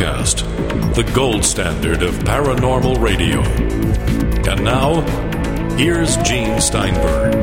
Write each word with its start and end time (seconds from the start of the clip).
The 0.00 0.92
the 0.94 1.12
gold 1.12 1.44
standard 1.44 2.02
of 2.02 2.14
paranormal 2.20 2.98
radio. 3.02 3.42
And 4.50 4.64
now, 4.64 5.02
here's 5.76 6.16
Gene 6.18 6.58
Steinberg. 6.58 7.34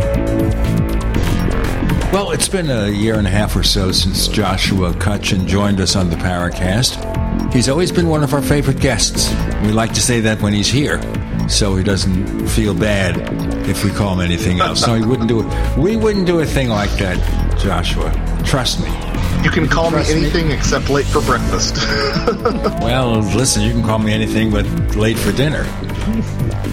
Well, 2.12 2.32
it's 2.32 2.50
been 2.50 2.72
a 2.72 2.90
year 2.90 3.16
and 3.16 3.28
a 3.28 3.30
half 3.30 3.56
or 3.56 3.62
so 3.62 3.92
since 3.92 4.28
Joshua 4.28 4.92
Cutchin 4.96 5.48
joined 5.48 5.80
us 5.80 5.96
on 5.96 6.10
the 6.10 6.16
Paracast. 6.16 7.54
He's 7.54 7.70
always 7.70 7.92
been 7.92 8.08
one 8.08 8.24
of 8.24 8.34
our 8.34 8.42
favorite 8.42 8.80
guests. 8.80 9.32
We 9.62 9.72
like 9.72 9.94
to 9.94 10.02
say 10.02 10.20
that 10.22 10.42
when 10.42 10.54
he's 10.54 10.68
here, 10.68 11.00
so 11.48 11.76
he 11.76 11.84
doesn't 11.84 12.48
feel 12.48 12.74
bad 12.74 13.18
if 13.70 13.84
we 13.84 13.92
call 13.92 14.16
him 14.16 14.22
anything 14.22 14.60
else. 14.62 14.86
no, 14.88 14.96
he 14.96 15.06
wouldn't 15.06 15.28
do 15.28 15.48
it. 15.48 15.78
We 15.78 15.96
wouldn't 15.96 16.26
do 16.26 16.40
a 16.40 16.46
thing 16.46 16.70
like 16.70 16.92
that, 16.94 17.20
Joshua. 17.60 18.12
Trust 18.44 18.82
me. 18.82 19.07
You 19.44 19.52
can 19.52 19.68
call 19.68 19.92
me 19.92 20.04
anything 20.08 20.48
me? 20.48 20.54
except 20.54 20.90
late 20.90 21.06
for 21.06 21.22
breakfast. 21.22 21.76
well, 22.82 23.20
listen, 23.20 23.64
you 23.64 23.72
can 23.72 23.84
call 23.84 24.00
me 24.00 24.14
anything 24.14 24.52
but 24.52 24.66
late 24.96 25.18
for 25.18 25.32
dinner. 25.32 25.64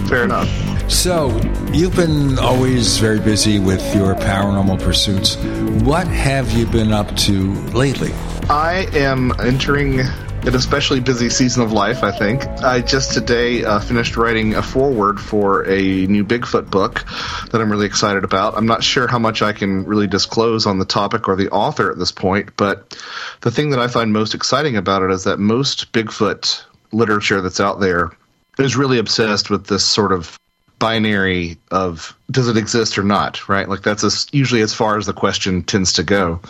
Fair 0.07 0.23
enough. 0.23 0.49
So, 0.89 1.39
you've 1.71 1.95
been 1.95 2.37
always 2.37 2.97
very 2.97 3.19
busy 3.19 3.59
with 3.59 3.81
your 3.95 4.13
paranormal 4.15 4.81
pursuits. 4.81 5.35
What 5.83 6.07
have 6.07 6.51
you 6.51 6.65
been 6.67 6.91
up 6.91 7.15
to 7.17 7.53
lately? 7.71 8.11
I 8.49 8.87
am 8.93 9.31
entering 9.39 10.01
an 10.47 10.53
especially 10.53 10.99
busy 10.99 11.27
season 11.29 11.63
of 11.63 11.71
life, 11.71 12.03
I 12.03 12.11
think. 12.11 12.43
I 12.61 12.81
just 12.81 13.13
today 13.13 13.63
uh, 13.63 13.79
finished 13.79 14.15
writing 14.15 14.53
a 14.53 14.61
foreword 14.61 15.19
for 15.19 15.67
a 15.67 16.05
new 16.05 16.23
Bigfoot 16.23 16.69
book 16.69 17.03
that 17.51 17.59
I'm 17.59 17.71
really 17.71 17.87
excited 17.87 18.23
about. 18.23 18.55
I'm 18.55 18.67
not 18.67 18.83
sure 18.83 19.07
how 19.07 19.17
much 19.17 19.41
I 19.41 19.53
can 19.53 19.85
really 19.85 20.05
disclose 20.05 20.67
on 20.67 20.77
the 20.77 20.85
topic 20.85 21.27
or 21.27 21.35
the 21.35 21.49
author 21.49 21.91
at 21.91 21.97
this 21.97 22.11
point, 22.11 22.55
but 22.57 22.95
the 23.41 23.49
thing 23.49 23.71
that 23.71 23.79
I 23.79 23.87
find 23.87 24.13
most 24.13 24.35
exciting 24.35 24.77
about 24.77 25.01
it 25.01 25.09
is 25.09 25.23
that 25.23 25.39
most 25.39 25.91
Bigfoot 25.91 26.63
literature 26.91 27.41
that's 27.41 27.59
out 27.59 27.79
there 27.79 28.11
is 28.59 28.75
really 28.75 28.99
obsessed 28.99 29.49
with 29.49 29.65
this 29.65 29.83
sort 29.83 30.11
of 30.11 30.39
binary 30.77 31.57
of 31.71 32.15
does 32.29 32.47
it 32.47 32.57
exist 32.57 32.99
or 32.99 33.03
not, 33.03 33.49
right? 33.49 33.67
Like 33.67 33.81
that's 33.81 34.03
as, 34.03 34.27
usually 34.31 34.61
as 34.61 34.73
far 34.73 34.97
as 34.97 35.07
the 35.07 35.13
question 35.13 35.63
tends 35.63 35.93
to 35.93 36.03
go. 36.03 36.41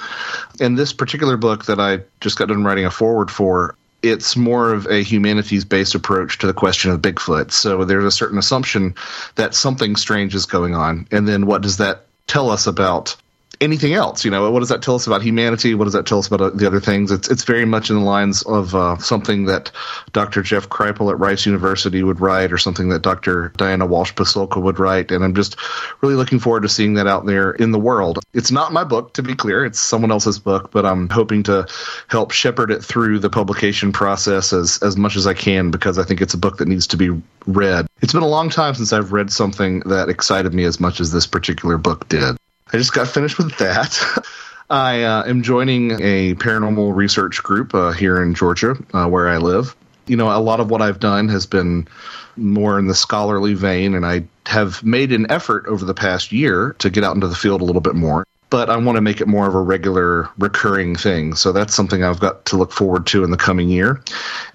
In 0.59 0.75
this 0.75 0.91
particular 0.91 1.37
book 1.37 1.65
that 1.65 1.79
I 1.79 1.99
just 2.19 2.37
got 2.37 2.49
done 2.49 2.65
writing 2.65 2.85
a 2.85 2.91
foreword 2.91 3.31
for, 3.31 3.75
it's 4.05 4.35
more 4.35 4.71
of 4.71 4.85
a 4.87 5.03
humanities 5.03 5.65
based 5.65 5.95
approach 5.95 6.37
to 6.39 6.47
the 6.47 6.53
question 6.53 6.91
of 6.91 7.01
Bigfoot. 7.01 7.51
So 7.51 7.85
there's 7.85 8.05
a 8.05 8.11
certain 8.11 8.37
assumption 8.37 8.95
that 9.35 9.55
something 9.55 9.95
strange 9.95 10.35
is 10.35 10.45
going 10.45 10.75
on. 10.75 11.07
And 11.11 11.27
then 11.27 11.45
what 11.45 11.61
does 11.61 11.77
that 11.77 12.05
tell 12.27 12.49
us 12.49 12.67
about 12.67 13.15
anything 13.61 13.93
else. 13.93 14.25
You 14.25 14.31
know, 14.31 14.49
what 14.51 14.59
does 14.59 14.69
that 14.69 14.81
tell 14.81 14.95
us 14.95 15.07
about 15.07 15.21
humanity? 15.21 15.75
What 15.75 15.85
does 15.85 15.93
that 15.93 16.05
tell 16.05 16.19
us 16.19 16.27
about 16.27 16.41
uh, 16.41 16.49
the 16.51 16.67
other 16.67 16.79
things? 16.79 17.11
It's 17.11 17.29
it's 17.29 17.43
very 17.43 17.65
much 17.65 17.89
in 17.89 17.97
the 17.97 18.03
lines 18.03 18.41
of 18.43 18.75
uh, 18.75 18.97
something 18.97 19.45
that 19.45 19.71
Dr. 20.13 20.41
Jeff 20.41 20.69
Kripal 20.69 21.11
at 21.11 21.19
Rice 21.19 21.45
University 21.45 22.03
would 22.03 22.21
write, 22.21 22.51
or 22.51 22.57
something 22.57 22.89
that 22.89 23.01
Dr. 23.01 23.51
Diana 23.57 23.85
Walsh 23.85 24.13
Pasulka 24.13 24.61
would 24.61 24.79
write. 24.79 25.11
And 25.11 25.23
I'm 25.23 25.35
just 25.35 25.57
really 26.01 26.15
looking 26.15 26.39
forward 26.39 26.63
to 26.63 26.69
seeing 26.69 26.95
that 26.95 27.07
out 27.07 27.25
there 27.25 27.51
in 27.51 27.71
the 27.71 27.79
world. 27.79 28.19
It's 28.33 28.51
not 28.51 28.73
my 28.73 28.83
book, 28.83 29.13
to 29.13 29.23
be 29.23 29.35
clear. 29.35 29.65
It's 29.65 29.79
someone 29.79 30.11
else's 30.11 30.39
book, 30.39 30.71
but 30.71 30.85
I'm 30.85 31.09
hoping 31.09 31.43
to 31.43 31.67
help 32.07 32.31
shepherd 32.31 32.71
it 32.71 32.83
through 32.83 33.19
the 33.19 33.29
publication 33.29 33.91
process 33.91 34.53
as 34.53 34.79
as 34.81 34.97
much 34.97 35.15
as 35.15 35.27
I 35.27 35.33
can 35.33 35.71
because 35.71 35.97
I 35.97 36.03
think 36.03 36.21
it's 36.21 36.33
a 36.33 36.37
book 36.37 36.57
that 36.57 36.67
needs 36.67 36.87
to 36.87 36.97
be 36.97 37.09
read. 37.45 37.87
It's 38.01 38.13
been 38.13 38.23
a 38.23 38.27
long 38.27 38.49
time 38.49 38.75
since 38.75 38.93
I've 38.93 39.11
read 39.11 39.31
something 39.31 39.79
that 39.81 40.09
excited 40.09 40.53
me 40.53 40.63
as 40.65 40.79
much 40.79 40.99
as 40.99 41.11
this 41.11 41.27
particular 41.27 41.77
book 41.77 42.07
did. 42.07 42.37
I 42.73 42.77
just 42.77 42.93
got 42.93 43.07
finished 43.07 43.37
with 43.37 43.55
that. 43.59 44.25
I 44.69 45.03
uh, 45.03 45.23
am 45.25 45.43
joining 45.43 45.91
a 46.01 46.33
paranormal 46.35 46.93
research 46.95 47.41
group 47.41 47.73
uh, 47.73 47.91
here 47.91 48.21
in 48.21 48.33
Georgia, 48.33 48.75
uh, 48.93 49.07
where 49.07 49.29
I 49.29 49.37
live. 49.37 49.75
You 50.07 50.17
know, 50.17 50.35
a 50.35 50.41
lot 50.41 50.59
of 50.59 50.69
what 50.69 50.81
I've 50.81 50.99
done 50.99 51.29
has 51.29 51.45
been 51.45 51.87
more 52.35 52.77
in 52.77 52.87
the 52.87 52.93
scholarly 52.95 53.53
vein, 53.53 53.93
and 53.93 54.05
I 54.05 54.25
have 54.47 54.83
made 54.83 55.13
an 55.13 55.29
effort 55.31 55.67
over 55.67 55.85
the 55.85 55.93
past 55.93 56.31
year 56.31 56.75
to 56.79 56.89
get 56.89 57.03
out 57.03 57.15
into 57.15 57.27
the 57.27 57.35
field 57.35 57.61
a 57.61 57.63
little 57.63 57.81
bit 57.81 57.95
more. 57.95 58.25
But 58.49 58.69
I 58.69 58.75
want 58.75 58.95
to 58.97 59.01
make 59.01 59.21
it 59.21 59.27
more 59.27 59.47
of 59.47 59.55
a 59.55 59.61
regular, 59.61 60.29
recurring 60.37 60.95
thing. 60.95 61.35
So 61.35 61.51
that's 61.51 61.73
something 61.73 62.03
I've 62.03 62.19
got 62.19 62.45
to 62.47 62.57
look 62.57 62.71
forward 62.71 63.07
to 63.07 63.23
in 63.23 63.31
the 63.31 63.37
coming 63.37 63.69
year. 63.69 64.01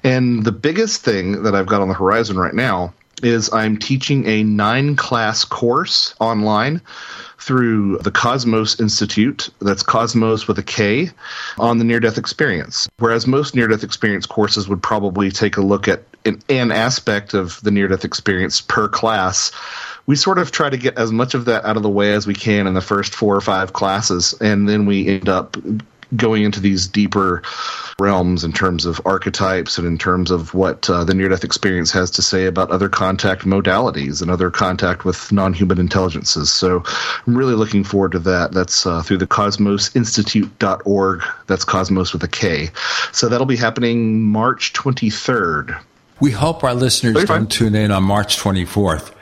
And 0.04 0.44
the 0.44 0.52
biggest 0.52 1.02
thing 1.02 1.44
that 1.44 1.54
I've 1.54 1.66
got 1.66 1.80
on 1.80 1.88
the 1.88 1.94
horizon 1.94 2.36
right 2.36 2.54
now 2.54 2.92
is 3.22 3.52
I'm 3.52 3.76
teaching 3.76 4.26
a 4.26 4.42
nine 4.42 4.96
class 4.96 5.44
course 5.44 6.14
online 6.20 6.80
through 7.38 7.98
the 7.98 8.10
Kosmos 8.10 8.78
Institute, 8.80 9.48
that's 9.60 9.82
Cosmos 9.82 10.46
with 10.46 10.58
a 10.58 10.62
K, 10.62 11.10
on 11.58 11.78
the 11.78 11.84
near 11.84 12.00
death 12.00 12.18
experience. 12.18 12.88
Whereas 12.98 13.26
most 13.26 13.54
near 13.54 13.66
death 13.66 13.82
experience 13.82 14.26
courses 14.26 14.68
would 14.68 14.82
probably 14.82 15.30
take 15.30 15.56
a 15.56 15.62
look 15.62 15.88
at 15.88 16.02
an, 16.26 16.42
an 16.50 16.70
aspect 16.70 17.32
of 17.32 17.60
the 17.62 17.70
near 17.70 17.88
death 17.88 18.04
experience 18.04 18.60
per 18.60 18.88
class 18.88 19.52
we 20.06 20.16
sort 20.16 20.38
of 20.38 20.50
try 20.50 20.68
to 20.68 20.76
get 20.76 20.98
as 20.98 21.12
much 21.12 21.34
of 21.34 21.44
that 21.44 21.64
out 21.64 21.76
of 21.76 21.84
the 21.84 21.88
way 21.88 22.14
as 22.14 22.26
we 22.26 22.34
can 22.34 22.66
in 22.66 22.74
the 22.74 22.80
first 22.80 23.14
four 23.14 23.36
or 23.36 23.40
five 23.40 23.72
classes, 23.74 24.34
and 24.40 24.68
then 24.68 24.84
we 24.84 25.06
end 25.06 25.28
up 25.28 25.56
going 26.16 26.42
into 26.42 26.60
these 26.60 26.86
deeper 26.86 27.42
realms 27.98 28.44
in 28.44 28.52
terms 28.52 28.84
of 28.84 29.00
archetypes 29.04 29.78
and 29.78 29.86
in 29.86 29.98
terms 29.98 30.30
of 30.30 30.54
what 30.54 30.88
uh, 30.90 31.04
the 31.04 31.14
near 31.14 31.28
death 31.28 31.44
experience 31.44 31.90
has 31.92 32.10
to 32.10 32.22
say 32.22 32.46
about 32.46 32.70
other 32.70 32.88
contact 32.88 33.42
modalities 33.42 34.22
and 34.22 34.30
other 34.30 34.50
contact 34.50 35.04
with 35.04 35.30
non 35.32 35.52
human 35.52 35.78
intelligences. 35.78 36.52
So 36.52 36.82
I'm 37.26 37.36
really 37.36 37.54
looking 37.54 37.84
forward 37.84 38.12
to 38.12 38.18
that. 38.20 38.52
That's 38.52 38.86
uh, 38.86 39.02
through 39.02 39.18
the 39.18 39.26
kosmosinstitute.org. 39.26 41.24
That's 41.46 41.64
Cosmos 41.64 42.12
with 42.12 42.22
a 42.22 42.28
K. 42.28 42.70
So 43.12 43.28
that'll 43.28 43.46
be 43.46 43.56
happening 43.56 44.22
March 44.24 44.72
23rd. 44.72 45.80
We 46.20 46.32
hope 46.32 46.64
our 46.64 46.74
listeners 46.74 47.24
don't 47.24 47.50
tune 47.50 47.74
in 47.74 47.90
on 47.90 48.02
March 48.02 48.38
24th 48.38 49.12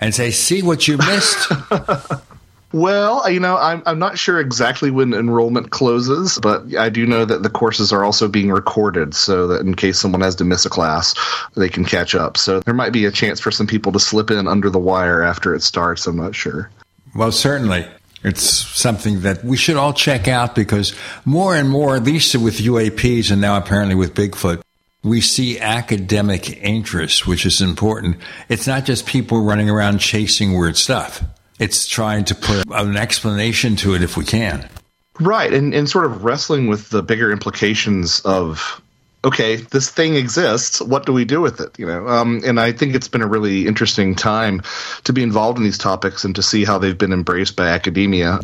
and 0.00 0.14
say, 0.14 0.30
see 0.30 0.62
what 0.62 0.88
you 0.88 0.96
missed. 0.96 1.52
Well, 2.72 3.22
uh, 3.24 3.28
you 3.28 3.40
know, 3.40 3.56
I'm 3.56 3.82
I'm 3.86 3.98
not 3.98 4.18
sure 4.18 4.40
exactly 4.40 4.90
when 4.90 5.14
enrollment 5.14 5.70
closes, 5.70 6.38
but 6.42 6.74
I 6.76 6.88
do 6.88 7.06
know 7.06 7.24
that 7.24 7.42
the 7.42 7.50
courses 7.50 7.92
are 7.92 8.04
also 8.04 8.28
being 8.28 8.50
recorded 8.50 9.14
so 9.14 9.46
that 9.48 9.60
in 9.60 9.74
case 9.74 9.98
someone 9.98 10.20
has 10.20 10.34
to 10.36 10.44
miss 10.44 10.66
a 10.66 10.70
class, 10.70 11.14
they 11.54 11.68
can 11.68 11.84
catch 11.84 12.14
up. 12.14 12.36
So 12.36 12.60
there 12.60 12.74
might 12.74 12.92
be 12.92 13.04
a 13.04 13.12
chance 13.12 13.38
for 13.40 13.50
some 13.50 13.66
people 13.66 13.92
to 13.92 14.00
slip 14.00 14.30
in 14.30 14.48
under 14.48 14.68
the 14.68 14.80
wire 14.80 15.22
after 15.22 15.54
it 15.54 15.62
starts. 15.62 16.06
I'm 16.06 16.16
not 16.16 16.34
sure. 16.34 16.70
Well, 17.14 17.32
certainly. 17.32 17.86
It's 18.24 18.42
something 18.42 19.20
that 19.20 19.44
we 19.44 19.56
should 19.56 19.76
all 19.76 19.92
check 19.92 20.26
out 20.26 20.56
because 20.56 20.94
more 21.24 21.54
and 21.54 21.68
more, 21.68 21.94
at 21.94 22.02
least 22.02 22.34
with 22.34 22.58
UAPs 22.58 23.30
and 23.30 23.40
now 23.40 23.56
apparently 23.56 23.94
with 23.94 24.14
Bigfoot, 24.14 24.62
we 25.04 25.20
see 25.20 25.60
academic 25.60 26.50
interest, 26.60 27.26
which 27.26 27.46
is 27.46 27.60
important. 27.60 28.16
It's 28.48 28.66
not 28.66 28.84
just 28.84 29.06
people 29.06 29.42
running 29.42 29.70
around 29.70 29.98
chasing 29.98 30.58
weird 30.58 30.76
stuff. 30.76 31.22
It's 31.58 31.86
trying 31.86 32.24
to 32.26 32.34
put 32.34 32.66
an 32.70 32.96
explanation 32.96 33.76
to 33.76 33.94
it 33.94 34.02
if 34.02 34.16
we 34.16 34.24
can. 34.24 34.68
Right, 35.18 35.52
and, 35.52 35.72
and 35.74 35.88
sort 35.88 36.04
of 36.04 36.24
wrestling 36.24 36.66
with 36.66 36.90
the 36.90 37.02
bigger 37.02 37.32
implications 37.32 38.20
of 38.20 38.82
okay, 39.26 39.56
this 39.56 39.90
thing 39.90 40.14
exists. 40.14 40.80
What 40.80 41.04
do 41.04 41.12
we 41.12 41.24
do 41.24 41.40
with 41.40 41.60
it? 41.60 41.76
You 41.78 41.86
know, 41.86 42.06
um, 42.06 42.42
and 42.46 42.60
I 42.60 42.70
think 42.70 42.94
it's 42.94 43.08
been 43.08 43.22
a 43.22 43.26
really 43.26 43.66
interesting 43.66 44.14
time 44.14 44.62
to 45.02 45.12
be 45.12 45.24
involved 45.24 45.58
in 45.58 45.64
these 45.64 45.78
topics 45.78 46.24
and 46.24 46.36
to 46.36 46.42
see 46.44 46.64
how 46.64 46.78
they've 46.78 46.96
been 46.96 47.12
embraced 47.12 47.56
by 47.56 47.66
academia. 47.66 48.38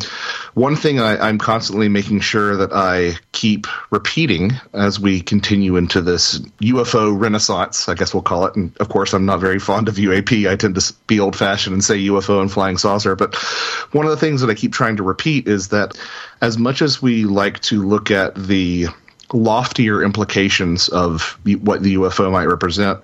One 0.54 0.74
thing 0.74 0.98
I, 0.98 1.28
am 1.28 1.38
constantly 1.38 1.88
making 1.88 2.20
sure 2.20 2.56
that 2.56 2.72
I 2.72 3.14
keep 3.30 3.68
repeating 3.92 4.52
as 4.74 4.98
we 4.98 5.20
continue 5.20 5.76
into 5.76 6.02
this 6.02 6.40
UFO 6.60 7.18
renaissance, 7.18 7.88
I 7.88 7.94
guess 7.94 8.12
we'll 8.12 8.24
call 8.24 8.46
it. 8.46 8.56
And 8.56 8.76
of 8.78 8.88
course, 8.88 9.14
I'm 9.14 9.24
not 9.24 9.38
very 9.38 9.60
fond 9.60 9.88
of 9.88 9.94
UAP. 9.94 10.50
I 10.50 10.56
tend 10.56 10.74
to 10.74 10.94
be 11.06 11.20
old 11.20 11.36
fashioned 11.36 11.74
and 11.74 11.84
say 11.84 11.96
UFO 12.06 12.40
and 12.40 12.50
flying 12.50 12.76
saucer. 12.76 13.14
But 13.14 13.36
one 13.92 14.04
of 14.04 14.10
the 14.10 14.16
things 14.16 14.40
that 14.40 14.50
I 14.50 14.54
keep 14.54 14.72
trying 14.72 14.96
to 14.96 15.04
repeat 15.04 15.46
is 15.46 15.68
that 15.68 15.96
as 16.40 16.58
much 16.58 16.82
as 16.82 17.00
we 17.00 17.24
like 17.24 17.60
to 17.60 17.86
look 17.86 18.10
at 18.10 18.34
the 18.34 18.88
loftier 19.32 20.02
implications 20.02 20.88
of 20.88 21.38
what 21.62 21.82
the 21.82 21.94
UFO 21.94 22.30
might 22.30 22.46
represent. 22.46 23.00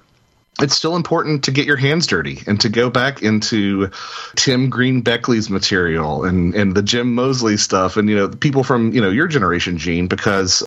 it's 0.60 0.74
still 0.74 0.96
important 0.96 1.44
to 1.44 1.52
get 1.52 1.66
your 1.66 1.76
hands 1.76 2.06
dirty 2.06 2.40
and 2.46 2.60
to 2.60 2.68
go 2.68 2.90
back 2.90 3.22
into 3.22 3.90
Tim 4.34 4.70
Green 4.70 5.02
Beckley's 5.02 5.48
material 5.48 6.24
and, 6.24 6.52
and 6.54 6.74
the 6.74 6.82
Jim 6.82 7.14
Moseley 7.14 7.56
stuff 7.56 7.96
and, 7.96 8.08
you 8.08 8.16
know, 8.16 8.28
people 8.28 8.64
from, 8.64 8.92
you 8.92 9.00
know, 9.00 9.10
your 9.10 9.28
generation, 9.28 9.78
Gene, 9.78 10.08
because 10.08 10.64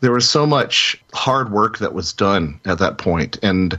there 0.00 0.12
was 0.12 0.28
so 0.28 0.46
much 0.46 0.98
hard 1.12 1.52
work 1.52 1.78
that 1.78 1.92
was 1.92 2.12
done 2.14 2.58
at 2.64 2.78
that 2.78 2.96
point. 2.96 3.38
And 3.42 3.78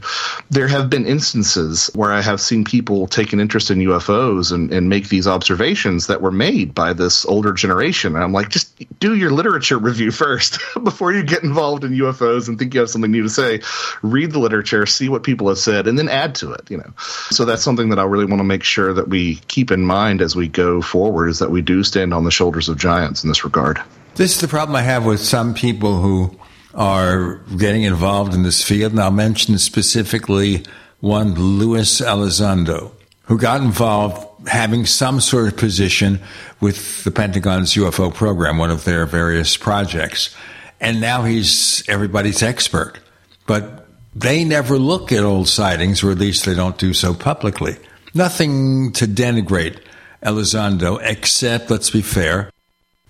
there 0.50 0.68
have 0.68 0.88
been 0.88 1.06
instances 1.06 1.90
where 1.94 2.12
I 2.12 2.20
have 2.20 2.40
seen 2.40 2.64
people 2.64 3.06
take 3.06 3.32
an 3.32 3.40
interest 3.40 3.70
in 3.70 3.78
UFOs 3.78 4.52
and, 4.52 4.72
and 4.72 4.88
make 4.88 5.08
these 5.08 5.26
observations 5.26 6.06
that 6.06 6.22
were 6.22 6.30
made 6.30 6.74
by 6.74 6.92
this 6.92 7.26
older 7.26 7.52
generation. 7.52 8.14
And 8.14 8.22
I'm 8.22 8.32
like, 8.32 8.50
just 8.50 8.72
do 9.00 9.16
your 9.16 9.30
literature 9.30 9.78
review 9.78 10.10
first 10.10 10.58
before 10.84 11.12
you 11.12 11.22
get 11.24 11.42
involved 11.42 11.84
in 11.84 11.92
UFOs 11.92 12.48
and 12.48 12.58
think 12.58 12.74
you 12.74 12.80
have 12.80 12.90
something 12.90 13.10
new 13.10 13.22
to 13.22 13.28
say. 13.28 13.60
Read 14.02 14.30
the 14.30 14.38
literature, 14.38 14.86
see 14.86 15.08
what 15.08 15.24
people 15.24 15.48
have 15.48 15.58
said, 15.58 15.88
and 15.88 15.98
then 15.98 16.08
add 16.08 16.36
to 16.36 16.52
it, 16.52 16.70
you 16.70 16.76
know. 16.76 16.92
So 17.30 17.44
that's 17.44 17.62
something 17.62 17.88
that 17.88 17.98
I 17.98 18.04
really 18.04 18.26
want 18.26 18.40
to 18.40 18.44
make 18.44 18.62
sure 18.62 18.92
that 18.94 19.08
we 19.08 19.36
keep 19.48 19.70
in 19.70 19.84
mind 19.84 20.22
as 20.22 20.36
we 20.36 20.48
go 20.48 20.80
forward 20.80 21.28
is 21.28 21.40
that 21.40 21.50
we 21.50 21.62
do 21.62 21.82
stand 21.82 22.14
on 22.14 22.24
the 22.24 22.30
shoulders 22.30 22.68
of 22.68 22.78
giants 22.78 23.24
in 23.24 23.28
this 23.28 23.44
regard. 23.44 23.80
This 24.14 24.36
is 24.36 24.40
the 24.40 24.48
problem 24.48 24.76
I 24.76 24.82
have 24.82 25.04
with 25.04 25.20
some 25.20 25.54
people 25.54 26.00
who 26.00 26.38
are 26.76 27.36
getting 27.56 27.82
involved 27.82 28.34
in 28.34 28.42
this 28.42 28.62
field. 28.62 28.92
And 28.92 29.00
I'll 29.00 29.10
mention 29.10 29.58
specifically 29.58 30.64
one 31.00 31.34
Luis 31.34 32.00
Elizondo, 32.00 32.92
who 33.24 33.38
got 33.38 33.62
involved 33.62 34.24
having 34.48 34.86
some 34.86 35.20
sort 35.20 35.48
of 35.48 35.56
position 35.56 36.20
with 36.60 37.02
the 37.04 37.10
Pentagon's 37.10 37.74
UFO 37.74 38.14
program, 38.14 38.58
one 38.58 38.70
of 38.70 38.84
their 38.84 39.06
various 39.06 39.56
projects. 39.56 40.34
And 40.80 41.00
now 41.00 41.22
he's 41.22 41.82
everybody's 41.88 42.42
expert. 42.42 43.00
But 43.46 43.86
they 44.14 44.44
never 44.44 44.78
look 44.78 45.12
at 45.12 45.24
old 45.24 45.48
sightings, 45.48 46.02
or 46.02 46.10
at 46.10 46.18
least 46.18 46.44
they 46.44 46.54
don't 46.54 46.78
do 46.78 46.92
so 46.92 47.14
publicly. 47.14 47.76
Nothing 48.14 48.92
to 48.92 49.06
denigrate 49.06 49.80
Elizondo, 50.22 50.98
except, 51.02 51.70
let's 51.70 51.90
be 51.90 52.02
fair, 52.02 52.50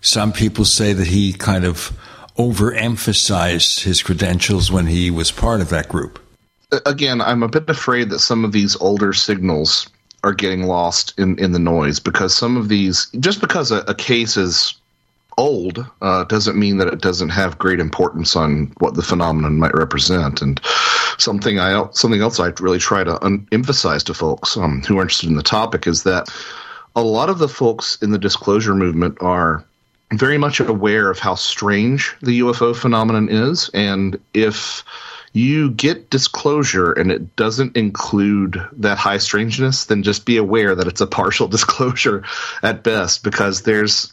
some 0.00 0.32
people 0.32 0.64
say 0.64 0.92
that 0.92 1.06
he 1.06 1.32
kind 1.32 1.64
of 1.64 1.96
overemphasized 2.38 3.82
his 3.82 4.02
credentials 4.02 4.70
when 4.70 4.86
he 4.86 5.10
was 5.10 5.30
part 5.30 5.60
of 5.60 5.70
that 5.70 5.88
group. 5.88 6.18
Again, 6.84 7.20
I'm 7.20 7.42
a 7.42 7.48
bit 7.48 7.68
afraid 7.68 8.10
that 8.10 8.18
some 8.18 8.44
of 8.44 8.52
these 8.52 8.76
older 8.76 9.12
signals 9.12 9.88
are 10.24 10.34
getting 10.34 10.64
lost 10.64 11.14
in, 11.18 11.38
in 11.38 11.52
the 11.52 11.58
noise 11.58 12.00
because 12.00 12.34
some 12.34 12.56
of 12.56 12.68
these, 12.68 13.08
just 13.20 13.40
because 13.40 13.70
a, 13.70 13.78
a 13.82 13.94
case 13.94 14.36
is 14.36 14.74
old 15.38 15.84
uh, 16.02 16.24
doesn't 16.24 16.58
mean 16.58 16.78
that 16.78 16.88
it 16.88 17.00
doesn't 17.00 17.28
have 17.28 17.58
great 17.58 17.78
importance 17.78 18.34
on 18.36 18.72
what 18.78 18.94
the 18.94 19.02
phenomenon 19.02 19.58
might 19.58 19.74
represent. 19.74 20.42
And 20.42 20.60
something 21.18 21.58
I 21.58 21.88
something 21.92 22.20
else 22.20 22.40
I 22.40 22.52
really 22.60 22.78
try 22.78 23.04
to 23.04 23.22
un- 23.24 23.46
emphasize 23.52 24.02
to 24.04 24.14
folks 24.14 24.56
um, 24.56 24.82
who 24.82 24.98
are 24.98 25.02
interested 25.02 25.28
in 25.28 25.36
the 25.36 25.42
topic 25.42 25.86
is 25.86 26.02
that 26.04 26.28
a 26.94 27.02
lot 27.02 27.28
of 27.28 27.38
the 27.38 27.48
folks 27.48 27.98
in 28.00 28.10
the 28.10 28.18
disclosure 28.18 28.74
movement 28.74 29.18
are 29.20 29.64
very 30.12 30.38
much 30.38 30.60
aware 30.60 31.10
of 31.10 31.18
how 31.18 31.34
strange 31.34 32.14
the 32.22 32.40
UFO 32.40 32.74
phenomenon 32.74 33.28
is, 33.28 33.70
and 33.74 34.18
if 34.34 34.84
you 35.32 35.70
get 35.70 36.08
disclosure 36.08 36.92
and 36.92 37.12
it 37.12 37.36
doesn't 37.36 37.76
include 37.76 38.60
that 38.72 38.96
high 38.96 39.18
strangeness, 39.18 39.84
then 39.84 40.02
just 40.02 40.24
be 40.24 40.38
aware 40.38 40.74
that 40.74 40.86
it's 40.86 41.00
a 41.02 41.06
partial 41.06 41.48
disclosure 41.56 42.24
at 42.62 42.82
best 42.82 43.22
because 43.22 43.62
there's 43.62 44.12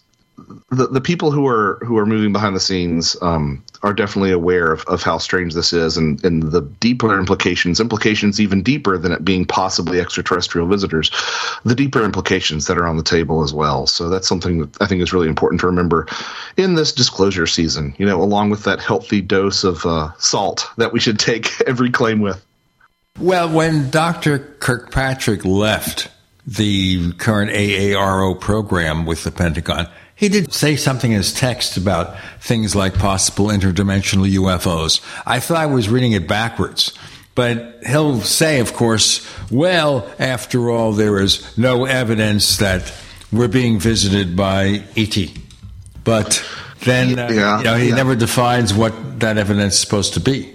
the, 0.71 0.87
the 0.87 1.01
people 1.01 1.31
who 1.31 1.47
are 1.47 1.79
who 1.85 1.97
are 1.97 2.05
moving 2.05 2.33
behind 2.33 2.55
the 2.55 2.59
scenes 2.59 3.15
um, 3.21 3.63
are 3.83 3.93
definitely 3.93 4.31
aware 4.31 4.71
of, 4.71 4.83
of 4.85 5.03
how 5.03 5.17
strange 5.17 5.53
this 5.53 5.73
is 5.73 5.97
and, 5.97 6.23
and 6.23 6.43
the 6.43 6.61
deeper 6.61 7.17
implications, 7.17 7.79
implications 7.79 8.39
even 8.39 8.63
deeper 8.63 8.97
than 8.97 9.11
it 9.11 9.23
being 9.23 9.45
possibly 9.45 9.99
extraterrestrial 9.99 10.67
visitors, 10.67 11.11
the 11.65 11.75
deeper 11.75 12.03
implications 12.03 12.65
that 12.65 12.77
are 12.77 12.87
on 12.87 12.97
the 12.97 13.03
table 13.03 13.43
as 13.43 13.53
well. 13.53 13.85
So 13.85 14.09
that's 14.09 14.27
something 14.27 14.59
that 14.59 14.81
I 14.81 14.87
think 14.87 15.01
is 15.01 15.13
really 15.13 15.27
important 15.27 15.61
to 15.61 15.67
remember 15.67 16.07
in 16.57 16.75
this 16.75 16.91
disclosure 16.91 17.47
season, 17.47 17.93
you 17.97 18.05
know, 18.05 18.21
along 18.21 18.49
with 18.49 18.63
that 18.63 18.79
healthy 18.79 19.21
dose 19.21 19.63
of 19.63 19.85
uh, 19.85 20.11
salt 20.17 20.67
that 20.77 20.93
we 20.93 20.99
should 20.99 21.19
take 21.19 21.61
every 21.67 21.91
claim 21.91 22.21
with. 22.21 22.43
Well, 23.19 23.49
when 23.49 23.91
Dr. 23.91 24.39
Kirkpatrick 24.39 25.45
left 25.45 26.09
the 26.47 27.13
current 27.13 27.51
AARO 27.51 28.39
program 28.39 29.05
with 29.05 29.23
the 29.23 29.31
Pentagon, 29.31 29.87
he 30.15 30.29
did 30.29 30.53
say 30.53 30.75
something 30.75 31.11
in 31.11 31.17
his 31.17 31.33
text 31.33 31.77
about 31.77 32.17
things 32.39 32.75
like 32.75 32.93
possible 32.95 33.47
interdimensional 33.47 34.31
UFOs. 34.31 35.01
I 35.25 35.39
thought 35.39 35.57
I 35.57 35.65
was 35.65 35.89
reading 35.89 36.13
it 36.13 36.27
backwards. 36.27 36.93
But 37.35 37.79
he'll 37.85 38.21
say, 38.21 38.59
of 38.59 38.73
course, 38.73 39.27
well, 39.49 40.07
after 40.19 40.69
all, 40.69 40.91
there 40.91 41.19
is 41.19 41.57
no 41.57 41.85
evidence 41.85 42.57
that 42.57 42.93
we're 43.31 43.47
being 43.47 43.79
visited 43.79 44.35
by 44.35 44.83
ET. 44.95 45.17
But 46.03 46.45
then, 46.81 47.17
uh, 47.17 47.29
yeah, 47.29 47.57
you 47.57 47.63
know, 47.63 47.75
he 47.75 47.89
yeah. 47.89 47.95
never 47.95 48.15
defines 48.15 48.73
what 48.73 49.19
that 49.21 49.37
evidence 49.37 49.73
is 49.73 49.79
supposed 49.79 50.13
to 50.13 50.19
be 50.19 50.53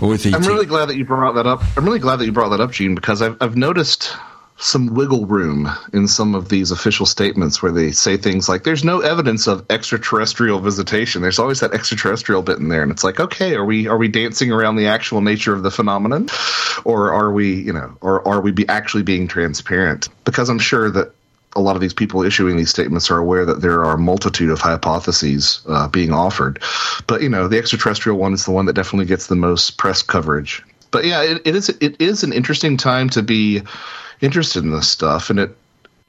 with 0.00 0.26
ET. 0.26 0.34
I'm 0.34 0.42
really 0.42 0.66
glad 0.66 0.86
that 0.86 0.96
you 0.96 1.06
brought 1.06 1.36
that 1.36 1.46
up. 1.46 1.62
I'm 1.76 1.86
really 1.86 1.98
glad 1.98 2.16
that 2.16 2.26
you 2.26 2.32
brought 2.32 2.50
that 2.50 2.60
up, 2.60 2.72
Gene, 2.72 2.94
because 2.94 3.22
I've, 3.22 3.38
I've 3.40 3.56
noticed 3.56 4.14
some 4.60 4.94
wiggle 4.94 5.24
room 5.24 5.70
in 5.94 6.06
some 6.06 6.34
of 6.34 6.50
these 6.50 6.70
official 6.70 7.06
statements 7.06 7.62
where 7.62 7.72
they 7.72 7.90
say 7.92 8.18
things 8.18 8.46
like 8.46 8.62
there's 8.62 8.84
no 8.84 9.00
evidence 9.00 9.46
of 9.46 9.64
extraterrestrial 9.70 10.60
visitation. 10.60 11.22
There's 11.22 11.38
always 11.38 11.60
that 11.60 11.72
extraterrestrial 11.72 12.42
bit 12.42 12.58
in 12.58 12.68
there 12.68 12.82
and 12.82 12.92
it's 12.92 13.02
like 13.02 13.18
okay 13.18 13.54
are 13.54 13.64
we 13.64 13.88
are 13.88 13.96
we 13.96 14.08
dancing 14.08 14.52
around 14.52 14.76
the 14.76 14.86
actual 14.86 15.22
nature 15.22 15.54
of 15.54 15.62
the 15.62 15.70
phenomenon? 15.70 16.28
Or 16.84 17.10
are 17.10 17.32
we 17.32 17.54
you 17.54 17.72
know 17.72 17.96
or 18.02 18.26
are 18.28 18.42
we 18.42 18.52
be 18.52 18.68
actually 18.68 19.02
being 19.02 19.28
transparent? 19.28 20.08
Because 20.24 20.50
i'm 20.50 20.58
sure 20.58 20.90
that 20.90 21.14
a 21.56 21.60
lot 21.60 21.74
of 21.74 21.80
these 21.80 21.94
people 21.94 22.22
issuing 22.22 22.56
these 22.56 22.70
statements 22.70 23.10
are 23.10 23.18
aware 23.18 23.46
that 23.46 23.62
there 23.62 23.84
are 23.84 23.94
a 23.94 23.98
multitude 23.98 24.50
of 24.50 24.60
hypotheses 24.60 25.62
uh, 25.66 25.88
being 25.88 26.12
offered. 26.12 26.62
But 27.06 27.22
you 27.22 27.30
know 27.30 27.48
the 27.48 27.58
extraterrestrial 27.58 28.18
one 28.18 28.34
is 28.34 28.44
the 28.44 28.52
one 28.52 28.66
that 28.66 28.74
definitely 28.74 29.06
gets 29.06 29.28
the 29.28 29.36
most 29.36 29.78
press 29.78 30.02
coverage. 30.02 30.62
But 30.90 31.06
yeah 31.06 31.22
it, 31.22 31.42
it 31.46 31.56
is 31.56 31.70
it 31.70 31.98
is 31.98 32.24
an 32.24 32.34
interesting 32.34 32.76
time 32.76 33.08
to 33.10 33.22
be 33.22 33.62
interested 34.20 34.64
in 34.64 34.70
this 34.70 34.88
stuff, 34.88 35.30
and 35.30 35.38
it 35.38 35.56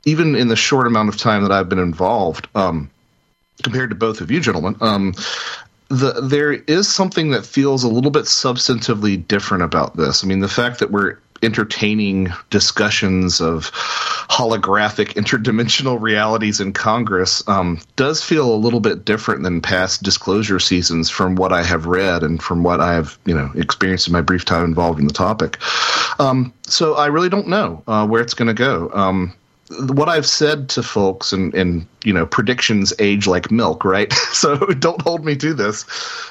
even 0.03 0.35
in 0.35 0.47
the 0.47 0.55
short 0.55 0.87
amount 0.87 1.09
of 1.09 1.17
time 1.17 1.43
that 1.43 1.51
I've 1.51 1.69
been 1.69 1.79
involved, 1.79 2.47
um, 2.55 2.89
compared 3.63 3.91
to 3.91 3.95
both 3.95 4.21
of 4.21 4.31
you 4.31 4.39
gentlemen, 4.39 4.75
um, 4.81 5.13
the, 5.89 6.21
there 6.21 6.53
is 6.53 6.87
something 6.87 7.31
that 7.31 7.45
feels 7.45 7.83
a 7.83 7.89
little 7.89 8.11
bit 8.11 8.25
substantively 8.25 9.27
different 9.27 9.63
about 9.63 9.95
this. 9.95 10.23
I 10.23 10.27
mean, 10.27 10.39
the 10.39 10.47
fact 10.47 10.79
that 10.79 10.89
we're 10.89 11.17
entertaining 11.43 12.31
discussions 12.49 13.41
of 13.41 13.71
holographic 13.71 15.13
interdimensional 15.15 15.99
realities 15.99 16.61
in 16.61 16.73
Congress 16.73 17.47
um, 17.47 17.79
does 17.95 18.23
feel 18.23 18.53
a 18.53 18.55
little 18.55 18.79
bit 18.79 19.03
different 19.03 19.43
than 19.43 19.61
past 19.61 20.03
disclosure 20.03 20.59
seasons 20.59 21.09
from 21.09 21.35
what 21.35 21.51
I 21.51 21.63
have 21.63 21.85
read 21.85 22.23
and 22.23 22.41
from 22.41 22.63
what 22.63 22.79
I 22.79 22.93
have 22.93 23.17
you 23.25 23.35
know 23.35 23.51
experienced 23.55 24.07
in 24.07 24.13
my 24.13 24.21
brief 24.21 24.45
time 24.45 24.63
involved 24.63 24.99
in 24.99 25.07
the 25.07 25.13
topic. 25.13 25.57
Um, 26.19 26.53
so 26.67 26.95
I 26.95 27.07
really 27.07 27.29
don't 27.29 27.47
know 27.47 27.83
uh, 27.87 28.07
where 28.07 28.21
it's 28.21 28.33
going 28.33 28.47
to 28.47 28.53
go. 28.53 28.89
Um, 28.93 29.33
what 29.93 30.09
I've 30.09 30.25
said 30.25 30.69
to 30.69 30.83
folks 30.83 31.33
and, 31.33 31.53
and 31.53 31.87
you 32.03 32.13
know 32.13 32.25
predictions 32.25 32.93
age 32.99 33.27
like 33.27 33.51
milk, 33.51 33.83
right? 33.85 34.11
so 34.33 34.57
don't 34.57 35.01
hold 35.01 35.25
me 35.25 35.35
to 35.37 35.53
this, 35.53 35.85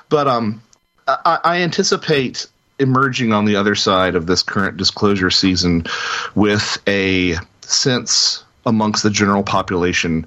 but 0.08 0.28
um, 0.28 0.62
I, 1.06 1.38
I 1.44 1.56
anticipate 1.62 2.46
emerging 2.80 3.32
on 3.32 3.44
the 3.44 3.56
other 3.56 3.75
side 3.75 4.14
of 4.14 4.26
this 4.26 4.42
current 4.42 4.76
disclosure 4.76 5.30
season 5.30 5.84
with 6.34 6.78
a 6.88 7.37
sense 7.60 8.44
amongst 8.66 9.02
the 9.02 9.10
general 9.10 9.42
population 9.42 10.26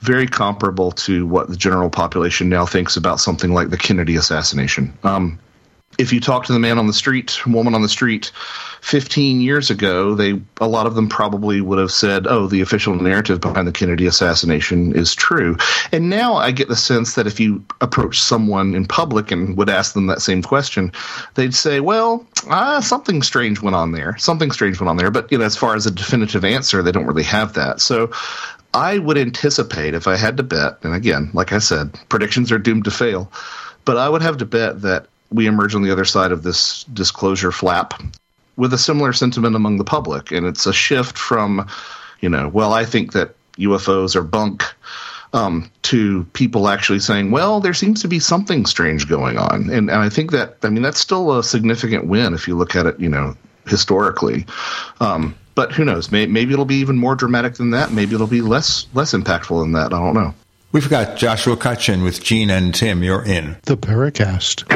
very 0.00 0.26
comparable 0.26 0.92
to 0.92 1.26
what 1.26 1.48
the 1.48 1.56
general 1.56 1.90
population 1.90 2.48
now 2.48 2.64
thinks 2.64 2.96
about 2.96 3.20
something 3.20 3.52
like 3.52 3.70
the 3.70 3.76
Kennedy 3.76 4.16
assassination. 4.16 4.96
Um, 5.04 5.38
if 6.00 6.14
you 6.14 6.20
talk 6.20 6.46
to 6.46 6.52
the 6.52 6.58
man 6.58 6.78
on 6.78 6.86
the 6.86 6.94
street, 6.94 7.46
woman 7.46 7.74
on 7.74 7.82
the 7.82 7.88
street, 7.88 8.32
15 8.80 9.42
years 9.42 9.68
ago, 9.70 10.14
they 10.14 10.40
a 10.58 10.66
lot 10.66 10.86
of 10.86 10.94
them 10.94 11.08
probably 11.08 11.60
would 11.60 11.78
have 11.78 11.92
said, 11.92 12.26
"Oh, 12.26 12.46
the 12.46 12.62
official 12.62 12.94
narrative 12.94 13.40
behind 13.40 13.68
the 13.68 13.72
Kennedy 13.72 14.06
assassination 14.06 14.94
is 14.96 15.14
true." 15.14 15.58
And 15.92 16.08
now 16.08 16.36
I 16.36 16.52
get 16.52 16.68
the 16.68 16.76
sense 16.76 17.14
that 17.14 17.26
if 17.26 17.38
you 17.38 17.62
approach 17.82 18.18
someone 18.18 18.74
in 18.74 18.86
public 18.86 19.30
and 19.30 19.56
would 19.58 19.68
ask 19.68 19.92
them 19.92 20.06
that 20.06 20.22
same 20.22 20.42
question, 20.42 20.90
they'd 21.34 21.54
say, 21.54 21.80
"Well, 21.80 22.24
ah, 22.48 22.80
something 22.80 23.20
strange 23.22 23.60
went 23.60 23.76
on 23.76 23.92
there. 23.92 24.16
Something 24.18 24.50
strange 24.50 24.80
went 24.80 24.88
on 24.88 24.96
there." 24.96 25.10
But 25.10 25.30
you 25.30 25.36
know, 25.36 25.44
as 25.44 25.56
far 25.56 25.74
as 25.74 25.84
a 25.84 25.90
definitive 25.90 26.44
answer, 26.46 26.82
they 26.82 26.92
don't 26.92 27.06
really 27.06 27.24
have 27.24 27.52
that. 27.52 27.82
So 27.82 28.10
I 28.72 28.96
would 28.98 29.18
anticipate 29.18 29.94
if 29.94 30.08
I 30.08 30.16
had 30.16 30.38
to 30.38 30.42
bet, 30.42 30.78
and 30.82 30.94
again, 30.94 31.30
like 31.34 31.52
I 31.52 31.58
said, 31.58 31.92
predictions 32.08 32.50
are 32.50 32.58
doomed 32.58 32.84
to 32.84 32.90
fail, 32.90 33.30
but 33.84 33.98
I 33.98 34.08
would 34.08 34.22
have 34.22 34.38
to 34.38 34.46
bet 34.46 34.80
that 34.80 35.06
we 35.30 35.46
emerge 35.46 35.74
on 35.74 35.82
the 35.82 35.90
other 35.90 36.04
side 36.04 36.32
of 36.32 36.42
this 36.42 36.84
disclosure 36.84 37.52
flap 37.52 38.02
with 38.56 38.72
a 38.74 38.78
similar 38.78 39.12
sentiment 39.12 39.56
among 39.56 39.78
the 39.78 39.84
public. 39.84 40.32
And 40.32 40.46
it's 40.46 40.66
a 40.66 40.72
shift 40.72 41.16
from, 41.16 41.68
you 42.20 42.28
know, 42.28 42.48
well, 42.48 42.72
I 42.72 42.84
think 42.84 43.12
that 43.12 43.34
UFOs 43.58 44.16
are 44.16 44.22
bunk. 44.22 44.64
Um, 45.32 45.70
to 45.82 46.24
people 46.32 46.66
actually 46.66 46.98
saying, 46.98 47.30
well, 47.30 47.60
there 47.60 47.72
seems 47.72 48.02
to 48.02 48.08
be 48.08 48.18
something 48.18 48.66
strange 48.66 49.08
going 49.08 49.38
on. 49.38 49.70
And, 49.70 49.88
and 49.88 49.92
I 49.92 50.08
think 50.08 50.32
that, 50.32 50.56
I 50.64 50.70
mean, 50.70 50.82
that's 50.82 50.98
still 50.98 51.38
a 51.38 51.44
significant 51.44 52.08
win 52.08 52.34
if 52.34 52.48
you 52.48 52.56
look 52.56 52.74
at 52.74 52.86
it, 52.86 52.98
you 52.98 53.08
know, 53.08 53.36
historically. 53.64 54.44
Um, 54.98 55.36
but 55.54 55.70
who 55.70 55.84
knows? 55.84 56.10
Maybe, 56.10 56.32
maybe 56.32 56.52
it'll 56.52 56.64
be 56.64 56.76
even 56.76 56.96
more 56.96 57.14
dramatic 57.14 57.54
than 57.54 57.70
that. 57.70 57.92
Maybe 57.92 58.14
it'll 58.14 58.26
be 58.26 58.40
less 58.40 58.86
less 58.94 59.12
impactful 59.12 59.62
than 59.62 59.70
that. 59.72 59.92
I 59.92 59.98
don't 59.98 60.14
know. 60.14 60.34
We've 60.72 60.88
got 60.88 61.16
Joshua 61.16 61.56
Cutchin 61.56 62.02
with 62.02 62.22
Gene 62.22 62.48
and 62.50 62.72
Tim. 62.72 63.02
You're 63.02 63.24
in 63.24 63.56
the 63.64 63.76
Paracast. 63.76 64.70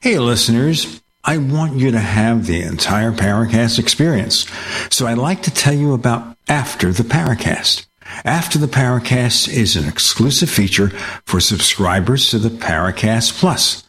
Hey, 0.00 0.18
listeners. 0.18 1.00
I 1.24 1.38
want 1.38 1.76
you 1.76 1.90
to 1.90 1.98
have 1.98 2.46
the 2.46 2.60
entire 2.62 3.10
Paracast 3.10 3.78
experience. 3.78 4.46
So 4.90 5.06
I'd 5.06 5.18
like 5.18 5.42
to 5.44 5.50
tell 5.50 5.72
you 5.72 5.94
about 5.94 6.36
After 6.46 6.92
the 6.92 7.02
Paracast. 7.02 7.86
After 8.24 8.58
the 8.58 8.66
Paracast 8.66 9.48
is 9.48 9.74
an 9.74 9.88
exclusive 9.88 10.50
feature 10.50 10.90
for 11.24 11.40
subscribers 11.40 12.30
to 12.30 12.38
the 12.38 12.50
Paracast 12.50 13.40
Plus. 13.40 13.88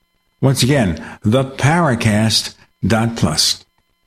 Once 0.41 0.63
again, 0.63 0.97
theparacast.plus. 1.23 3.65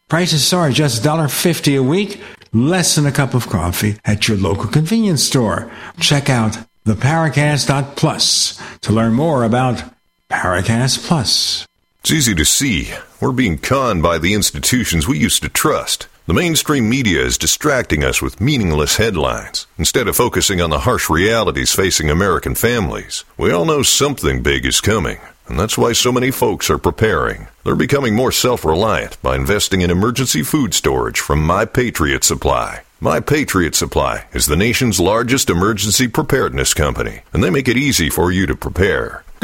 Prices 0.08 0.52
are 0.52 0.70
just 0.70 1.02
$1.50 1.02 1.78
a 1.78 1.82
week, 1.82 2.20
less 2.52 2.96
than 2.96 3.06
a 3.06 3.12
cup 3.12 3.34
of 3.34 3.48
coffee 3.48 3.96
at 4.04 4.28
your 4.28 4.36
local 4.36 4.66
convenience 4.66 5.22
store. 5.22 5.70
Check 6.00 6.28
out 6.28 6.58
theparacast.plus 6.84 8.60
to 8.82 8.92
learn 8.92 9.14
more 9.14 9.44
about 9.44 9.82
Paracast 10.30 11.06
Plus. 11.06 11.66
It's 12.00 12.10
easy 12.10 12.34
to 12.34 12.44
see. 12.44 12.92
We're 13.20 13.32
being 13.32 13.56
conned 13.56 14.02
by 14.02 14.18
the 14.18 14.34
institutions 14.34 15.08
we 15.08 15.18
used 15.18 15.42
to 15.42 15.48
trust. 15.48 16.06
The 16.26 16.34
mainstream 16.34 16.88
media 16.88 17.22
is 17.22 17.38
distracting 17.38 18.02
us 18.02 18.20
with 18.20 18.40
meaningless 18.40 18.96
headlines 18.96 19.66
instead 19.78 20.08
of 20.08 20.16
focusing 20.16 20.60
on 20.60 20.70
the 20.70 20.80
harsh 20.80 21.08
realities 21.08 21.74
facing 21.74 22.10
American 22.10 22.54
families. 22.54 23.24
We 23.36 23.52
all 23.52 23.64
know 23.64 23.82
something 23.82 24.42
big 24.42 24.66
is 24.66 24.80
coming, 24.80 25.18
and 25.48 25.58
that's 25.58 25.76
why 25.76 25.92
so 25.92 26.12
many 26.12 26.30
folks 26.30 26.70
are 26.70 26.78
preparing. 26.78 27.48
They're 27.64 27.74
becoming 27.74 28.14
more 28.14 28.32
self 28.32 28.64
reliant 28.64 29.20
by 29.22 29.36
investing 29.36 29.80
in 29.80 29.90
emergency 29.90 30.42
food 30.42 30.74
storage 30.74 31.20
from 31.20 31.44
My 31.44 31.64
Patriot 31.64 32.24
Supply. 32.24 32.82
My 33.00 33.20
Patriot 33.20 33.74
Supply 33.74 34.26
is 34.32 34.46
the 34.46 34.56
nation's 34.56 35.00
largest 35.00 35.50
emergency 35.50 36.08
preparedness 36.08 36.72
company, 36.74 37.22
and 37.32 37.42
they 37.42 37.50
make 37.50 37.68
it 37.68 37.76
easy 37.76 38.08
for 38.08 38.32
you 38.32 38.46
to 38.46 38.56
prepare. 38.56 39.23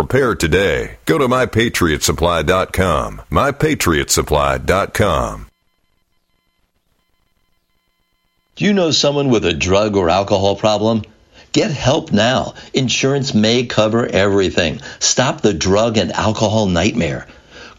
Prepare 0.00 0.34
today. 0.34 0.96
Go 1.04 1.18
to 1.18 1.28
mypatriotsupply.com. 1.28 3.20
Mypatriotsupply.com. 3.30 5.46
Do 8.56 8.64
you 8.64 8.72
know 8.72 8.92
someone 8.92 9.28
with 9.28 9.44
a 9.44 9.52
drug 9.52 9.96
or 9.96 10.08
alcohol 10.08 10.56
problem? 10.56 11.02
Get 11.52 11.70
help 11.70 12.12
now. 12.12 12.54
Insurance 12.72 13.34
may 13.34 13.66
cover 13.66 14.06
everything. 14.06 14.80
Stop 15.00 15.42
the 15.42 15.52
drug 15.52 15.98
and 15.98 16.12
alcohol 16.12 16.64
nightmare. 16.64 17.26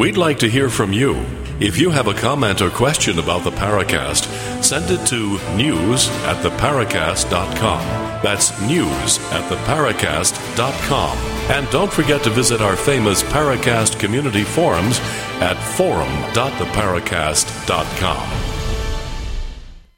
We'd 0.00 0.16
like 0.16 0.38
to 0.38 0.48
hear 0.48 0.70
from 0.70 0.94
you. 0.94 1.26
If 1.60 1.76
you 1.76 1.90
have 1.90 2.06
a 2.06 2.14
comment 2.14 2.62
or 2.62 2.70
question 2.70 3.18
about 3.18 3.44
the 3.44 3.50
Paracast, 3.50 4.24
send 4.64 4.90
it 4.90 5.06
to 5.08 5.38
news 5.54 6.08
at 6.24 6.42
theparacast.com. 6.42 7.80
That's 8.22 8.58
news 8.62 9.18
at 9.30 9.52
theparacast.com. 9.52 11.18
And 11.50 11.68
don't 11.68 11.92
forget 11.92 12.24
to 12.24 12.30
visit 12.30 12.62
our 12.62 12.76
famous 12.76 13.22
Paracast 13.24 14.00
community 14.00 14.42
forums 14.42 14.98
at 15.42 15.58
forum.theparacast.com. 15.76 18.30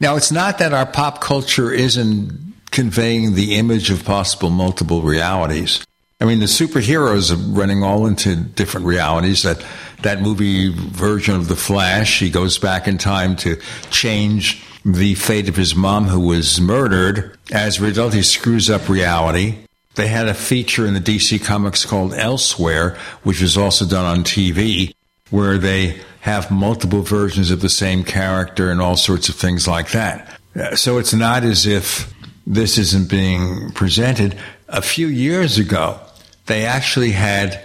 Now, 0.01 0.17
it's 0.17 0.33
not 0.33 0.59
that 0.59 0.75
our 0.75 0.87
pop 0.87 1.21
culture 1.21 1.71
isn't 1.71 2.55
conveying 2.73 3.37
the 3.37 3.55
image 3.55 3.93
of 3.93 4.05
possible 4.05 4.51
multiple 4.51 5.03
realities. 5.03 5.85
I 6.23 6.25
mean, 6.25 6.39
the 6.39 6.47
superheroes 6.47 7.33
are 7.33 7.53
running 7.53 7.83
all 7.83 8.07
into 8.07 8.37
different 8.37 8.87
realities. 8.87 9.43
That 9.43 9.65
that 10.03 10.23
movie 10.23 10.69
version 10.73 11.35
of 11.35 11.49
the 11.49 11.57
Flash, 11.57 12.21
he 12.21 12.31
goes 12.31 12.59
back 12.59 12.87
in 12.87 12.97
time 12.97 13.35
to 13.37 13.61
change 13.91 14.65
the 14.85 15.17
fate 15.17 15.49
of 15.49 15.57
his 15.57 15.75
mom 15.75 16.07
who 16.07 16.21
was 16.21 16.61
murdered. 16.61 17.37
As 17.51 17.81
a 17.81 17.83
result, 17.83 18.15
he 18.15 18.23
screws 18.23 18.71
up 18.71 18.89
reality. 18.89 19.67
They 19.97 20.07
had 20.07 20.29
a 20.29 20.35
feature 20.35 20.87
in 20.87 20.95
the 20.95 21.01
DC 21.01 21.45
Comics 21.45 21.85
called 21.85 22.13
Elseworlds, 22.13 22.97
which 23.25 23.43
was 23.43 23.57
also 23.57 23.85
done 23.85 24.05
on 24.05 24.23
TV, 24.23 24.95
where 25.31 25.59
they 25.59 26.01
have 26.21 26.53
multiple 26.53 27.03
versions 27.03 27.51
of 27.51 27.63
the 27.63 27.69
same 27.69 28.05
character 28.05 28.71
and 28.71 28.81
all 28.81 28.97
sorts 28.97 29.29
of 29.29 29.35
things 29.35 29.67
like 29.67 29.91
that. 29.91 30.41
Uh, 30.55 30.77
so 30.77 30.99
it's 30.99 31.13
not 31.13 31.43
as 31.43 31.67
if 31.67 32.15
this 32.47 32.79
isn't 32.79 33.11
being 33.11 33.73
presented. 33.73 34.39
A 34.69 34.83
few 34.83 35.09
years 35.09 35.59
ago, 35.59 36.01
they 36.47 36.67
actually 36.67 37.13
had 37.13 37.61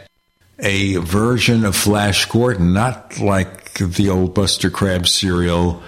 a 0.60 0.96
version 0.98 1.66
of 1.66 1.76
Flash 1.76 2.26
Gordon, 2.26 2.74
not 2.74 3.20
like 3.20 3.74
the 3.76 4.10
old 4.10 4.34
Buster 4.34 4.70
Crabbe 4.70 5.08
serial, 5.08 5.82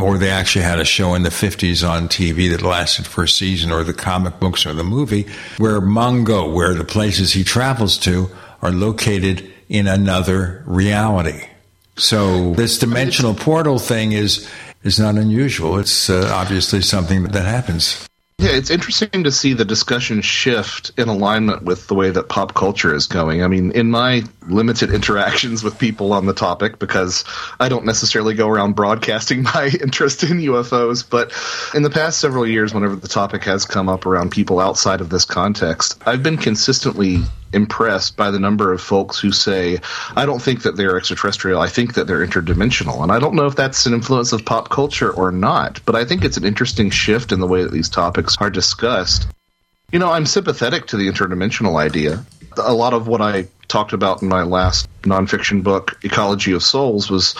or 0.00 0.16
they 0.16 0.30
actually 0.30 0.64
had 0.64 0.78
a 0.78 0.84
show 0.84 1.14
in 1.14 1.22
the 1.22 1.30
50s 1.30 1.86
on 1.88 2.08
TV 2.08 2.50
that 2.50 2.62
lasted 2.62 3.06
for 3.06 3.24
a 3.24 3.28
season, 3.28 3.70
or 3.70 3.84
the 3.84 3.92
comic 3.92 4.40
books 4.40 4.64
or 4.64 4.72
the 4.72 4.84
movie, 4.84 5.26
where 5.58 5.80
Mongo, 5.80 6.52
where 6.52 6.74
the 6.74 6.84
places 6.84 7.32
he 7.32 7.44
travels 7.44 7.98
to, 7.98 8.30
are 8.62 8.72
located 8.72 9.50
in 9.68 9.86
another 9.86 10.62
reality. 10.66 11.46
So 11.96 12.54
this 12.54 12.78
dimensional 12.78 13.34
portal 13.34 13.78
thing 13.78 14.12
is 14.12 14.48
is 14.82 14.98
not 14.98 15.14
unusual. 15.14 15.78
It's 15.78 16.10
uh, 16.10 16.30
obviously 16.32 16.82
something 16.82 17.24
that 17.24 17.46
happens. 17.46 18.06
Yeah, 18.38 18.50
it's 18.50 18.70
interesting 18.70 19.24
to 19.24 19.32
see 19.32 19.54
the 19.54 19.64
discussion 19.64 20.20
shift 20.20 20.90
in 20.98 21.08
alignment 21.08 21.62
with 21.62 21.86
the 21.86 21.94
way 21.94 22.10
that 22.10 22.28
pop 22.28 22.52
culture 22.52 22.92
is 22.92 23.06
going. 23.06 23.44
I 23.44 23.48
mean, 23.48 23.70
in 23.70 23.90
my 23.90 24.24
limited 24.48 24.92
interactions 24.92 25.62
with 25.62 25.78
people 25.78 26.12
on 26.12 26.26
the 26.26 26.34
topic, 26.34 26.78
because 26.80 27.24
I 27.60 27.68
don't 27.68 27.84
necessarily 27.84 28.34
go 28.34 28.48
around 28.48 28.74
broadcasting 28.74 29.42
my 29.54 29.70
interest 29.80 30.24
in 30.24 30.38
UFOs, 30.38 31.08
but 31.08 31.32
in 31.74 31.84
the 31.84 31.90
past 31.90 32.20
several 32.20 32.46
years, 32.46 32.74
whenever 32.74 32.96
the 32.96 33.08
topic 33.08 33.44
has 33.44 33.64
come 33.64 33.88
up 33.88 34.04
around 34.04 34.32
people 34.32 34.58
outside 34.58 35.00
of 35.00 35.10
this 35.10 35.24
context, 35.24 36.02
I've 36.04 36.22
been 36.22 36.36
consistently 36.36 37.20
impressed 37.54 38.16
by 38.16 38.30
the 38.30 38.38
number 38.38 38.72
of 38.72 38.80
folks 38.80 39.18
who 39.18 39.32
say, 39.32 39.78
I 40.14 40.26
don't 40.26 40.42
think 40.42 40.62
that 40.62 40.76
they're 40.76 40.96
extraterrestrial. 40.96 41.60
I 41.60 41.68
think 41.68 41.94
that 41.94 42.06
they're 42.06 42.26
interdimensional. 42.26 43.02
And 43.02 43.10
I 43.10 43.18
don't 43.18 43.34
know 43.34 43.46
if 43.46 43.56
that's 43.56 43.86
an 43.86 43.94
influence 43.94 44.32
of 44.32 44.44
pop 44.44 44.68
culture 44.68 45.10
or 45.10 45.32
not, 45.32 45.80
but 45.86 45.94
I 45.94 46.04
think 46.04 46.24
it's 46.24 46.36
an 46.36 46.44
interesting 46.44 46.90
shift 46.90 47.32
in 47.32 47.40
the 47.40 47.46
way 47.46 47.62
that 47.62 47.72
these 47.72 47.88
topics 47.88 48.36
are 48.38 48.50
discussed. 48.50 49.26
You 49.92 49.98
know, 49.98 50.10
I'm 50.10 50.26
sympathetic 50.26 50.88
to 50.88 50.96
the 50.96 51.08
interdimensional 51.08 51.76
idea. 51.76 52.24
A 52.58 52.74
lot 52.74 52.94
of 52.94 53.08
what 53.08 53.20
I 53.20 53.46
talked 53.68 53.92
about 53.92 54.22
in 54.22 54.28
my 54.28 54.42
last 54.42 54.88
nonfiction 55.02 55.62
book, 55.62 55.98
Ecology 56.02 56.52
of 56.52 56.62
Souls, 56.62 57.10
was 57.10 57.34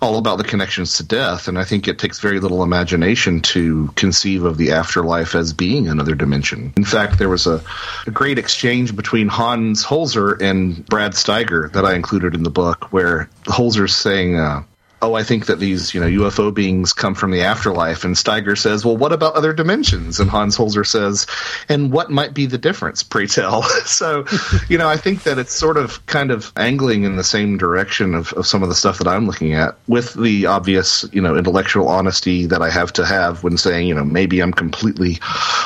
all 0.00 0.18
about 0.18 0.38
the 0.38 0.44
connections 0.44 0.96
to 0.96 1.04
death. 1.04 1.48
And 1.48 1.58
I 1.58 1.64
think 1.64 1.88
it 1.88 1.98
takes 1.98 2.20
very 2.20 2.40
little 2.40 2.62
imagination 2.62 3.40
to 3.42 3.90
conceive 3.96 4.44
of 4.44 4.56
the 4.56 4.72
afterlife 4.72 5.34
as 5.34 5.52
being 5.52 5.88
another 5.88 6.14
dimension. 6.14 6.72
In 6.76 6.84
fact, 6.84 7.18
there 7.18 7.28
was 7.28 7.46
a, 7.46 7.62
a 8.06 8.10
great 8.10 8.38
exchange 8.38 8.94
between 8.94 9.28
Hans 9.28 9.84
Holzer 9.84 10.40
and 10.40 10.86
Brad 10.86 11.12
Steiger 11.12 11.72
that 11.72 11.84
I 11.84 11.94
included 11.94 12.34
in 12.34 12.42
the 12.42 12.50
book, 12.50 12.92
where 12.92 13.28
Holzer's 13.44 13.96
saying, 13.96 14.38
uh, 14.38 14.62
oh, 15.02 15.14
I 15.14 15.22
think 15.22 15.46
that 15.46 15.58
these, 15.58 15.94
you 15.94 16.00
know, 16.00 16.06
UFO 16.06 16.52
beings 16.52 16.92
come 16.92 17.14
from 17.14 17.30
the 17.30 17.42
afterlife. 17.42 18.04
And 18.04 18.14
Steiger 18.14 18.56
says, 18.56 18.84
well, 18.84 18.96
what 18.96 19.12
about 19.12 19.34
other 19.34 19.52
dimensions? 19.52 20.20
And 20.20 20.30
Hans 20.30 20.56
Holzer 20.56 20.86
says, 20.86 21.26
and 21.68 21.92
what 21.92 22.10
might 22.10 22.34
be 22.34 22.46
the 22.46 22.58
difference, 22.58 23.02
pray 23.02 23.26
tell? 23.26 23.62
so, 23.86 24.24
you 24.68 24.78
know, 24.78 24.88
I 24.88 24.96
think 24.96 25.22
that 25.24 25.38
it's 25.38 25.52
sort 25.52 25.76
of 25.76 26.04
kind 26.06 26.30
of 26.30 26.52
angling 26.56 27.04
in 27.04 27.16
the 27.16 27.24
same 27.24 27.56
direction 27.56 28.14
of, 28.14 28.32
of 28.34 28.46
some 28.46 28.62
of 28.62 28.68
the 28.68 28.74
stuff 28.74 28.98
that 28.98 29.08
I'm 29.08 29.26
looking 29.26 29.54
at 29.54 29.76
with 29.86 30.14
the 30.14 30.46
obvious, 30.46 31.04
you 31.12 31.20
know, 31.20 31.36
intellectual 31.36 31.88
honesty 31.88 32.46
that 32.46 32.62
I 32.62 32.70
have 32.70 32.92
to 32.94 33.06
have 33.06 33.42
when 33.42 33.56
saying, 33.56 33.88
you 33.88 33.94
know, 33.94 34.04
maybe 34.04 34.40
I'm 34.40 34.52
completely 34.52 35.18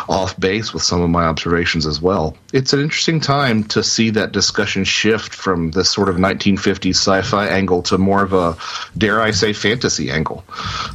off 0.08 0.38
base 0.38 0.72
with 0.72 0.82
some 0.82 1.00
of 1.00 1.10
my 1.10 1.24
observations 1.24 1.86
as 1.86 2.00
well. 2.00 2.36
It's 2.52 2.72
an 2.72 2.80
interesting 2.80 3.20
time 3.20 3.64
to 3.64 3.82
see 3.82 4.10
that 4.10 4.32
discussion 4.32 4.84
shift 4.84 5.34
from 5.34 5.72
this 5.72 5.90
sort 5.90 6.08
of 6.08 6.16
1950s 6.16 6.90
sci-fi 6.90 7.46
angle 7.48 7.82
to 7.82 7.98
more 7.98 8.22
of 8.22 8.32
a, 8.32 8.56
dare 8.96 9.23
I 9.24 9.30
say, 9.30 9.52
fantasy 9.52 10.10
angle 10.10 10.44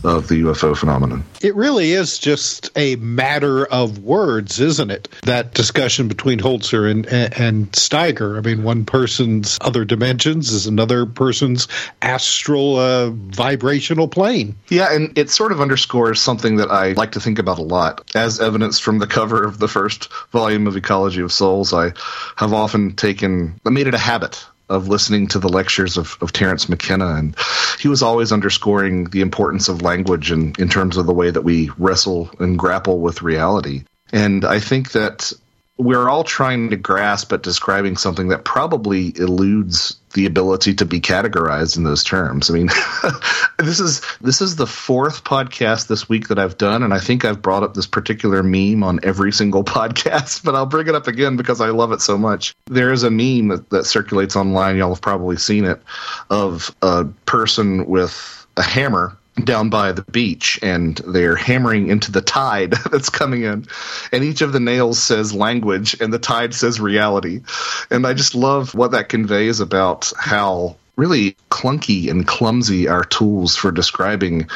of 0.03 0.27
the 0.27 0.41
UFO 0.43 0.77
phenomenon. 0.77 1.23
It 1.41 1.55
really 1.55 1.91
is 1.91 2.19
just 2.19 2.69
a 2.75 2.95
matter 2.97 3.65
of 3.65 3.99
words, 3.99 4.59
isn't 4.59 4.91
it? 4.91 5.07
That 5.23 5.53
discussion 5.55 6.07
between 6.07 6.39
Holzer 6.39 6.89
and, 6.89 7.07
and 7.07 7.71
Steiger. 7.71 8.37
I 8.37 8.41
mean, 8.41 8.63
one 8.63 8.85
person's 8.85 9.57
other 9.61 9.83
dimensions 9.83 10.51
is 10.51 10.67
another 10.67 11.05
person's 11.07 11.67
astral 12.01 12.77
uh, 12.77 13.09
vibrational 13.09 14.07
plane. 14.07 14.55
Yeah, 14.69 14.93
and 14.93 15.17
it 15.17 15.31
sort 15.31 15.51
of 15.51 15.59
underscores 15.59 16.21
something 16.21 16.57
that 16.57 16.69
I 16.69 16.91
like 16.91 17.13
to 17.13 17.19
think 17.19 17.39
about 17.39 17.57
a 17.57 17.63
lot, 17.63 18.15
as 18.15 18.39
evidenced 18.39 18.83
from 18.83 18.99
the 18.99 19.07
cover 19.07 19.43
of 19.43 19.57
the 19.57 19.67
first 19.67 20.11
volume 20.31 20.67
of 20.67 20.77
Ecology 20.77 21.21
of 21.21 21.31
Souls. 21.31 21.73
I 21.73 21.93
have 22.35 22.53
often 22.53 22.95
taken, 22.95 23.59
I 23.65 23.69
made 23.71 23.87
it 23.87 23.95
a 23.95 23.99
habit 23.99 24.45
of 24.69 24.87
listening 24.87 25.27
to 25.27 25.39
the 25.39 25.49
lectures 25.49 25.97
of, 25.97 26.17
of 26.21 26.31
Terence 26.31 26.69
McKenna, 26.69 27.15
and 27.15 27.35
he 27.79 27.87
was 27.87 28.03
always 28.03 28.31
underscoring 28.31 29.05
the 29.05 29.21
importance 29.21 29.67
of 29.67 29.81
language 29.81 30.31
in, 30.31 30.53
in 30.59 30.69
terms 30.69 30.97
of 30.97 31.05
the 31.05 31.13
way 31.13 31.31
that 31.31 31.43
we 31.43 31.71
wrestle 31.77 32.29
and 32.39 32.57
grapple 32.57 32.99
with 32.99 33.21
reality. 33.21 33.83
And 34.11 34.45
I 34.45 34.59
think 34.59 34.91
that 34.91 35.31
we're 35.79 36.09
all 36.09 36.25
trying 36.25 36.69
to 36.69 36.75
grasp 36.75 37.31
at 37.31 37.41
describing 37.41 37.95
something 37.95 38.27
that 38.27 38.43
probably 38.43 39.17
eludes 39.17 39.97
the 40.13 40.25
ability 40.25 40.73
to 40.73 40.85
be 40.85 40.99
categorized 40.99 41.77
in 41.77 41.85
those 41.85 42.03
terms. 42.03 42.49
I 42.49 42.53
mean, 42.53 42.67
this 43.59 43.79
is 43.79 44.01
this 44.19 44.41
is 44.41 44.57
the 44.57 44.67
fourth 44.67 45.23
podcast 45.23 45.87
this 45.87 46.09
week 46.09 46.27
that 46.27 46.37
I've 46.37 46.57
done, 46.57 46.83
and 46.83 46.93
I 46.93 46.99
think 46.99 47.23
I've 47.23 47.41
brought 47.41 47.63
up 47.63 47.75
this 47.75 47.87
particular 47.87 48.43
meme 48.43 48.83
on 48.83 48.99
every 49.03 49.31
single 49.31 49.63
podcast. 49.79 50.43
But 50.43 50.53
I'll 50.53 50.65
bring 50.65 50.87
it 50.89 50.95
up 50.95 51.07
again 51.07 51.37
because 51.37 51.61
I 51.61 51.69
love 51.69 51.93
it 51.93 52.01
so 52.01 52.17
much. 52.17 52.53
There 52.65 52.91
is 52.91 53.03
a 53.03 53.09
meme 53.09 53.47
that, 53.47 53.69
that 53.69 53.85
circulates 53.85 54.35
online. 54.35 54.75
Y'all 54.75 54.93
have 54.93 55.01
probably 55.01 55.37
seen 55.37 55.63
it 55.63 55.81
of 56.29 56.75
a 56.81 57.05
person 57.25 57.85
with 57.85 58.45
a 58.57 58.63
hammer 58.63 59.17
down 59.45 59.69
by 59.69 59.91
the 59.91 60.03
beach 60.03 60.59
and 60.61 60.97
they're 61.07 61.35
hammering 61.35 61.89
into 61.89 62.11
the 62.11 62.21
tide 62.21 62.71
that's 62.91 63.09
coming 63.09 63.43
in 63.43 63.65
and 64.11 64.23
each 64.23 64.41
of 64.41 64.53
the 64.53 64.59
nails 64.59 65.01
says 65.01 65.33
language 65.33 65.99
and 65.99 66.13
the 66.13 66.19
tide 66.19 66.53
says 66.53 66.79
reality 66.79 67.41
and 67.89 68.05
i 68.05 68.13
just 68.13 68.35
love 68.35 68.73
what 68.75 68.91
that 68.91 69.09
conveys 69.09 69.59
about 69.59 70.11
how 70.17 70.75
really 70.95 71.35
clunky 71.49 72.09
and 72.09 72.27
clumsy 72.27 72.87
our 72.87 73.05
tools 73.05 73.55
for 73.55 73.71
describing 73.71 74.47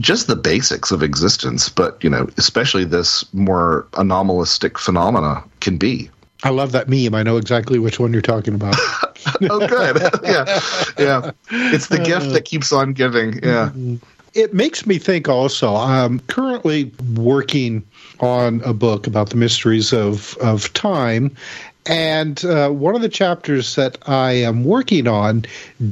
just 0.00 0.26
the 0.26 0.36
basics 0.36 0.90
of 0.90 1.02
existence 1.02 1.68
but 1.68 2.02
you 2.02 2.10
know 2.10 2.28
especially 2.36 2.84
this 2.84 3.24
more 3.32 3.86
anomalistic 3.94 4.78
phenomena 4.78 5.42
can 5.60 5.76
be 5.76 6.10
I 6.44 6.50
love 6.50 6.72
that 6.72 6.88
meme. 6.88 7.14
I 7.14 7.22
know 7.22 7.36
exactly 7.36 7.78
which 7.78 8.00
one 8.00 8.12
you're 8.12 8.22
talking 8.22 8.54
about. 8.54 8.74
oh, 9.42 9.66
good. 9.66 10.02
yeah. 10.24 10.60
Yeah. 10.98 11.30
It's 11.50 11.86
the 11.86 11.98
gift 11.98 12.30
that 12.30 12.44
keeps 12.44 12.72
on 12.72 12.94
giving. 12.94 13.34
Yeah. 13.34 13.70
Mm-hmm. 13.72 13.96
It 14.34 14.54
makes 14.54 14.86
me 14.86 14.98
think 14.98 15.28
also. 15.28 15.74
I'm 15.74 16.20
currently 16.20 16.92
working 17.14 17.84
on 18.20 18.62
a 18.62 18.72
book 18.72 19.06
about 19.06 19.30
the 19.30 19.36
mysteries 19.36 19.92
of, 19.92 20.36
of 20.38 20.72
time. 20.72 21.36
And 21.84 22.42
uh, 22.44 22.70
one 22.70 22.94
of 22.94 23.02
the 23.02 23.08
chapters 23.08 23.74
that 23.74 23.98
I 24.08 24.32
am 24.32 24.62
working 24.62 25.08
on 25.08 25.44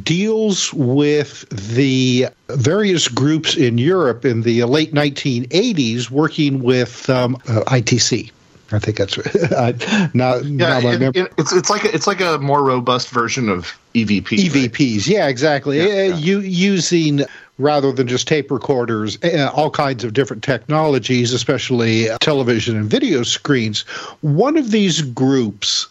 deals 0.05 0.73
with 0.73 1.49
the 1.51 2.29
various 2.49 3.09
groups 3.09 3.57
in 3.57 3.77
Europe 3.77 4.25
in 4.25 4.43
the 4.43 4.63
late 4.65 4.93
1980s 4.95 6.09
working 6.09 6.63
with 6.63 7.11
um, 7.11 7.35
uh, 7.49 7.65
ITC. 7.67 8.31
I 8.73 8.79
think 8.79 8.99
that's 8.99 9.19
right. 9.53 10.15
now, 10.15 10.37
yeah, 10.37 10.79
it, 10.81 11.17
it, 11.17 11.33
it's 11.39 11.53
it's 11.53 11.71
like 11.71 11.85
a, 11.85 11.93
it's 11.93 12.07
like 12.07 12.21
a 12.21 12.39
more 12.39 12.63
robust 12.63 13.11
version 13.11 13.49
of 13.49 13.77
EVP. 13.95 14.29
EVPs, 14.29 14.97
right? 14.97 15.07
yeah, 15.09 15.27
exactly. 15.27 15.79
Yeah, 15.79 15.85
uh, 15.85 15.87
yeah. 15.89 16.15
You 16.15 16.41
using 16.41 17.23
rather 17.61 17.93
than 17.93 18.07
just 18.07 18.27
tape 18.27 18.51
recorders, 18.51 19.23
uh, 19.23 19.51
all 19.55 19.71
kinds 19.71 20.05
of 20.05 20.13
different 20.13 20.43
technologies, 20.43 21.33
especially 21.33 22.09
uh, 22.09 22.19
television 22.21 22.77
and 22.77 22.89
video 22.89 23.23
screens. 23.23 23.83
One 24.23 24.57
of 24.57 24.71
these 24.71 25.03
groups 25.03 25.89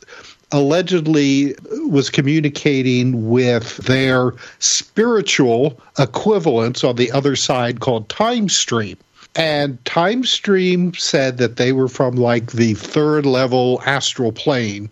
allegedly 0.52 1.56
uh, 1.56 1.60
was 1.88 2.10
communicating 2.10 3.30
with 3.30 3.78
their 3.78 4.34
spiritual 4.60 5.80
equivalents 5.98 6.84
on 6.84 6.96
the 6.96 7.12
other 7.12 7.36
side 7.36 7.80
called 7.80 8.10
Time 8.10 8.50
Stream. 8.50 8.98
And 9.36 9.84
Time 9.86 10.24
Stream 10.24 10.94
said 10.96 11.38
that 11.38 11.58
they 11.58 11.72
were 11.72 11.88
from 11.88 12.16
like 12.16 12.52
the 12.52 12.74
third 12.74 13.26
level 13.26 13.82
astral 13.86 14.32
plane 14.32 14.90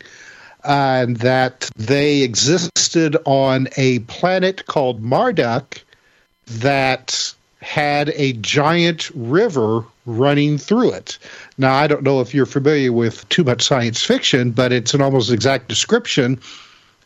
and 0.64 1.18
that 1.18 1.70
they 1.76 2.22
existed 2.22 3.18
on 3.26 3.68
a 3.78 4.00
planet 4.00 4.66
called 4.68 5.02
Marduk 5.02 5.82
that 6.48 7.34
had 7.62 8.10
a 8.16 8.34
giant 8.34 9.10
river 9.16 9.84
running 10.06 10.58
through 10.58 10.92
it. 10.92 11.18
Now, 11.58 11.74
I 11.74 11.88
don't 11.88 12.04
know 12.04 12.22
if 12.22 12.34
you're 12.34 12.46
familiar 12.46 12.94
with 12.94 13.28
too 13.30 13.44
much 13.44 13.64
science 13.64 14.04
fiction, 14.04 14.52
but 14.52 14.72
it's 14.72 14.94
an 14.94 15.02
almost 15.02 15.32
exact 15.32 15.68
description 15.68 16.40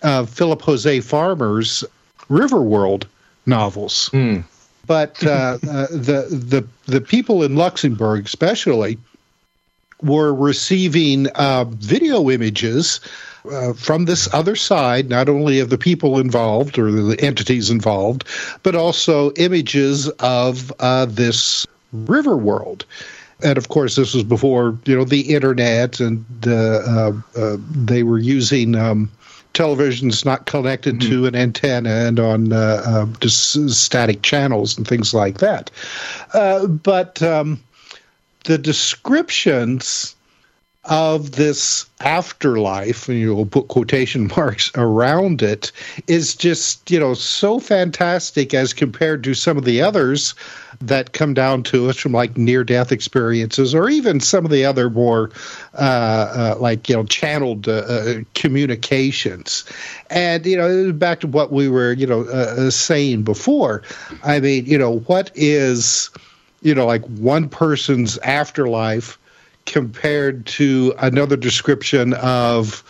of 0.04 0.30
Philip 0.30 0.62
Jose 0.62 0.99
Farmer's 1.01 1.84
Riverworld 2.30 3.06
novels. 3.45 4.10
Mm. 4.13 4.43
but 4.88 5.23
uh, 5.25 5.58
uh, 5.69 5.88
the 5.89 6.27
the 6.30 6.67
the 6.86 7.01
people 7.01 7.43
in 7.43 7.56
Luxembourg, 7.56 8.25
especially, 8.25 8.97
were 10.01 10.34
receiving 10.34 11.27
uh, 11.30 11.65
video 11.65 12.30
images 12.30 12.99
uh, 13.49 13.73
from 13.73 14.06
this 14.06 14.32
other 14.34 14.56
side, 14.56 15.10
not 15.10 15.30
only 15.30 15.60
of 15.60 15.69
the 15.69 15.77
people 15.77 16.19
involved 16.19 16.77
or 16.77 16.91
the 16.91 17.19
entities 17.19 17.69
involved, 17.69 18.27
but 18.63 18.75
also 18.75 19.32
images 19.34 20.10
of 20.19 20.71
uh, 20.80 21.06
this 21.06 21.65
river 21.91 22.38
world. 22.38 22.86
And 23.43 23.58
of 23.58 23.69
course, 23.69 23.95
this 23.95 24.13
was 24.13 24.23
before 24.23 24.77
you 24.86 24.95
know 24.95 25.04
the 25.04 25.34
internet, 25.34 25.99
and 25.99 26.23
uh, 26.45 26.51
uh, 26.51 27.12
uh 27.36 27.58
they 27.71 28.04
were 28.04 28.19
using 28.19 28.75
um, 28.75 29.12
televisions 29.56 30.23
not 30.23 30.45
connected 30.45 30.99
mm-hmm. 30.99 31.10
to 31.10 31.25
an 31.25 31.36
antenna 31.36 31.89
and 31.89 32.19
on 32.19 32.54
uh, 32.54 33.08
just 33.19 33.69
static 33.71 34.21
channels 34.21 34.77
and 34.77 34.88
things 34.88 35.13
like 35.13 35.39
that. 35.39 35.71
but 36.84 37.21
um, 37.23 37.60
the 38.43 38.58
descriptions 38.58 40.15
of 40.86 41.34
this 41.34 41.86
afterlife, 42.00 43.08
and 43.08 43.20
you'll 43.20 43.46
put 43.46 43.67
quotation 43.67 44.28
marks 44.36 44.72
around 44.76 45.44
it, 45.44 45.72
is 46.08 46.36
just, 46.36 46.89
you 46.89 47.00
know, 47.00 47.13
so 47.13 47.60
fantastic 47.60 48.54
as 48.54 48.74
compared 48.74 49.24
to 49.24 49.36
some 49.36 49.58
of 49.58 49.65
the 49.65 49.82
others 49.82 50.34
that 50.80 51.13
come 51.13 51.36
down 51.36 51.62
to 51.62 51.88
us 51.88 51.98
from 51.98 52.13
like 52.13 52.36
near 52.36 52.63
death 52.63 52.91
experiences 52.91 53.76
or 53.76 53.89
even 53.89 54.20
some 54.20 54.44
of 54.44 54.50
the 54.50 54.65
other 54.65 54.89
more 54.89 55.30
uh, 55.76 56.56
uh, 56.56 56.56
like, 56.60 56.89
you 56.89 56.96
know, 56.96 57.04
channeled 57.04 57.67
uh, 57.67 57.84
uh 57.88 58.15
communications. 58.34 59.63
And, 60.10 60.44
you 60.48 60.58
know, 60.58 60.91
back 60.91 61.20
to 61.20 61.28
what 61.28 61.52
we 61.52 61.70
were, 61.70 61.94
you 61.94 62.08
know, 62.08 62.22
uh, 62.22 62.56
uh, 62.58 62.72
saying 62.72 63.22
before. 63.22 63.84
I 64.24 64.39
mean, 64.39 64.65
you 64.65 64.80
know, 64.80 65.00
what 65.02 65.30
is, 65.36 66.10
you 66.63 66.74
know, 66.74 66.88
like 66.88 67.04
one 67.06 67.48
person's 67.50 68.17
afterlife 68.20 69.20
compared 69.65 70.45
to 70.45 70.93
another 71.00 71.36
description 71.36 72.13
of 72.15 72.84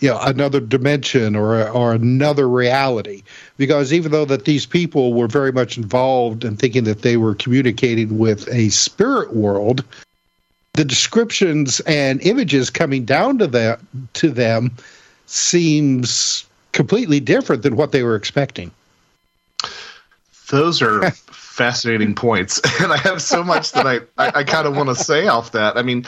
you 0.00 0.08
know 0.08 0.18
another 0.20 0.60
dimension 0.60 1.34
or 1.34 1.68
or 1.68 1.92
another 1.92 2.48
reality. 2.48 3.22
Because 3.56 3.92
even 3.92 4.12
though 4.12 4.24
that 4.26 4.44
these 4.44 4.66
people 4.66 5.14
were 5.14 5.26
very 5.26 5.52
much 5.52 5.76
involved 5.76 6.44
in 6.44 6.56
thinking 6.56 6.84
that 6.84 7.02
they 7.02 7.16
were 7.16 7.34
communicating 7.34 8.18
with 8.18 8.48
a 8.48 8.68
spirit 8.70 9.34
world 9.34 9.84
the 10.78 10.84
descriptions 10.84 11.80
and 11.80 12.22
images 12.22 12.70
coming 12.70 13.04
down 13.04 13.36
to 13.36 13.48
that 13.48 13.80
to 14.12 14.30
them 14.30 14.70
seems 15.26 16.46
completely 16.70 17.18
different 17.18 17.64
than 17.64 17.74
what 17.74 17.90
they 17.90 18.04
were 18.04 18.14
expecting. 18.14 18.70
Those 20.50 20.80
are 20.80 21.12
fascinating 21.58 22.14
points, 22.14 22.60
and 22.80 22.92
I 22.92 22.96
have 22.98 23.20
so 23.20 23.44
much 23.44 23.72
that 23.72 23.86
I 23.86 23.96
I, 24.16 24.40
I 24.40 24.44
kind 24.44 24.66
of 24.66 24.74
want 24.74 24.88
to 24.88 24.94
say 24.94 25.26
off 25.26 25.52
that. 25.52 25.76
I 25.76 25.82
mean, 25.82 26.06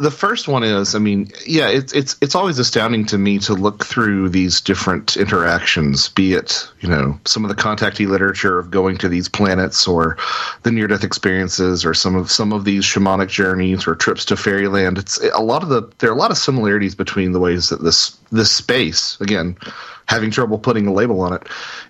the 0.00 0.10
first 0.10 0.48
one 0.48 0.64
is, 0.64 0.94
I 0.94 0.98
mean, 0.98 1.30
yeah, 1.46 1.68
it's 1.68 1.92
it's 1.92 2.16
it's 2.22 2.34
always 2.34 2.58
astounding 2.58 3.04
to 3.06 3.18
me 3.18 3.38
to 3.40 3.52
look 3.52 3.84
through 3.84 4.30
these 4.30 4.58
different 4.62 5.14
interactions, 5.18 6.08
be 6.08 6.32
it 6.32 6.66
you 6.80 6.88
know 6.88 7.20
some 7.26 7.44
of 7.44 7.54
the 7.54 7.62
contactee 7.62 8.08
literature 8.08 8.58
of 8.58 8.70
going 8.70 8.96
to 8.96 9.10
these 9.10 9.28
planets, 9.28 9.86
or 9.86 10.16
the 10.62 10.72
near 10.72 10.86
death 10.86 11.04
experiences, 11.04 11.84
or 11.84 11.92
some 11.92 12.16
of 12.16 12.30
some 12.30 12.50
of 12.54 12.64
these 12.64 12.82
shamanic 12.84 13.28
journeys 13.28 13.86
or 13.86 13.94
trips 13.94 14.24
to 14.24 14.36
fairyland. 14.36 14.96
It's 14.96 15.20
a 15.34 15.42
lot 15.42 15.62
of 15.62 15.68
the 15.68 15.82
there 15.98 16.08
are 16.08 16.14
a 16.14 16.18
lot 16.18 16.30
of 16.30 16.38
similarities 16.38 16.94
between 16.94 17.32
the 17.32 17.40
ways 17.40 17.68
that 17.68 17.82
this 17.82 18.16
this 18.32 18.50
space, 18.50 19.20
again, 19.20 19.54
having 20.06 20.30
trouble 20.30 20.58
putting 20.58 20.86
a 20.86 20.92
label 20.94 21.20
on 21.20 21.34
it, 21.34 21.46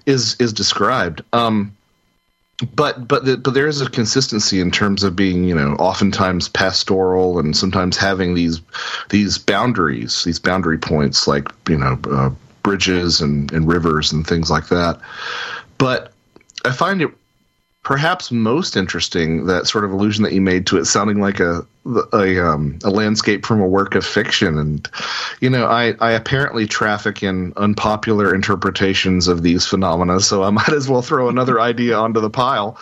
is 0.07 0.35
is 0.41 0.53
described. 0.53 1.23
Um, 1.33 1.77
but 2.75 3.07
but 3.07 3.25
the, 3.25 3.37
but 3.37 3.55
there 3.55 3.67
is 3.67 3.81
a 3.81 3.89
consistency 3.89 4.61
in 4.61 4.71
terms 4.71 5.03
of 5.03 5.17
being 5.17 5.45
you 5.45 5.55
know 5.55 5.75
oftentimes 5.75 6.49
pastoral 6.49 7.39
and 7.39 7.57
sometimes 7.57 7.97
having 7.97 8.35
these 8.35 8.61
these 9.09 9.39
boundaries 9.39 10.25
these 10.25 10.39
boundary 10.39 10.79
points 10.79 11.27
like 11.27 11.49
you 11.69 11.79
know 11.79 11.99
uh, 12.11 12.31
bridges 12.63 13.21
and, 13.21 13.53
and 13.53 13.67
rivers 13.67 14.13
and 14.13 14.27
things 14.27 14.51
like 14.51 14.69
that. 14.69 15.01
But 15.79 16.13
i 16.65 16.73
find 16.73 17.01
it 17.01 17.11
perhaps 17.83 18.31
most 18.31 18.77
interesting 18.77 19.47
that 19.47 19.67
sort 19.67 19.85
of 19.85 19.93
allusion 19.93 20.23
that 20.23 20.33
you 20.33 20.41
made 20.41 20.67
to 20.67 20.77
it 20.77 20.85
sounding 20.85 21.21
like 21.21 21.41
a 21.41 21.67
a, 22.13 22.47
um, 22.47 22.79
a 22.85 22.91
landscape 22.91 23.47
from 23.47 23.61
a 23.61 23.67
work 23.67 23.95
of 23.95 24.05
fiction. 24.05 24.59
And 24.59 24.89
you 25.41 25.49
know 25.49 25.67
I, 25.67 25.95
I 25.99 26.13
apparently 26.13 26.67
traffic 26.67 27.23
in 27.23 27.55
unpopular 27.57 28.35
interpretations 28.35 29.29
of 29.29 29.43
these 29.43 29.67
phenomena 29.67 30.21
so 30.21 30.43
i 30.43 30.51
might 30.61 30.73
as 30.73 30.89
well 30.89 31.03
throw 31.03 31.29
another 31.29 31.61
idea 31.61 31.97
onto 31.97 32.21
the 32.21 32.31
pile. 32.31 32.79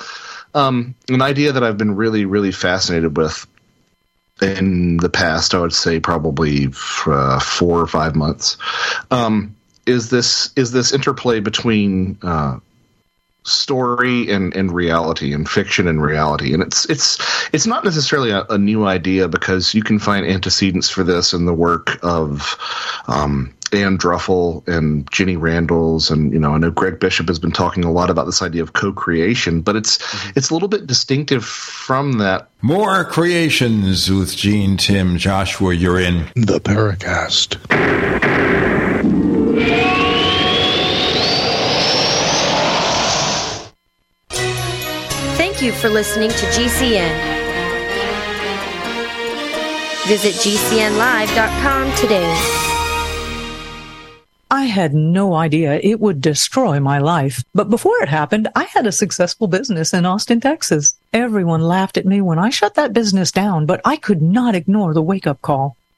Um, 0.54 0.94
an 1.08 1.22
idea 1.22 1.52
that 1.52 1.62
i've 1.62 1.78
been 1.78 1.94
really 1.94 2.24
really 2.24 2.52
fascinated 2.52 3.16
with 3.16 3.46
in 4.40 4.96
the 4.96 5.10
past 5.10 5.54
i 5.54 5.58
would 5.58 5.74
say 5.74 6.00
probably 6.00 6.68
uh, 7.06 7.38
four 7.38 7.80
or 7.80 7.86
five 7.86 8.16
months 8.16 8.56
um, 9.10 9.54
is 9.86 10.10
this 10.10 10.52
is 10.56 10.72
this 10.72 10.92
interplay 10.92 11.38
between 11.38 12.18
uh, 12.22 12.58
story 13.44 14.30
and, 14.30 14.54
and 14.54 14.72
reality 14.72 15.32
and 15.32 15.48
fiction 15.48 15.88
and 15.88 16.02
reality. 16.02 16.52
And 16.52 16.62
it's 16.62 16.84
it's 16.90 17.18
it's 17.52 17.66
not 17.66 17.84
necessarily 17.84 18.30
a, 18.30 18.44
a, 18.50 18.58
new 18.58 18.86
idea 18.86 19.28
because 19.28 19.74
you 19.74 19.82
can 19.82 19.98
find 19.98 20.26
antecedents 20.26 20.90
for 20.90 21.02
this 21.02 21.32
in 21.32 21.46
the 21.46 21.54
work 21.54 21.98
of 22.02 22.56
um, 23.06 23.54
Ann 23.72 23.98
Druffel 23.98 24.66
and 24.68 25.10
Jenny 25.10 25.36
Randles, 25.36 26.10
and 26.10 26.32
you 26.32 26.38
know 26.38 26.52
I 26.52 26.58
know 26.58 26.70
Greg 26.70 27.00
Bishop 27.00 27.28
has 27.28 27.38
been 27.38 27.52
talking 27.52 27.84
a 27.84 27.92
lot 27.92 28.10
about 28.10 28.26
this 28.26 28.42
idea 28.42 28.62
of 28.62 28.72
co-creation 28.72 29.60
but 29.60 29.76
it's 29.76 29.98
mm-hmm. 29.98 30.32
it's 30.36 30.50
a 30.50 30.54
little 30.54 30.68
bit 30.68 30.86
distinctive 30.86 31.44
from 31.44 32.18
that. 32.18 32.48
More 32.60 33.04
creations 33.04 34.10
with 34.10 34.36
Gene 34.36 34.76
Tim 34.76 35.16
Joshua 35.16 35.74
you're 35.74 36.00
in. 36.00 36.30
The 36.34 36.60
Paracast 36.60 37.56
Thank 45.58 45.74
you 45.74 45.80
for 45.80 45.88
listening 45.88 46.30
to 46.30 46.46
GCN. 46.54 47.18
Visit 50.06 50.34
GCNlive.com 50.34 51.96
today. 51.96 52.32
I 54.52 54.66
had 54.66 54.94
no 54.94 55.34
idea 55.34 55.80
it 55.82 55.98
would 55.98 56.20
destroy 56.20 56.78
my 56.78 56.98
life. 56.98 57.42
But 57.56 57.70
before 57.70 58.00
it 58.04 58.08
happened, 58.08 58.46
I 58.54 58.68
had 58.72 58.86
a 58.86 58.92
successful 58.92 59.48
business 59.48 59.92
in 59.92 60.06
Austin, 60.06 60.38
Texas. 60.38 60.94
Everyone 61.12 61.62
laughed 61.62 61.96
at 61.96 62.06
me 62.06 62.20
when 62.20 62.38
I 62.38 62.50
shut 62.50 62.76
that 62.76 62.92
business 62.92 63.32
down, 63.32 63.66
but 63.66 63.80
I 63.84 63.96
could 63.96 64.22
not 64.22 64.54
ignore 64.54 64.94
the 64.94 65.02
wake 65.02 65.26
up 65.26 65.42
call. 65.42 65.76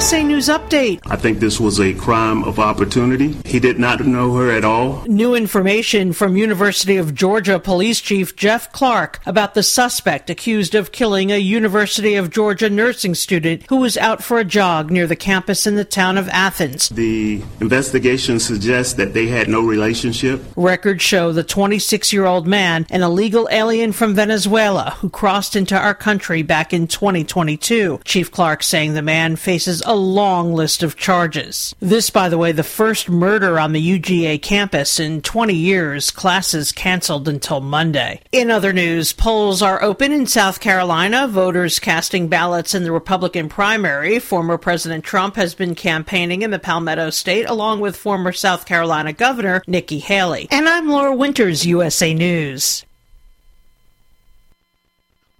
USA 0.00 0.22
News 0.22 0.48
Update. 0.48 1.00
I 1.04 1.16
think 1.16 1.40
this 1.40 1.60
was 1.60 1.78
a 1.78 1.92
crime 1.92 2.42
of 2.44 2.58
opportunity. 2.58 3.36
He 3.44 3.60
did 3.60 3.78
not 3.78 4.00
know 4.00 4.32
her 4.32 4.50
at 4.50 4.64
all. 4.64 5.02
New 5.04 5.34
information 5.34 6.14
from 6.14 6.38
University 6.38 6.96
of 6.96 7.14
Georgia 7.14 7.58
Police 7.58 8.00
Chief 8.00 8.34
Jeff 8.34 8.72
Clark 8.72 9.20
about 9.26 9.52
the 9.52 9.62
suspect 9.62 10.30
accused 10.30 10.74
of 10.74 10.90
killing 10.90 11.30
a 11.30 11.36
University 11.36 12.14
of 12.14 12.30
Georgia 12.30 12.70
nursing 12.70 13.14
student 13.14 13.64
who 13.68 13.76
was 13.76 13.98
out 13.98 14.24
for 14.24 14.38
a 14.38 14.44
jog 14.44 14.90
near 14.90 15.06
the 15.06 15.14
campus 15.14 15.66
in 15.66 15.76
the 15.76 15.84
town 15.84 16.16
of 16.16 16.30
Athens. 16.30 16.88
The 16.88 17.42
investigation 17.60 18.40
suggests 18.40 18.94
that 18.94 19.12
they 19.12 19.26
had 19.26 19.48
no 19.48 19.60
relationship. 19.60 20.42
Records 20.56 21.02
show 21.02 21.30
the 21.30 21.44
26 21.44 22.10
year 22.10 22.24
old 22.24 22.46
man, 22.46 22.86
an 22.88 23.02
illegal 23.02 23.50
alien 23.52 23.92
from 23.92 24.14
Venezuela 24.14 24.96
who 25.00 25.10
crossed 25.10 25.56
into 25.56 25.76
our 25.76 25.94
country 25.94 26.40
back 26.40 26.72
in 26.72 26.86
2022. 26.86 28.00
Chief 28.06 28.30
Clark 28.30 28.62
saying 28.62 28.94
the 28.94 29.02
man 29.02 29.36
faces 29.36 29.82
a 29.90 29.94
long 29.96 30.54
list 30.54 30.84
of 30.84 30.96
charges. 30.96 31.74
This, 31.80 32.10
by 32.10 32.28
the 32.28 32.38
way, 32.38 32.52
the 32.52 32.62
first 32.62 33.08
murder 33.08 33.58
on 33.58 33.72
the 33.72 33.98
UGA 33.98 34.40
campus 34.40 35.00
in 35.00 35.20
20 35.20 35.52
years. 35.52 36.12
Classes 36.12 36.70
canceled 36.70 37.26
until 37.26 37.60
Monday. 37.60 38.20
In 38.30 38.52
other 38.52 38.72
news, 38.72 39.12
polls 39.12 39.62
are 39.62 39.82
open 39.82 40.12
in 40.12 40.28
South 40.28 40.60
Carolina. 40.60 41.26
Voters 41.26 41.80
casting 41.80 42.28
ballots 42.28 42.72
in 42.72 42.84
the 42.84 42.92
Republican 42.92 43.48
primary. 43.48 44.20
Former 44.20 44.56
President 44.56 45.04
Trump 45.04 45.34
has 45.34 45.56
been 45.56 45.74
campaigning 45.74 46.42
in 46.42 46.52
the 46.52 46.60
Palmetto 46.60 47.10
State 47.10 47.46
along 47.46 47.80
with 47.80 47.96
former 47.96 48.30
South 48.30 48.66
Carolina 48.66 49.12
Governor 49.12 49.60
Nikki 49.66 49.98
Haley. 49.98 50.46
And 50.52 50.68
I'm 50.68 50.88
Laura 50.88 51.16
Winters, 51.16 51.66
USA 51.66 52.14
News. 52.14 52.84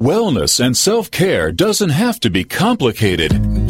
Wellness 0.00 0.58
and 0.58 0.76
self 0.76 1.08
care 1.12 1.52
doesn't 1.52 1.90
have 1.90 2.18
to 2.18 2.30
be 2.30 2.42
complicated. 2.42 3.69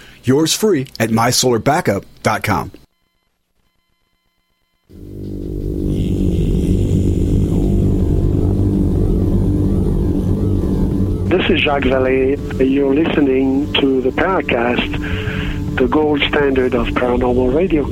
Yours 0.23 0.53
free 0.53 0.87
at 0.99 1.09
mysolarbackup.com. 1.09 2.71
This 11.31 11.49
is 11.49 11.61
Jacques 11.61 11.83
Vallée. 11.83 12.37
You're 12.69 12.93
listening 12.93 13.71
to 13.75 14.01
the 14.01 14.09
Paracast, 14.09 15.77
the 15.77 15.87
gold 15.87 16.21
standard 16.23 16.75
of 16.75 16.87
paranormal 16.87 17.55
radio. 17.55 17.87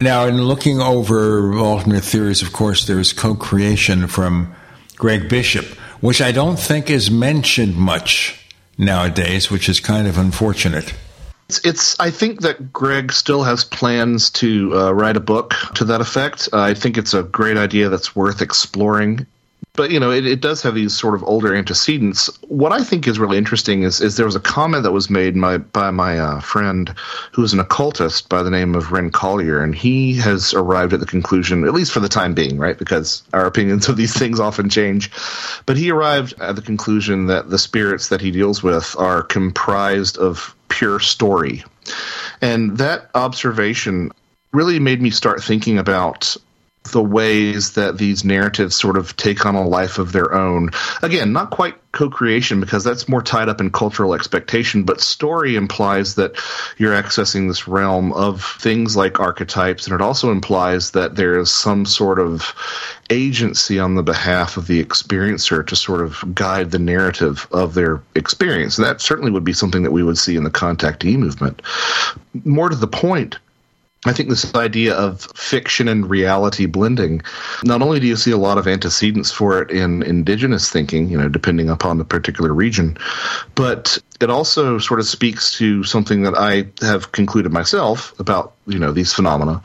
Now, 0.00 0.26
in 0.26 0.42
looking 0.42 0.80
over 0.82 1.54
alternate 1.54 2.04
theories, 2.04 2.42
of 2.42 2.52
course, 2.52 2.86
there's 2.86 3.14
co 3.14 3.34
creation 3.34 4.06
from 4.06 4.54
Greg 4.96 5.28
Bishop, 5.28 5.64
which 6.00 6.20
I 6.20 6.32
don't 6.32 6.58
think 6.58 6.90
is 6.90 7.10
mentioned 7.10 7.76
much 7.76 8.40
nowadays, 8.78 9.50
which 9.50 9.68
is 9.68 9.80
kind 9.80 10.06
of 10.06 10.18
unfortunate. 10.18 10.94
It's, 11.48 11.60
it's. 11.64 12.00
I 12.00 12.10
think 12.10 12.40
that 12.40 12.72
Greg 12.72 13.12
still 13.12 13.42
has 13.42 13.64
plans 13.64 14.30
to 14.30 14.74
uh, 14.74 14.92
write 14.92 15.16
a 15.16 15.20
book 15.20 15.54
to 15.74 15.84
that 15.84 16.00
effect. 16.00 16.48
Uh, 16.52 16.60
I 16.60 16.74
think 16.74 16.96
it's 16.96 17.12
a 17.12 17.22
great 17.22 17.56
idea 17.56 17.88
that's 17.90 18.16
worth 18.16 18.40
exploring. 18.40 19.26
But 19.76 19.90
you 19.90 19.98
know, 19.98 20.12
it, 20.12 20.24
it 20.24 20.40
does 20.40 20.62
have 20.62 20.76
these 20.76 20.96
sort 20.96 21.16
of 21.16 21.24
older 21.24 21.52
antecedents. 21.52 22.30
What 22.42 22.70
I 22.70 22.84
think 22.84 23.08
is 23.08 23.18
really 23.18 23.36
interesting 23.36 23.82
is, 23.82 24.00
is 24.00 24.16
there 24.16 24.24
was 24.24 24.36
a 24.36 24.40
comment 24.40 24.84
that 24.84 24.92
was 24.92 25.10
made 25.10 25.34
my, 25.34 25.58
by 25.58 25.90
my 25.90 26.16
uh, 26.16 26.40
friend 26.40 26.94
who's 27.32 27.52
an 27.52 27.58
occultist 27.58 28.28
by 28.28 28.44
the 28.44 28.50
name 28.50 28.76
of 28.76 28.92
Ren 28.92 29.10
Collier, 29.10 29.60
and 29.64 29.74
he 29.74 30.14
has 30.14 30.54
arrived 30.54 30.92
at 30.92 31.00
the 31.00 31.06
conclusion, 31.06 31.64
at 31.64 31.74
least 31.74 31.90
for 31.90 31.98
the 31.98 32.08
time 32.08 32.34
being, 32.34 32.56
right? 32.56 32.78
Because 32.78 33.24
our 33.32 33.46
opinions 33.46 33.88
of 33.88 33.96
these 33.96 34.16
things 34.16 34.38
often 34.38 34.70
change. 34.70 35.10
But 35.66 35.76
he 35.76 35.90
arrived 35.90 36.34
at 36.40 36.54
the 36.54 36.62
conclusion 36.62 37.26
that 37.26 37.50
the 37.50 37.58
spirits 37.58 38.10
that 38.10 38.20
he 38.20 38.30
deals 38.30 38.62
with 38.62 38.94
are 38.96 39.24
comprised 39.24 40.18
of 40.18 40.54
pure 40.68 41.00
story. 41.00 41.64
And 42.40 42.78
that 42.78 43.10
observation 43.16 44.12
really 44.52 44.78
made 44.78 45.02
me 45.02 45.10
start 45.10 45.42
thinking 45.42 45.78
about 45.78 46.36
the 46.92 47.02
ways 47.02 47.72
that 47.72 47.98
these 47.98 48.24
narratives 48.24 48.76
sort 48.76 48.96
of 48.96 49.16
take 49.16 49.46
on 49.46 49.54
a 49.54 49.66
life 49.66 49.98
of 49.98 50.12
their 50.12 50.34
own. 50.34 50.70
Again, 51.02 51.32
not 51.32 51.50
quite 51.50 51.74
co 51.92 52.10
creation 52.10 52.60
because 52.60 52.84
that's 52.84 53.08
more 53.08 53.22
tied 53.22 53.48
up 53.48 53.60
in 53.60 53.70
cultural 53.70 54.14
expectation, 54.14 54.84
but 54.84 55.00
story 55.00 55.56
implies 55.56 56.16
that 56.16 56.32
you're 56.76 56.94
accessing 56.94 57.48
this 57.48 57.66
realm 57.66 58.12
of 58.12 58.44
things 58.58 58.96
like 58.96 59.18
archetypes, 59.18 59.86
and 59.86 59.94
it 59.94 60.02
also 60.02 60.30
implies 60.30 60.90
that 60.90 61.16
there 61.16 61.38
is 61.38 61.52
some 61.52 61.86
sort 61.86 62.18
of 62.18 62.54
agency 63.10 63.78
on 63.78 63.94
the 63.94 64.02
behalf 64.02 64.56
of 64.56 64.66
the 64.66 64.84
experiencer 64.84 65.66
to 65.66 65.76
sort 65.76 66.00
of 66.00 66.22
guide 66.34 66.70
the 66.70 66.78
narrative 66.78 67.46
of 67.50 67.74
their 67.74 68.02
experience. 68.14 68.76
And 68.76 68.86
that 68.86 69.00
certainly 69.00 69.30
would 69.30 69.44
be 69.44 69.52
something 69.52 69.82
that 69.84 69.92
we 69.92 70.02
would 70.02 70.18
see 70.18 70.36
in 70.36 70.44
the 70.44 70.50
contactee 70.50 71.16
movement. 71.16 71.62
More 72.44 72.68
to 72.68 72.76
the 72.76 72.86
point, 72.86 73.38
I 74.06 74.12
think 74.12 74.28
this 74.28 74.54
idea 74.54 74.94
of 74.94 75.22
fiction 75.34 75.88
and 75.88 76.08
reality 76.08 76.66
blending, 76.66 77.22
not 77.64 77.80
only 77.80 78.00
do 78.00 78.06
you 78.06 78.16
see 78.16 78.32
a 78.32 78.36
lot 78.36 78.58
of 78.58 78.68
antecedents 78.68 79.30
for 79.30 79.62
it 79.62 79.70
in 79.70 80.02
indigenous 80.02 80.70
thinking, 80.70 81.08
you 81.08 81.16
know, 81.16 81.28
depending 81.28 81.70
upon 81.70 81.96
the 81.96 82.04
particular 82.04 82.52
region, 82.52 82.98
but 83.54 83.98
it 84.20 84.28
also 84.28 84.78
sort 84.78 85.00
of 85.00 85.06
speaks 85.06 85.52
to 85.58 85.84
something 85.84 86.22
that 86.22 86.34
I 86.36 86.66
have 86.84 87.12
concluded 87.12 87.52
myself 87.52 88.18
about, 88.20 88.54
you 88.66 88.78
know, 88.78 88.92
these 88.92 89.12
phenomena, 89.12 89.62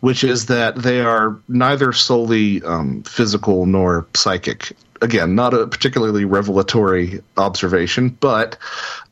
which 0.00 0.22
is 0.22 0.46
that 0.46 0.76
they 0.76 1.00
are 1.00 1.36
neither 1.48 1.92
solely 1.92 2.62
um, 2.62 3.02
physical 3.02 3.66
nor 3.66 4.06
psychic. 4.14 4.76
Again, 5.00 5.34
not 5.34 5.52
a 5.52 5.66
particularly 5.66 6.24
revelatory 6.24 7.20
observation, 7.36 8.10
but 8.10 8.56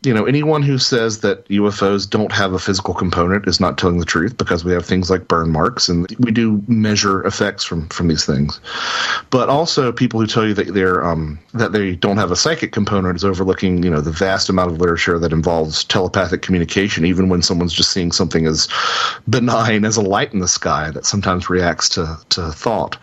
you 0.03 0.15
know, 0.15 0.25
anyone 0.25 0.63
who 0.63 0.79
says 0.79 1.21
that 1.21 1.47
UFOs 1.49 2.09
don't 2.09 2.33
have 2.33 2.55
a 2.55 2.59
physical 2.59 2.95
component 2.95 3.47
is 3.47 3.61
not 3.61 3.77
telling 3.77 3.99
the 3.99 4.07
truth 4.07 4.37
because 4.39 4.65
we 4.65 4.73
have 4.73 4.87
things 4.87 5.11
like 5.11 5.29
burn 5.29 5.51
marks 5.51 5.91
and 5.91 6.07
we 6.19 6.31
do 6.31 6.63
measure 6.69 7.23
effects 7.27 7.65
from 7.65 7.87
from 7.91 8.09
these 8.09 8.25
things. 8.25 8.61
But 9.29 9.51
also, 9.51 9.93
people 9.93 10.19
who 10.19 10.27
tell 10.27 10.47
you 10.47 10.55
that 10.55 10.73
they're 10.73 11.05
um, 11.05 11.39
that 11.53 11.73
they 11.73 11.97
don't 11.97 12.17
have 12.17 12.31
a 12.31 12.37
psychic 12.37 12.73
component 12.73 13.17
is 13.17 13.25
overlooking 13.25 13.83
you 13.83 13.91
know 13.91 14.01
the 14.01 14.11
vast 14.11 14.49
amount 14.49 14.73
of 14.73 14.81
literature 14.81 15.19
that 15.19 15.33
involves 15.33 15.85
telepathic 15.85 16.41
communication, 16.41 17.05
even 17.05 17.29
when 17.29 17.43
someone's 17.43 17.75
just 17.75 17.91
seeing 17.91 18.11
something 18.11 18.47
as 18.47 18.69
benign 19.29 19.85
as 19.85 19.99
a 19.99 20.03
light 20.03 20.33
in 20.33 20.39
the 20.39 20.49
sky 20.49 20.91
that 20.93 21.05
sometimes 21.05 21.51
reacts 21.51 21.91
to 21.91 22.17
to 22.31 22.51
thought. 22.53 22.97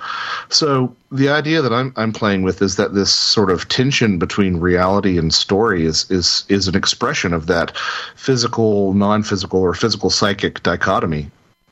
So 0.50 0.96
the 1.12 1.30
idea 1.30 1.62
that 1.62 1.72
I'm 1.72 1.94
I'm 1.96 2.12
playing 2.12 2.42
with 2.42 2.62
is 2.62 2.76
that 2.76 2.94
this 2.94 3.14
sort 3.14 3.50
of 3.50 3.70
tension 3.70 4.18
between 4.18 4.58
reality 4.58 5.18
and 5.18 5.34
story 5.34 5.86
is 5.86 6.10
is 6.10 6.44
is 6.50 6.68
an 6.68 6.76
expression 6.88 7.34
of 7.34 7.48
that 7.48 7.76
physical, 8.16 8.94
non-physical, 8.94 9.60
or 9.60 9.74
physical 9.74 10.10
psychic 10.10 10.64
dichotomy. 10.64 11.30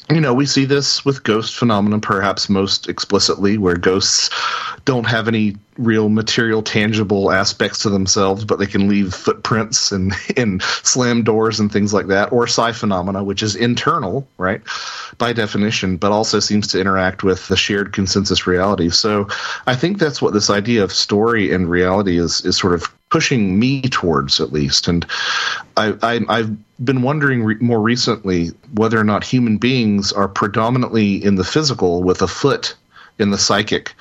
You 0.10 0.19
know, 0.19 0.34
we 0.34 0.45
see 0.45 0.65
this 0.65 1.06
with 1.06 1.23
ghost 1.23 1.56
phenomenon 1.56 2.01
perhaps 2.01 2.49
most 2.49 2.89
explicitly, 2.89 3.58
where 3.58 3.78
ghosts 3.78 4.30
don't 4.84 5.06
have 5.06 5.30
any 5.30 5.56
real 5.78 6.10
material 6.10 6.62
tangible 6.62 7.32
aspects 7.32 7.80
to 7.80 7.90
themselves 7.90 8.46
but 8.46 8.60
they 8.60 8.66
can 8.66 8.88
leave 8.88 9.14
footprints 9.14 9.92
and 9.92 10.14
in 10.38 10.60
slam 10.84 11.24
doors 11.24 11.60
and 11.60 11.72
things 11.72 11.94
like 11.94 12.08
that 12.08 12.32
or 12.32 12.48
psi 12.48 12.72
phenomena 12.72 13.24
which 13.24 13.44
is 13.44 13.56
internal 13.56 14.28
right 14.38 14.62
by 15.18 15.34
definition 15.34 15.98
but 15.98 16.12
also 16.12 16.40
seems 16.40 16.68
to 16.68 16.80
interact 16.80 17.24
with 17.24 17.48
the 17.48 17.58
shared 17.58 17.94
consensus 17.94 18.48
reality. 18.48 18.90
So 18.90 19.28
i 19.68 19.76
think 19.76 20.00
that's 20.00 20.22
what 20.22 20.34
this 20.34 20.50
idea 20.50 20.84
of 20.84 20.92
story 20.92 21.54
and 21.54 21.70
reality 21.70 22.18
is 22.18 22.44
is 22.46 22.58
sort 22.58 22.74
of 22.74 22.92
pushing 23.10 23.58
me 23.60 23.82
towards 23.84 24.42
at 24.42 24.52
least. 24.52 24.88
And 24.88 25.06
i, 25.78 25.96
I 26.02 26.38
have 26.38 26.56
been 26.84 27.02
wondering 27.02 27.44
re- 27.44 27.58
more 27.60 27.82
recently 27.82 28.50
whether 28.74 29.00
or 29.00 29.04
not 29.04 29.24
human 29.24 29.58
beings 29.58 30.12
are 30.12 30.28
predominantly 30.28 31.24
in 31.24 31.36
the 31.36 31.44
physical 31.44 32.04
with 32.04 32.22
a 32.22 32.28
foot 32.28 32.76
in 33.18 33.32
the 33.32 33.38
psychic 33.38 33.94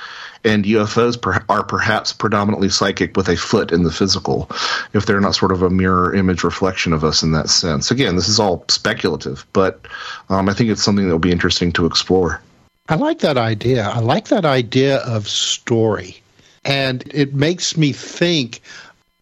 and 0.45 0.65
UFOs 0.65 1.21
per- 1.21 1.45
are 1.49 1.65
perhaps 1.65 2.13
predominantly 2.13 2.69
psychic 2.69 3.17
with 3.17 3.29
a 3.29 3.37
foot 3.37 3.73
in 3.73 3.83
the 3.83 3.91
physical, 3.91 4.51
if 4.93 5.07
they're 5.07 5.21
not 5.21 5.35
sort 5.35 5.53
of 5.53 5.63
a 5.63 5.71
mirror 5.71 6.15
image 6.15 6.45
reflection 6.45 6.93
of 6.93 7.05
us 7.05 7.23
in 7.23 7.33
that 7.33 7.49
sense. 7.49 7.91
Again, 7.91 8.17
this 8.17 8.29
is 8.29 8.39
all 8.39 8.65
speculative, 8.69 9.47
but 9.53 9.81
um, 10.29 10.49
I 10.49 10.55
think 10.55 10.71
it's 10.71 10.83
something 10.83 11.07
that 11.07 11.15
will 11.15 11.19
be 11.19 11.33
interesting 11.33 11.73
to 11.73 11.87
explore. 11.87 12.41
I 12.89 12.97
like 12.97 13.21
that 13.21 13.39
idea. 13.39 13.89
I 13.89 14.01
like 14.01 14.29
that 14.29 14.45
idea 14.45 14.99
of 14.99 15.27
story. 15.29 16.21
And 16.67 17.03
it 17.15 17.35
makes 17.35 17.77
me 17.77 17.93
think 17.93 18.61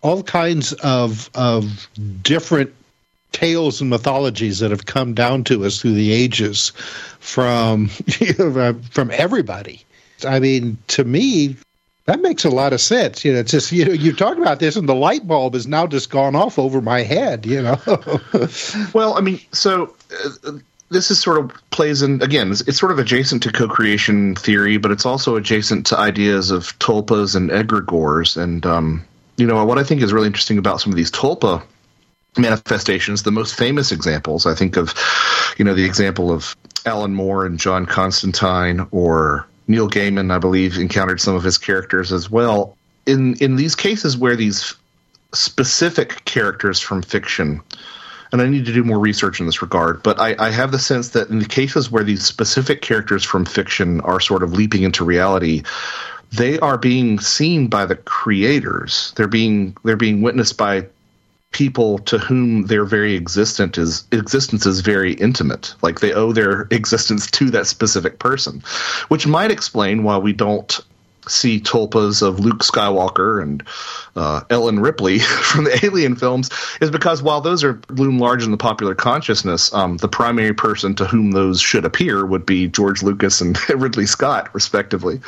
all 0.00 0.22
kinds 0.22 0.72
of 0.74 1.30
of 1.34 1.88
different 2.22 2.72
tales 3.30 3.80
and 3.80 3.88
mythologies 3.88 4.58
that 4.58 4.70
have 4.70 4.86
come 4.86 5.14
down 5.14 5.44
to 5.44 5.64
us 5.64 5.80
through 5.80 5.94
the 5.94 6.12
ages 6.12 6.72
from 7.20 7.88
from 8.90 9.10
everybody. 9.12 9.84
I 10.24 10.40
mean, 10.40 10.78
to 10.88 11.04
me, 11.04 11.56
that 12.06 12.20
makes 12.20 12.44
a 12.44 12.50
lot 12.50 12.72
of 12.72 12.80
sense. 12.80 13.24
You 13.24 13.32
know, 13.32 13.40
it's 13.40 13.50
just 13.50 13.72
you 13.72 13.84
know 13.84 13.92
you 13.92 14.12
talk 14.12 14.38
about 14.38 14.60
this, 14.60 14.76
and 14.76 14.88
the 14.88 14.94
light 14.94 15.26
bulb 15.26 15.54
has 15.54 15.66
now 15.66 15.86
just 15.86 16.10
gone 16.10 16.36
off 16.36 16.58
over 16.58 16.80
my 16.80 17.02
head. 17.02 17.46
You 17.46 17.62
know. 17.62 17.80
well, 18.94 19.16
I 19.16 19.20
mean, 19.20 19.40
so. 19.52 19.94
Uh, 20.44 20.52
this 20.90 21.10
is 21.10 21.18
sort 21.18 21.38
of 21.38 21.50
plays 21.70 22.02
in 22.02 22.20
again. 22.20 22.50
It's, 22.50 22.78
sort 22.78 22.92
of 22.92 22.98
adjacent 22.98 23.42
to 23.44 23.50
co-creation 23.50 24.34
theory, 24.34 24.76
but 24.76 24.90
it's 24.90 25.06
also 25.06 25.36
adjacent 25.36 25.86
to 25.86 25.98
ideas 25.98 26.50
of 26.50 26.78
tulpas 26.80 27.34
and 27.34 27.48
egregores. 27.48 28.36
And 28.36 28.66
um, 28.66 29.02
you 29.38 29.46
know 29.46 29.64
what 29.64 29.78
I 29.78 29.84
think 29.84 30.02
is 30.02 30.12
really 30.12 30.26
interesting 30.26 30.58
about 30.58 30.82
some 30.82 30.92
of 30.92 30.96
these 30.96 31.10
tulpa 31.10 31.62
manifestations. 32.36 33.22
The 33.22 33.32
most 33.32 33.54
famous 33.54 33.92
examples, 33.92 34.46
I 34.46 34.54
think, 34.54 34.76
of 34.76 34.94
you 35.56 35.64
know 35.64 35.74
the 35.74 35.84
example 35.84 36.30
of 36.30 36.54
Alan 36.84 37.14
Moore 37.14 37.46
and 37.46 37.58
John 37.58 37.86
Constantine, 37.86 38.86
or 38.90 39.46
Neil 39.72 39.88
Gaiman, 39.88 40.30
I 40.30 40.38
believe, 40.38 40.76
encountered 40.76 41.20
some 41.20 41.34
of 41.34 41.42
his 41.42 41.58
characters 41.58 42.12
as 42.12 42.30
well. 42.30 42.76
In 43.06 43.34
in 43.36 43.56
these 43.56 43.74
cases 43.74 44.16
where 44.16 44.36
these 44.36 44.74
specific 45.34 46.24
characters 46.26 46.78
from 46.78 47.00
fiction, 47.00 47.62
and 48.30 48.42
I 48.42 48.48
need 48.48 48.66
to 48.66 48.72
do 48.72 48.84
more 48.84 48.98
research 48.98 49.40
in 49.40 49.46
this 49.46 49.62
regard, 49.62 50.02
but 50.02 50.20
I, 50.20 50.36
I 50.38 50.50
have 50.50 50.72
the 50.72 50.78
sense 50.78 51.08
that 51.10 51.30
in 51.30 51.38
the 51.38 51.46
cases 51.46 51.90
where 51.90 52.04
these 52.04 52.22
specific 52.22 52.82
characters 52.82 53.24
from 53.24 53.46
fiction 53.46 54.02
are 54.02 54.20
sort 54.20 54.42
of 54.42 54.52
leaping 54.52 54.82
into 54.82 55.04
reality, 55.04 55.62
they 56.32 56.58
are 56.60 56.76
being 56.76 57.18
seen 57.18 57.68
by 57.68 57.86
the 57.86 57.96
creators. 57.96 59.12
They're 59.16 59.26
being 59.26 59.74
they're 59.84 59.96
being 59.96 60.20
witnessed 60.20 60.58
by 60.58 60.86
people 61.52 61.98
to 62.00 62.18
whom 62.18 62.66
their 62.66 62.84
very 62.84 63.14
existence 63.14 63.78
is 63.78 64.04
existence 64.10 64.66
is 64.66 64.80
very 64.80 65.12
intimate 65.14 65.74
like 65.82 66.00
they 66.00 66.12
owe 66.12 66.32
their 66.32 66.62
existence 66.70 67.30
to 67.30 67.50
that 67.50 67.66
specific 67.66 68.18
person 68.18 68.62
which 69.08 69.26
might 69.26 69.50
explain 69.50 70.02
why 70.02 70.16
we 70.16 70.32
don't 70.32 70.80
see 71.28 71.60
tulpas 71.60 72.20
of 72.20 72.40
Luke 72.40 72.62
Skywalker 72.62 73.42
and 73.42 73.62
uh, 74.16 74.42
Ellen 74.50 74.80
Ripley 74.80 75.18
from 75.20 75.64
the 75.64 75.78
Alien 75.84 76.16
films 76.16 76.50
is 76.80 76.90
because 76.90 77.22
while 77.22 77.40
those 77.40 77.62
are 77.62 77.80
loom 77.90 78.18
large 78.18 78.42
in 78.42 78.50
the 78.50 78.56
popular 78.56 78.94
consciousness, 78.94 79.72
um, 79.72 79.98
the 79.98 80.08
primary 80.08 80.54
person 80.54 80.94
to 80.96 81.04
whom 81.04 81.32
those 81.32 81.60
should 81.60 81.84
appear 81.84 82.26
would 82.26 82.44
be 82.44 82.68
George 82.68 83.02
Lucas 83.02 83.40
and 83.40 83.56
Ridley 83.70 84.06
Scott, 84.06 84.52
respectively. 84.54 85.20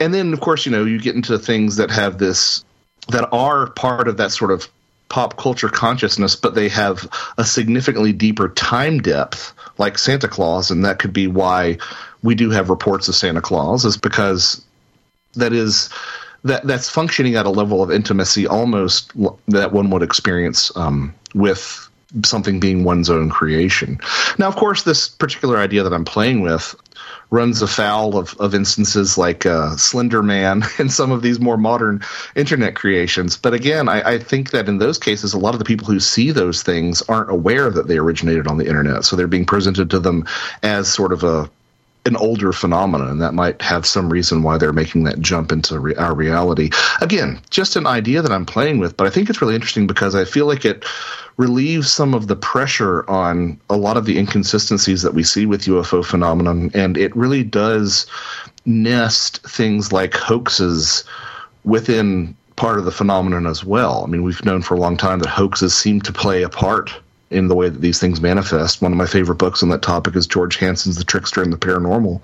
And 0.00 0.12
then, 0.12 0.32
of 0.32 0.40
course, 0.40 0.66
you 0.66 0.72
know, 0.72 0.84
you 0.84 1.00
get 1.00 1.14
into 1.14 1.38
things 1.38 1.76
that 1.76 1.90
have 1.90 2.18
this 2.18 2.64
that 3.08 3.28
are 3.32 3.70
part 3.70 4.08
of 4.08 4.16
that 4.16 4.32
sort 4.32 4.50
of 4.50 4.68
pop 5.12 5.36
culture 5.36 5.68
consciousness, 5.68 6.36
but 6.36 6.54
they 6.54 6.70
have 6.70 7.06
a 7.36 7.44
significantly 7.44 8.14
deeper 8.14 8.48
time 8.48 8.98
depth, 8.98 9.52
like 9.76 9.98
Santa 9.98 10.26
Claus, 10.26 10.70
and 10.70 10.86
that 10.86 10.98
could 10.98 11.12
be 11.12 11.26
why 11.26 11.76
we 12.22 12.34
do 12.34 12.48
have 12.48 12.70
reports 12.70 13.08
of 13.08 13.14
Santa 13.14 13.42
Claus, 13.42 13.84
is 13.84 13.98
because 13.98 14.64
that 15.34 15.52
is 15.52 15.90
that 16.44 16.66
that's 16.66 16.88
functioning 16.88 17.36
at 17.36 17.44
a 17.44 17.50
level 17.50 17.82
of 17.82 17.90
intimacy 17.90 18.46
almost 18.46 19.12
that 19.48 19.70
one 19.70 19.90
would 19.90 20.02
experience 20.02 20.74
um, 20.78 21.14
with 21.34 21.90
something 22.24 22.58
being 22.58 22.82
one's 22.82 23.10
own 23.10 23.28
creation. 23.28 24.00
Now, 24.38 24.48
of 24.48 24.56
course, 24.56 24.82
this 24.82 25.08
particular 25.08 25.58
idea 25.58 25.82
that 25.82 25.92
I'm 25.92 26.06
playing 26.06 26.40
with 26.40 26.74
runs 27.32 27.62
afoul 27.62 28.18
of, 28.18 28.38
of 28.38 28.54
instances 28.54 29.16
like 29.16 29.46
uh, 29.46 29.74
Slender 29.76 30.22
Man 30.22 30.62
and 30.78 30.92
some 30.92 31.10
of 31.10 31.22
these 31.22 31.40
more 31.40 31.56
modern 31.56 32.02
internet 32.36 32.76
creations. 32.76 33.36
But 33.38 33.54
again, 33.54 33.88
I, 33.88 34.02
I, 34.12 34.18
think 34.18 34.50
that 34.50 34.68
in 34.68 34.78
those 34.78 34.98
cases, 34.98 35.32
a 35.32 35.38
lot 35.38 35.54
of 35.54 35.58
the 35.58 35.64
people 35.64 35.86
who 35.86 35.98
see 35.98 36.30
those 36.30 36.62
things 36.62 37.00
aren't 37.02 37.30
aware 37.30 37.70
that 37.70 37.88
they 37.88 37.96
originated 37.96 38.46
on 38.46 38.58
the 38.58 38.66
internet. 38.66 39.04
So 39.04 39.16
they're 39.16 39.26
being 39.26 39.46
presented 39.46 39.90
to 39.90 39.98
them 39.98 40.26
as 40.62 40.92
sort 40.92 41.12
of 41.12 41.24
a 41.24 41.50
an 42.04 42.16
older 42.16 42.52
phenomenon, 42.52 43.08
and 43.08 43.22
that 43.22 43.34
might 43.34 43.62
have 43.62 43.86
some 43.86 44.12
reason 44.12 44.42
why 44.42 44.58
they're 44.58 44.72
making 44.72 45.04
that 45.04 45.20
jump 45.20 45.52
into 45.52 45.78
re- 45.78 45.94
our 45.94 46.14
reality. 46.14 46.70
Again, 47.00 47.40
just 47.50 47.76
an 47.76 47.86
idea 47.86 48.22
that 48.22 48.32
I'm 48.32 48.46
playing 48.46 48.78
with, 48.78 48.96
but 48.96 49.06
I 49.06 49.10
think 49.10 49.30
it's 49.30 49.40
really 49.40 49.54
interesting 49.54 49.86
because 49.86 50.14
I 50.14 50.24
feel 50.24 50.46
like 50.46 50.64
it 50.64 50.84
relieves 51.36 51.92
some 51.92 52.12
of 52.12 52.26
the 52.26 52.36
pressure 52.36 53.08
on 53.08 53.58
a 53.70 53.76
lot 53.76 53.96
of 53.96 54.04
the 54.04 54.18
inconsistencies 54.18 55.02
that 55.02 55.14
we 55.14 55.22
see 55.22 55.46
with 55.46 55.64
UFO 55.64 56.04
phenomenon, 56.04 56.70
and 56.74 56.96
it 56.96 57.14
really 57.14 57.44
does 57.44 58.06
nest 58.66 59.46
things 59.46 59.92
like 59.92 60.14
hoaxes 60.14 61.04
within 61.64 62.36
part 62.56 62.78
of 62.78 62.84
the 62.84 62.92
phenomenon 62.92 63.46
as 63.46 63.64
well. 63.64 64.04
I 64.04 64.10
mean, 64.10 64.24
we've 64.24 64.44
known 64.44 64.62
for 64.62 64.74
a 64.74 64.80
long 64.80 64.96
time 64.96 65.20
that 65.20 65.28
hoaxes 65.28 65.74
seem 65.74 66.00
to 66.02 66.12
play 66.12 66.42
a 66.42 66.48
part 66.48 66.92
in 67.32 67.48
the 67.48 67.54
way 67.54 67.68
that 67.68 67.80
these 67.80 67.98
things 67.98 68.20
manifest. 68.20 68.82
One 68.82 68.92
of 68.92 68.98
my 68.98 69.06
favorite 69.06 69.36
books 69.36 69.62
on 69.62 69.68
that 69.70 69.82
topic 69.82 70.16
is 70.16 70.26
George 70.26 70.56
Hansen's 70.56 70.96
The 70.96 71.04
Trickster 71.04 71.42
and 71.42 71.52
the 71.52 71.58
Paranormal. 71.58 72.22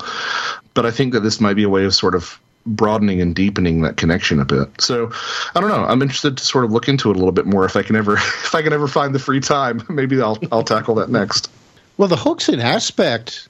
But 0.74 0.86
I 0.86 0.90
think 0.90 1.12
that 1.12 1.20
this 1.20 1.40
might 1.40 1.54
be 1.54 1.64
a 1.64 1.68
way 1.68 1.84
of 1.84 1.94
sort 1.94 2.14
of 2.14 2.38
broadening 2.66 3.20
and 3.20 3.34
deepening 3.34 3.82
that 3.82 3.96
connection 3.96 4.40
a 4.40 4.44
bit. 4.44 4.80
So 4.80 5.10
I 5.54 5.60
don't 5.60 5.70
know. 5.70 5.84
I'm 5.84 6.02
interested 6.02 6.36
to 6.36 6.44
sort 6.44 6.64
of 6.64 6.72
look 6.72 6.88
into 6.88 7.10
it 7.10 7.16
a 7.16 7.18
little 7.18 7.32
bit 7.32 7.46
more 7.46 7.64
if 7.64 7.76
I 7.76 7.82
can 7.82 7.96
ever 7.96 8.14
if 8.16 8.54
I 8.54 8.62
can 8.62 8.72
ever 8.72 8.88
find 8.88 9.14
the 9.14 9.18
free 9.18 9.40
time. 9.40 9.82
Maybe 9.88 10.20
I'll 10.20 10.38
I'll 10.52 10.64
tackle 10.64 10.94
that 10.96 11.10
next. 11.10 11.50
Well, 11.96 12.08
the 12.08 12.16
hoaxing 12.16 12.60
aspect 12.60 13.48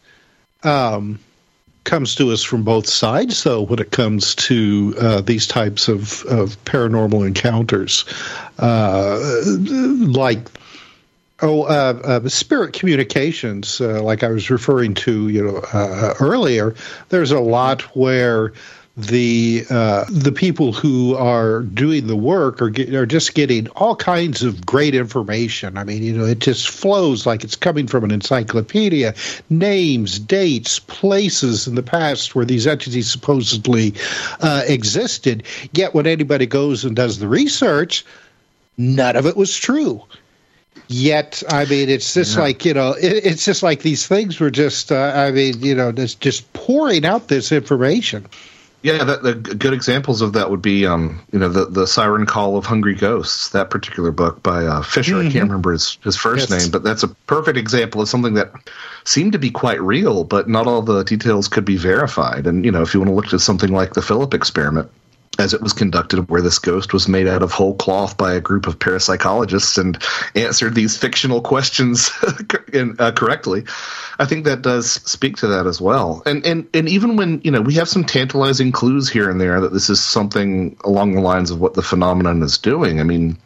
um, 0.62 1.18
comes 1.88 2.14
to 2.14 2.30
us 2.32 2.42
from 2.42 2.64
both 2.64 2.86
sides, 2.86 3.36
So 3.38 3.62
when 3.62 3.78
it 3.78 3.92
comes 3.92 4.34
to 4.34 4.94
uh, 5.00 5.20
these 5.22 5.46
types 5.46 5.88
of, 5.88 6.22
of 6.24 6.62
paranormal 6.64 7.26
encounters, 7.26 8.04
uh, 8.58 9.18
like 9.46 10.40
Oh, 11.40 11.62
uh, 11.62 12.00
uh, 12.04 12.28
spirit 12.28 12.72
communications, 12.72 13.80
uh, 13.80 14.02
like 14.02 14.24
I 14.24 14.28
was 14.28 14.50
referring 14.50 14.94
to, 14.94 15.28
you 15.28 15.44
know, 15.44 15.62
uh, 15.72 16.14
earlier. 16.18 16.74
There's 17.10 17.30
a 17.30 17.38
lot 17.38 17.82
where 17.96 18.52
the 18.96 19.64
uh, 19.70 20.04
the 20.10 20.32
people 20.32 20.72
who 20.72 21.14
are 21.14 21.60
doing 21.62 22.08
the 22.08 22.16
work 22.16 22.60
are 22.60 22.70
get, 22.70 22.92
are 22.92 23.06
just 23.06 23.34
getting 23.34 23.68
all 23.76 23.94
kinds 23.94 24.42
of 24.42 24.66
great 24.66 24.96
information. 24.96 25.78
I 25.78 25.84
mean, 25.84 26.02
you 26.02 26.12
know, 26.12 26.24
it 26.24 26.40
just 26.40 26.68
flows 26.68 27.24
like 27.24 27.44
it's 27.44 27.54
coming 27.54 27.86
from 27.86 28.02
an 28.02 28.10
encyclopedia. 28.10 29.14
Names, 29.48 30.18
dates, 30.18 30.80
places 30.80 31.68
in 31.68 31.76
the 31.76 31.84
past 31.84 32.34
where 32.34 32.44
these 32.44 32.66
entities 32.66 33.08
supposedly 33.08 33.94
uh, 34.40 34.64
existed. 34.66 35.44
Yet, 35.72 35.94
when 35.94 36.08
anybody 36.08 36.46
goes 36.46 36.84
and 36.84 36.96
does 36.96 37.20
the 37.20 37.28
research, 37.28 38.04
none 38.76 39.14
of 39.14 39.24
it 39.24 39.36
was 39.36 39.56
true. 39.56 40.02
Yet, 40.88 41.42
I 41.48 41.64
mean, 41.64 41.88
it's 41.88 42.14
just 42.14 42.36
yeah. 42.36 42.42
like 42.42 42.64
you 42.64 42.74
know, 42.74 42.92
it, 42.92 43.26
it's 43.26 43.44
just 43.44 43.62
like 43.62 43.82
these 43.82 44.06
things 44.06 44.38
were 44.40 44.50
just. 44.50 44.92
Uh, 44.92 45.12
I 45.14 45.30
mean, 45.30 45.60
you 45.60 45.74
know, 45.74 45.92
just 45.92 46.20
just 46.20 46.52
pouring 46.52 47.04
out 47.04 47.28
this 47.28 47.52
information. 47.52 48.26
Yeah, 48.80 49.02
that, 49.02 49.24
the 49.24 49.34
good 49.34 49.72
examples 49.72 50.22
of 50.22 50.34
that 50.34 50.50
would 50.50 50.62
be, 50.62 50.86
um, 50.86 51.20
you 51.32 51.38
know, 51.40 51.48
the 51.48 51.64
the 51.64 51.86
Siren 51.86 52.26
Call 52.26 52.56
of 52.56 52.64
Hungry 52.64 52.94
Ghosts, 52.94 53.48
that 53.50 53.70
particular 53.70 54.12
book 54.12 54.40
by 54.42 54.64
uh, 54.66 54.82
Fisher. 54.82 55.14
Mm-hmm. 55.14 55.28
I 55.28 55.32
can't 55.32 55.44
remember 55.44 55.72
his 55.72 55.98
his 56.04 56.16
first 56.16 56.48
yes. 56.48 56.62
name, 56.62 56.70
but 56.70 56.84
that's 56.84 57.02
a 57.02 57.08
perfect 57.08 57.58
example 57.58 58.00
of 58.00 58.08
something 58.08 58.34
that 58.34 58.52
seemed 59.02 59.32
to 59.32 59.38
be 59.38 59.50
quite 59.50 59.80
real, 59.80 60.22
but 60.22 60.48
not 60.48 60.68
all 60.68 60.82
the 60.82 61.02
details 61.02 61.48
could 61.48 61.64
be 61.64 61.76
verified. 61.76 62.46
And 62.46 62.64
you 62.64 62.70
know, 62.70 62.82
if 62.82 62.94
you 62.94 63.00
want 63.00 63.10
to 63.10 63.14
look 63.14 63.32
at 63.32 63.40
something 63.40 63.72
like 63.72 63.94
the 63.94 64.02
Philip 64.02 64.32
experiment, 64.32 64.88
as 65.38 65.54
it 65.54 65.62
was 65.62 65.72
conducted, 65.72 66.28
where 66.28 66.42
this 66.42 66.58
ghost 66.58 66.92
was 66.92 67.08
made 67.08 67.28
out 67.28 67.42
of 67.42 67.52
whole 67.52 67.74
cloth 67.76 68.16
by 68.16 68.34
a 68.34 68.40
group 68.40 68.66
of 68.66 68.78
parapsychologists 68.78 69.78
and 69.78 70.02
answered 70.34 70.74
these 70.74 70.96
fictional 70.96 71.40
questions 71.40 72.10
in, 72.72 72.96
uh, 72.98 73.12
correctly. 73.12 73.64
I 74.18 74.24
think 74.24 74.44
that 74.44 74.62
does 74.62 74.90
speak 74.90 75.36
to 75.38 75.46
that 75.48 75.66
as 75.66 75.80
well. 75.80 76.22
And 76.26 76.44
and 76.44 76.68
and 76.74 76.88
even 76.88 77.16
when 77.16 77.40
you 77.44 77.52
know 77.52 77.60
we 77.60 77.74
have 77.74 77.88
some 77.88 78.04
tantalizing 78.04 78.72
clues 78.72 79.08
here 79.08 79.30
and 79.30 79.40
there 79.40 79.60
that 79.60 79.72
this 79.72 79.88
is 79.88 80.02
something 80.02 80.76
along 80.84 81.12
the 81.12 81.20
lines 81.20 81.52
of 81.52 81.60
what 81.60 81.74
the 81.74 81.82
phenomenon 81.82 82.42
is 82.42 82.58
doing. 82.58 83.00
I 83.00 83.04
mean. 83.04 83.38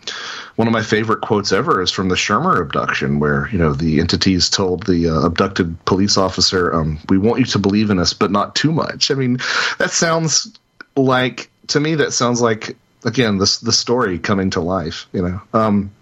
One 0.56 0.68
of 0.68 0.74
my 0.74 0.82
favorite 0.82 1.22
quotes 1.22 1.50
ever 1.50 1.80
is 1.80 1.90
from 1.90 2.10
the 2.10 2.16
Schirmer 2.16 2.60
abduction, 2.60 3.20
where 3.20 3.48
you 3.50 3.56
know 3.56 3.72
the 3.72 4.00
entities 4.00 4.50
told 4.50 4.82
the 4.84 5.08
uh, 5.08 5.24
abducted 5.24 5.82
police 5.86 6.18
officer, 6.18 6.74
um, 6.74 6.98
"We 7.08 7.16
want 7.16 7.40
you 7.40 7.46
to 7.46 7.58
believe 7.58 7.88
in 7.88 7.98
us, 7.98 8.12
but 8.12 8.30
not 8.30 8.54
too 8.54 8.70
much." 8.70 9.10
I 9.10 9.14
mean, 9.14 9.38
that 9.78 9.92
sounds 9.92 10.52
like 10.94 11.50
to 11.72 11.80
me 11.80 11.96
that 11.96 12.12
sounds 12.12 12.40
like 12.40 12.76
again 13.04 13.38
this 13.38 13.58
the 13.58 13.72
story 13.72 14.18
coming 14.18 14.50
to 14.50 14.60
life 14.60 15.06
you 15.12 15.22
know. 15.22 15.40
Um, 15.52 15.92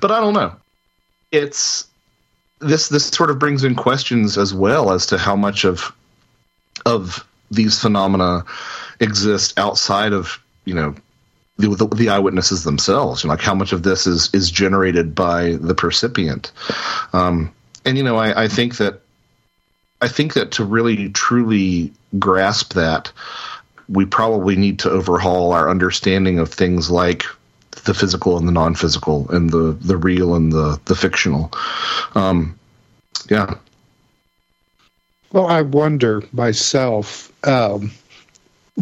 but 0.00 0.10
i 0.10 0.20
don't 0.20 0.34
know. 0.34 0.56
It's 1.30 1.86
this 2.60 2.88
this 2.88 3.06
sort 3.06 3.30
of 3.30 3.38
brings 3.38 3.64
in 3.64 3.74
questions 3.74 4.38
as 4.38 4.52
well 4.52 4.90
as 4.90 5.06
to 5.06 5.18
how 5.18 5.36
much 5.36 5.64
of 5.64 5.92
of 6.86 7.26
these 7.50 7.80
phenomena 7.80 8.44
exist 9.00 9.58
outside 9.58 10.12
of 10.12 10.38
you 10.64 10.74
know 10.74 10.94
the, 11.56 11.68
the, 11.68 11.86
the 11.86 12.08
eyewitnesses 12.08 12.64
themselves. 12.64 13.22
You 13.22 13.28
know, 13.28 13.34
like 13.34 13.42
how 13.42 13.54
much 13.54 13.72
of 13.72 13.82
this 13.82 14.06
is 14.06 14.32
is 14.32 14.50
generated 14.50 15.14
by 15.14 15.52
the 15.52 15.74
percipient. 15.74 16.52
Um, 17.12 17.52
and 17.84 17.96
you 17.96 18.04
know 18.04 18.16
I, 18.16 18.44
I 18.44 18.48
think 18.48 18.76
that 18.76 19.00
i 20.00 20.08
think 20.08 20.34
that 20.34 20.52
to 20.52 20.64
really 20.64 21.08
truly 21.10 21.92
grasp 22.18 22.74
that 22.74 23.12
we 23.88 24.04
probably 24.04 24.56
need 24.56 24.78
to 24.80 24.90
overhaul 24.90 25.52
our 25.52 25.70
understanding 25.70 26.38
of 26.38 26.52
things 26.52 26.90
like 26.90 27.24
the 27.84 27.94
physical 27.94 28.36
and 28.36 28.46
the 28.46 28.52
non-physical 28.52 29.30
and 29.30 29.50
the 29.50 29.76
the 29.80 29.96
real 29.96 30.34
and 30.34 30.52
the 30.52 30.80
the 30.86 30.94
fictional. 30.94 31.52
Um, 32.14 32.58
yeah. 33.30 33.54
Well 35.32 35.46
i 35.46 35.60
wonder 35.60 36.22
myself 36.32 37.30
um, 37.46 37.90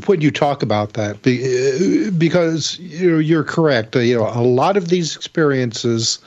when 0.05 0.21
you 0.21 0.31
talk 0.31 0.63
about 0.63 0.93
that 0.93 1.23
because 1.23 2.79
you 2.79 3.11
know 3.11 3.19
you're 3.19 3.45
correct. 3.45 3.97
You 3.97 4.19
know 4.19 4.29
a 4.29 4.43
lot 4.43 4.77
of 4.77 4.89
these 4.89 5.17
experiences 5.17 6.19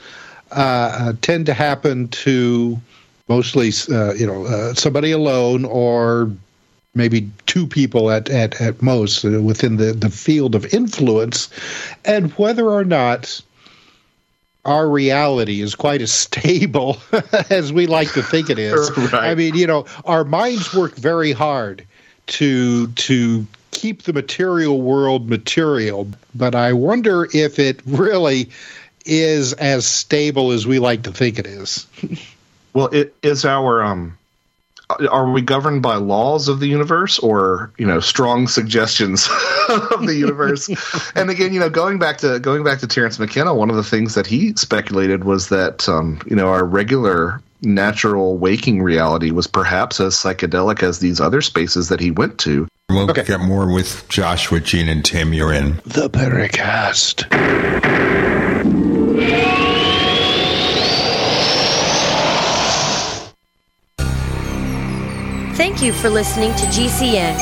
uh, 0.52 1.12
tend 1.22 1.46
to 1.46 1.54
happen 1.54 2.08
to 2.08 2.80
mostly 3.28 3.70
uh, 3.94 4.14
you 4.14 4.26
know 4.26 4.44
uh, 4.46 4.74
somebody 4.74 5.12
alone 5.12 5.64
or 5.64 6.30
maybe 6.94 7.30
two 7.46 7.66
people 7.66 8.10
at, 8.10 8.28
at, 8.28 8.60
at 8.60 8.82
most 8.82 9.24
uh, 9.24 9.40
within 9.42 9.76
the, 9.76 9.92
the 9.92 10.10
field 10.10 10.54
of 10.54 10.72
influence, 10.74 11.48
and 12.04 12.32
whether 12.32 12.68
or 12.68 12.84
not 12.84 13.40
our 14.64 14.88
reality 14.88 15.60
is 15.60 15.74
quite 15.74 16.02
as 16.02 16.12
stable 16.26 16.98
as 17.50 17.72
we 17.72 17.86
like 17.86 18.12
to 18.12 18.22
think 18.22 18.50
it 18.50 18.58
is. 18.58 18.90
right. 18.96 19.30
I 19.30 19.34
mean, 19.34 19.54
you 19.54 19.66
know, 19.66 19.86
our 20.04 20.24
minds 20.24 20.74
work 20.74 20.96
very 20.96 21.32
hard 21.32 21.86
to 22.26 22.86
to 22.88 23.46
keep 23.70 24.02
the 24.02 24.12
material 24.12 24.80
world 24.80 25.28
material, 25.28 26.08
but 26.34 26.54
I 26.54 26.72
wonder 26.72 27.28
if 27.32 27.58
it 27.58 27.80
really 27.86 28.50
is 29.06 29.52
as 29.54 29.86
stable 29.86 30.52
as 30.52 30.66
we 30.66 30.78
like 30.78 31.04
to 31.04 31.12
think 31.12 31.38
it 31.38 31.46
is. 31.46 31.86
well, 32.74 32.88
it 32.88 33.14
is 33.22 33.44
our 33.44 33.82
um 33.82 34.18
are 35.10 35.30
we 35.30 35.42
governed 35.42 35.82
by 35.82 35.96
laws 35.96 36.48
of 36.48 36.60
the 36.60 36.66
universe 36.66 37.18
or 37.18 37.72
you 37.78 37.86
know 37.86 38.00
strong 38.00 38.48
suggestions 38.48 39.28
of 39.68 40.06
the 40.06 40.16
universe? 40.16 40.68
And 41.14 41.30
again 41.30 41.52
you 41.52 41.60
know 41.60 41.70
going 41.70 41.98
back 41.98 42.18
to 42.18 42.38
going 42.38 42.64
back 42.64 42.80
to 42.80 42.86
Terence 42.86 43.18
McKenna 43.18 43.54
one 43.54 43.70
of 43.70 43.76
the 43.76 43.82
things 43.82 44.14
that 44.14 44.26
he 44.26 44.54
speculated 44.54 45.24
was 45.24 45.48
that 45.48 45.88
um, 45.88 46.20
you 46.26 46.36
know 46.36 46.48
our 46.48 46.64
regular 46.64 47.42
natural 47.62 48.38
waking 48.38 48.82
reality 48.82 49.30
was 49.30 49.46
perhaps 49.46 50.00
as 50.00 50.14
psychedelic 50.14 50.82
as 50.82 50.98
these 50.98 51.20
other 51.20 51.42
spaces 51.42 51.88
that 51.88 52.00
he 52.00 52.10
went 52.10 52.38
to. 52.38 52.66
We'll 52.88 53.10
okay. 53.10 53.22
get 53.24 53.40
more 53.40 53.72
with 53.72 54.08
joshua 54.08 54.60
gene 54.60 54.88
and 54.88 55.04
tim. 55.04 55.32
You're 55.34 55.52
in. 55.52 55.76
The 55.84 56.08
paracast 56.10 57.28
Thank 65.60 65.82
you 65.82 65.92
for 65.92 66.08
listening 66.08 66.54
to 66.54 66.64
GCN. 66.68 67.36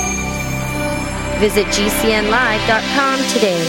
Visit 1.39 1.66
GCNlive.com 1.66 3.19
today. 3.33 3.62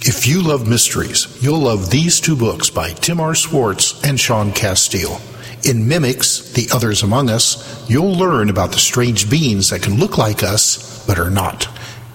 If 0.00 0.26
you 0.26 0.42
love 0.42 0.68
mysteries, 0.68 1.40
you'll 1.40 1.60
love 1.60 1.88
these 1.88 2.18
two 2.18 2.34
books 2.34 2.68
by 2.68 2.90
Tim 2.90 3.20
R. 3.20 3.36
Swartz 3.36 4.02
and 4.02 4.18
Sean 4.18 4.50
Casteel. 4.50 5.20
In 5.64 5.86
Mimics, 5.86 6.52
The 6.52 6.68
Others 6.74 7.04
Among 7.04 7.30
Us, 7.30 7.88
you'll 7.88 8.12
learn 8.12 8.50
about 8.50 8.72
the 8.72 8.78
strange 8.78 9.30
beings 9.30 9.70
that 9.70 9.82
can 9.82 10.00
look 10.00 10.18
like 10.18 10.42
us 10.42 11.06
but 11.06 11.20
are 11.20 11.30
not. 11.30 11.71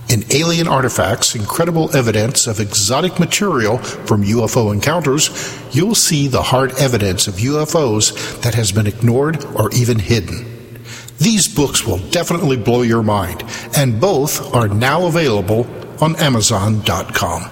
In 0.09 0.23
Alien 0.31 0.69
Artifacts, 0.69 1.35
incredible 1.35 1.93
evidence 1.93 2.47
of 2.47 2.61
exotic 2.61 3.19
material 3.19 3.77
from 3.77 4.23
UFO 4.23 4.73
encounters, 4.73 5.29
you'll 5.71 5.95
see 5.95 6.27
the 6.27 6.41
hard 6.41 6.71
evidence 6.79 7.27
of 7.27 7.35
UFOs 7.35 8.41
that 8.41 8.55
has 8.55 8.71
been 8.71 8.87
ignored 8.87 9.43
or 9.55 9.69
even 9.73 9.99
hidden. 9.99 10.45
These 11.19 11.53
books 11.53 11.85
will 11.85 11.97
definitely 12.09 12.55
blow 12.55 12.83
your 12.83 13.03
mind, 13.03 13.43
and 13.75 13.99
both 13.99 14.53
are 14.55 14.69
now 14.69 15.07
available 15.07 15.67
on 15.99 16.15
Amazon.com. 16.15 17.51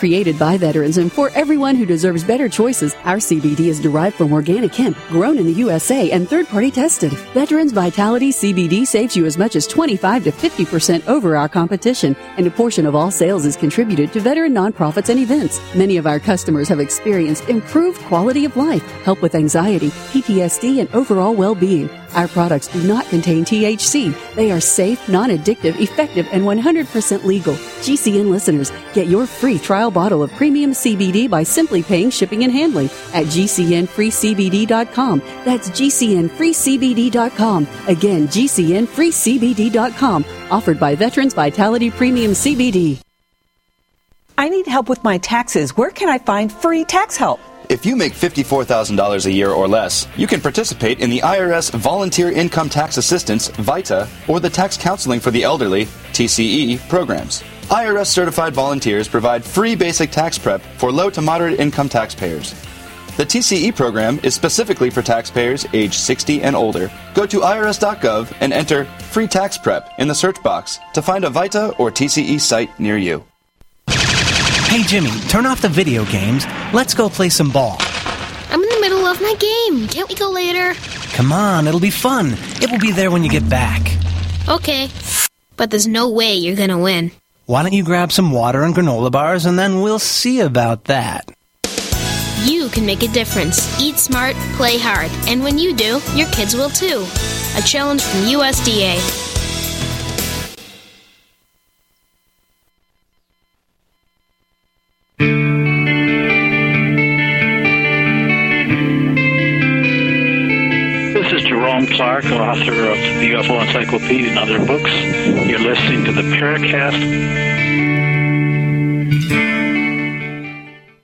Created 0.00 0.38
by 0.38 0.56
veterans 0.56 0.96
and 0.96 1.12
for 1.12 1.28
everyone 1.34 1.76
who 1.76 1.84
deserves 1.84 2.24
better 2.24 2.48
choices, 2.48 2.94
our 3.04 3.18
CBD 3.18 3.66
is 3.66 3.78
derived 3.78 4.16
from 4.16 4.32
organic 4.32 4.74
hemp, 4.74 4.96
grown 5.10 5.36
in 5.36 5.44
the 5.44 5.52
USA 5.52 6.10
and 6.10 6.26
third 6.26 6.48
party 6.48 6.70
tested. 6.70 7.12
Veterans 7.34 7.72
Vitality 7.72 8.32
CBD 8.32 8.86
saves 8.86 9.14
you 9.14 9.26
as 9.26 9.36
much 9.36 9.56
as 9.56 9.66
25 9.66 10.24
to 10.24 10.32
50% 10.32 11.06
over 11.06 11.36
our 11.36 11.50
competition, 11.50 12.16
and 12.38 12.46
a 12.46 12.50
portion 12.50 12.86
of 12.86 12.94
all 12.94 13.10
sales 13.10 13.44
is 13.44 13.58
contributed 13.58 14.10
to 14.14 14.20
veteran 14.20 14.54
nonprofits 14.54 15.10
and 15.10 15.20
events. 15.20 15.60
Many 15.74 15.98
of 15.98 16.06
our 16.06 16.18
customers 16.18 16.70
have 16.70 16.80
experienced 16.80 17.50
improved 17.50 18.00
quality 18.04 18.46
of 18.46 18.56
life, 18.56 18.82
help 19.02 19.20
with 19.20 19.34
anxiety, 19.34 19.88
PTSD, 19.88 20.80
and 20.80 20.88
overall 20.94 21.34
well 21.34 21.54
being. 21.54 21.90
Our 22.14 22.26
products 22.26 22.66
do 22.66 22.82
not 22.82 23.06
contain 23.08 23.44
THC. 23.44 24.12
They 24.34 24.50
are 24.50 24.60
safe, 24.60 25.08
non 25.08 25.30
addictive, 25.30 25.78
effective, 25.78 26.26
and 26.32 26.42
100% 26.42 27.24
legal. 27.24 27.54
GCN 27.54 28.30
listeners, 28.30 28.72
get 28.94 29.06
your 29.06 29.26
free 29.26 29.58
trial 29.58 29.89
bottle 29.90 30.22
of 30.22 30.30
premium 30.32 30.72
CBD 30.72 31.28
by 31.28 31.42
simply 31.42 31.82
paying 31.82 32.10
shipping 32.10 32.44
and 32.44 32.52
handling 32.52 32.86
at 33.12 33.26
GCNFreeCBD.com. 33.26 35.18
That's 35.44 35.70
GCNFreeCBD.com. 35.70 37.66
Again, 37.86 38.28
GCNFreeCBD.com. 38.28 40.24
Offered 40.50 40.78
by 40.80 40.94
Veterans 40.94 41.34
Vitality 41.34 41.90
Premium 41.90 42.32
CBD. 42.32 43.00
I 44.38 44.48
need 44.48 44.66
help 44.66 44.88
with 44.88 45.04
my 45.04 45.18
taxes. 45.18 45.76
Where 45.76 45.90
can 45.90 46.08
I 46.08 46.16
find 46.18 46.50
free 46.50 46.84
tax 46.84 47.16
help? 47.16 47.40
If 47.70 47.86
you 47.86 47.94
make 47.94 48.14
$54,000 48.14 49.26
a 49.26 49.30
year 49.32 49.50
or 49.50 49.68
less, 49.68 50.08
you 50.16 50.26
can 50.26 50.40
participate 50.40 50.98
in 50.98 51.08
the 51.08 51.20
IRS 51.20 51.70
Volunteer 51.70 52.32
Income 52.32 52.70
Tax 52.70 52.96
Assistance, 52.96 53.46
VITA, 53.46 54.08
or 54.26 54.40
the 54.40 54.50
Tax 54.50 54.76
Counseling 54.76 55.20
for 55.20 55.30
the 55.30 55.44
Elderly, 55.44 55.84
TCE, 56.12 56.80
programs. 56.88 57.44
IRS 57.70 58.08
certified 58.08 58.52
volunteers 58.52 59.06
provide 59.06 59.44
free 59.44 59.76
basic 59.76 60.10
tax 60.10 60.36
prep 60.36 60.60
for 60.60 60.90
low 60.90 61.08
to 61.08 61.22
moderate 61.22 61.60
income 61.60 61.88
taxpayers. 61.88 62.52
The 63.16 63.24
TCE 63.24 63.76
program 63.76 64.18
is 64.24 64.34
specifically 64.34 64.90
for 64.90 65.02
taxpayers 65.02 65.66
age 65.72 65.94
60 65.94 66.42
and 66.42 66.56
older. 66.56 66.90
Go 67.14 67.26
to 67.26 67.40
irs.gov 67.40 68.36
and 68.40 68.52
enter 68.52 68.86
free 69.12 69.28
tax 69.28 69.56
prep 69.56 69.88
in 69.98 70.08
the 70.08 70.14
search 70.16 70.42
box 70.42 70.80
to 70.94 71.02
find 71.02 71.24
a 71.24 71.30
VITA 71.30 71.76
or 71.78 71.92
TCE 71.92 72.40
site 72.40 72.76
near 72.80 72.96
you. 72.96 73.24
Hey 73.88 74.82
Jimmy, 74.82 75.12
turn 75.28 75.46
off 75.46 75.62
the 75.62 75.68
video 75.68 76.04
games. 76.06 76.46
Let's 76.72 76.94
go 76.94 77.08
play 77.08 77.28
some 77.28 77.52
ball. 77.52 77.76
I'm 78.50 78.60
in 78.60 78.68
the 78.68 78.80
middle 78.80 79.06
of 79.06 79.20
my 79.20 79.34
game. 79.34 79.86
Can't 79.86 80.08
we 80.08 80.16
go 80.16 80.30
later? 80.30 80.74
Come 81.12 81.30
on, 81.30 81.68
it'll 81.68 81.78
be 81.78 81.90
fun. 81.90 82.32
It 82.60 82.68
will 82.68 82.80
be 82.80 82.90
there 82.90 83.12
when 83.12 83.22
you 83.22 83.30
get 83.30 83.48
back. 83.48 83.96
Okay. 84.48 84.88
But 85.56 85.70
there's 85.70 85.86
no 85.86 86.10
way 86.10 86.34
you're 86.34 86.56
gonna 86.56 86.78
win. 86.78 87.12
Why 87.50 87.64
don't 87.64 87.72
you 87.72 87.82
grab 87.82 88.12
some 88.12 88.30
water 88.30 88.62
and 88.62 88.72
granola 88.72 89.10
bars 89.10 89.44
and 89.44 89.58
then 89.58 89.80
we'll 89.80 89.98
see 89.98 90.38
about 90.38 90.84
that. 90.84 91.32
You 92.44 92.68
can 92.68 92.86
make 92.86 93.02
a 93.02 93.08
difference. 93.08 93.66
Eat 93.82 93.98
smart, 93.98 94.36
play 94.54 94.78
hard, 94.78 95.10
and 95.26 95.42
when 95.42 95.58
you 95.58 95.74
do, 95.74 96.00
your 96.14 96.28
kids 96.28 96.54
will 96.54 96.70
too. 96.70 97.04
A 97.56 97.62
challenge 97.62 98.02
from 98.02 98.20
USDA. 98.20 99.29
Clark, 112.00 112.24
author 112.24 112.72
of 112.72 112.96
the 112.96 113.32
UFO 113.32 113.60
Encyclopedia 113.60 114.30
and 114.30 114.38
other 114.38 114.58
books. 114.58 114.90
You're 115.46 115.58
listening 115.58 116.06
to 116.06 116.12
the 116.12 116.22
Paracast. 116.22 116.96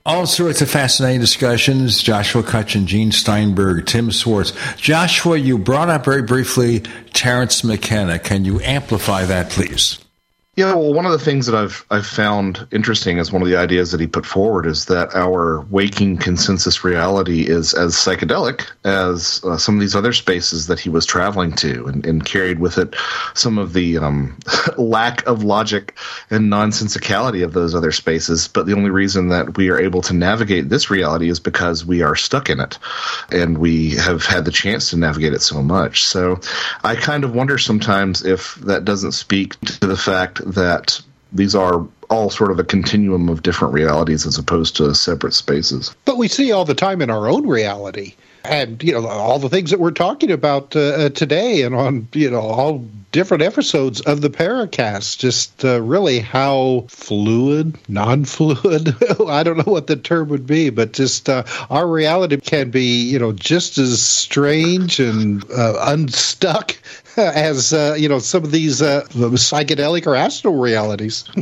All 0.07 0.25
sorts 0.25 0.63
of 0.63 0.71
fascinating 0.71 1.21
discussions. 1.21 2.01
Joshua 2.01 2.41
Cutchin, 2.41 2.87
Gene 2.87 3.11
Steinberg, 3.11 3.85
Tim 3.85 4.11
Swartz. 4.11 4.53
Joshua, 4.77 5.37
you 5.37 5.59
brought 5.59 5.89
up 5.89 6.03
very 6.03 6.23
briefly 6.23 6.79
Terence 7.13 7.63
McKenna. 7.63 8.17
Can 8.17 8.43
you 8.43 8.59
amplify 8.61 9.23
that, 9.25 9.51
please? 9.51 9.99
Yeah, 10.57 10.73
well, 10.73 10.91
one 10.91 11.05
of 11.05 11.11
the 11.11 11.19
things 11.19 11.45
that 11.45 11.53
I've 11.53 11.85
I've 11.91 12.07
found 12.07 12.67
interesting 12.71 13.19
as 13.19 13.31
one 13.31 13.43
of 13.43 13.47
the 13.47 13.57
ideas 13.57 13.91
that 13.91 14.01
he 14.01 14.07
put 14.07 14.25
forward 14.25 14.65
is 14.65 14.85
that 14.85 15.13
our 15.13 15.61
waking 15.69 16.17
consensus 16.17 16.83
reality 16.83 17.47
is 17.47 17.75
as 17.75 17.93
psychedelic 17.93 18.67
as 18.83 19.39
uh, 19.43 19.57
some 19.59 19.75
of 19.75 19.81
these 19.81 19.95
other 19.95 20.13
spaces 20.13 20.65
that 20.65 20.79
he 20.79 20.89
was 20.89 21.05
traveling 21.05 21.51
to, 21.57 21.85
and, 21.85 22.03
and 22.07 22.25
carried 22.25 22.57
with 22.57 22.79
it 22.79 22.95
some 23.35 23.59
of 23.59 23.73
the 23.73 23.99
um, 23.99 24.35
lack 24.79 25.23
of 25.27 25.43
logic 25.43 25.95
and 26.31 26.51
nonsensicality 26.51 27.43
of 27.43 27.53
those 27.53 27.75
other 27.75 27.91
spaces. 27.91 28.47
But 28.47 28.65
the 28.65 28.73
only 28.73 28.89
reason 28.89 29.29
that 29.29 29.57
we 29.57 29.69
are 29.69 29.79
able 29.79 30.01
to 30.01 30.15
navigate 30.15 30.69
this 30.69 30.89
reality 30.89 31.29
is 31.29 31.39
because 31.39 31.85
we 31.85 32.01
are 32.01 32.15
stuck 32.15 32.49
in 32.49 32.59
it, 32.59 32.79
and 33.31 33.59
we 33.59 33.91
have 33.91 34.25
had 34.25 34.45
the 34.45 34.51
chance 34.51 34.89
to 34.89 34.97
navigate 34.97 35.33
it 35.33 35.43
so 35.43 35.61
much. 35.61 36.03
So, 36.03 36.39
I 36.83 36.95
kind 36.95 37.23
of 37.23 37.35
wonder 37.35 37.59
sometimes 37.59 38.25
if 38.25 38.55
that 38.55 38.85
doesn't 38.85 39.11
speak 39.11 39.59
to 39.59 39.85
the 39.85 39.95
fact 39.95 40.41
that 40.53 41.01
these 41.33 41.55
are 41.55 41.85
all 42.09 42.29
sort 42.29 42.51
of 42.51 42.59
a 42.59 42.63
continuum 42.63 43.29
of 43.29 43.43
different 43.43 43.73
realities 43.73 44.25
as 44.25 44.37
opposed 44.37 44.75
to 44.77 44.93
separate 44.95 45.33
spaces. 45.33 45.93
But 46.05 46.17
we 46.17 46.27
see 46.27 46.51
all 46.51 46.65
the 46.65 46.75
time 46.75 47.01
in 47.01 47.09
our 47.09 47.27
own 47.27 47.47
reality. 47.47 48.13
And, 48.45 48.81
you 48.81 48.93
know, 48.93 49.05
all 49.07 49.39
the 49.39 49.49
things 49.49 49.71
that 49.71 49.79
we're 49.79 49.91
talking 49.91 50.31
about 50.31 50.73
uh, 50.73 50.79
uh 50.79 51.09
today 51.09 51.63
and 51.63 51.75
on, 51.75 52.07
you 52.13 52.31
know, 52.31 52.39
all 52.39 52.85
different 53.11 53.43
episodes 53.43 53.99
of 54.01 54.21
the 54.21 54.29
Paracast, 54.29 55.17
just 55.17 55.65
uh, 55.65 55.81
really 55.81 56.19
how 56.19 56.85
fluid, 56.87 57.77
non 57.89 58.23
fluid, 58.23 58.95
I 59.27 59.43
don't 59.43 59.57
know 59.57 59.71
what 59.71 59.87
the 59.87 59.97
term 59.97 60.29
would 60.29 60.47
be, 60.47 60.69
but 60.69 60.93
just 60.93 61.27
uh, 61.27 61.43
our 61.69 61.87
reality 61.87 62.37
can 62.37 62.69
be, 62.69 63.03
you 63.03 63.19
know, 63.19 63.33
just 63.33 63.77
as 63.77 64.01
strange 64.01 65.01
and 65.01 65.43
uh, 65.51 65.73
unstuck 65.81 66.77
as 67.21 67.73
uh, 67.73 67.95
you 67.97 68.07
know 68.07 68.19
some 68.19 68.43
of 68.43 68.51
these 68.51 68.81
uh, 68.81 69.05
psychedelic 69.09 70.05
or 70.05 70.15
astral 70.15 70.57
realities. 70.57 71.25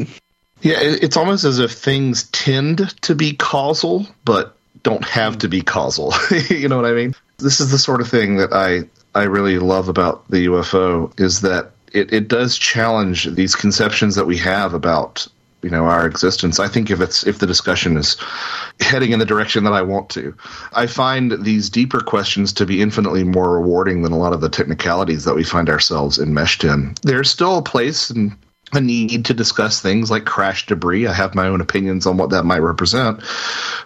yeah, 0.61 0.77
it's 0.79 1.17
almost 1.17 1.43
as 1.43 1.59
if 1.59 1.71
things 1.71 2.23
tend 2.29 2.89
to 3.01 3.15
be 3.15 3.33
causal, 3.33 4.07
but 4.23 4.55
don't 4.83 5.05
have 5.05 5.37
to 5.39 5.47
be 5.47 5.61
causal. 5.61 6.13
you 6.49 6.69
know 6.69 6.77
what 6.77 6.85
I 6.85 6.93
mean? 6.93 7.13
This 7.37 7.59
is 7.59 7.71
the 7.71 7.77
sort 7.77 8.01
of 8.01 8.07
thing 8.07 8.37
that 8.37 8.53
I 8.53 8.83
I 9.17 9.23
really 9.23 9.59
love 9.59 9.89
about 9.89 10.27
the 10.29 10.47
UFO 10.47 11.17
is 11.19 11.41
that 11.41 11.71
it, 11.91 12.11
it 12.13 12.27
does 12.27 12.57
challenge 12.57 13.25
these 13.35 13.55
conceptions 13.55 14.15
that 14.15 14.25
we 14.25 14.37
have 14.37 14.73
about 14.73 15.27
you 15.65 15.71
know 15.71 15.85
our 15.85 16.05
existence. 16.05 16.59
I 16.59 16.67
think 16.67 16.91
if 16.91 17.01
it's 17.01 17.25
if 17.25 17.39
the 17.39 17.47
discussion 17.47 17.97
is 17.97 18.17
heading 18.79 19.11
in 19.11 19.19
the 19.19 19.25
direction 19.25 19.63
that 19.63 19.73
i 19.73 19.81
want 19.81 20.09
to 20.09 20.35
i 20.73 20.85
find 20.85 21.43
these 21.43 21.69
deeper 21.69 22.01
questions 22.01 22.53
to 22.53 22.65
be 22.65 22.81
infinitely 22.81 23.23
more 23.23 23.53
rewarding 23.53 24.03
than 24.03 24.11
a 24.11 24.17
lot 24.17 24.33
of 24.33 24.41
the 24.41 24.49
technicalities 24.49 25.23
that 25.23 25.33
we 25.33 25.43
find 25.43 25.69
ourselves 25.69 26.19
enmeshed 26.19 26.63
in. 26.63 26.93
There's 27.01 27.31
still 27.31 27.57
a 27.57 27.63
place 27.63 28.11
and 28.11 28.37
a 28.73 28.81
need 28.81 29.25
to 29.25 29.33
discuss 29.33 29.81
things 29.81 30.11
like 30.11 30.25
crash 30.25 30.67
debris. 30.67 31.07
I 31.07 31.13
have 31.13 31.33
my 31.33 31.47
own 31.47 31.61
opinions 31.61 32.05
on 32.05 32.17
what 32.17 32.29
that 32.29 32.43
might 32.43 32.61
represent, 32.61 33.23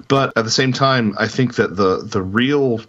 but 0.10 0.34
at 0.36 0.44
the 0.44 0.52
same 0.52 0.74
time, 0.74 1.16
I 1.18 1.28
think 1.28 1.56
that 1.56 1.78
the 1.78 2.02
the 2.04 2.22
real 2.22 2.82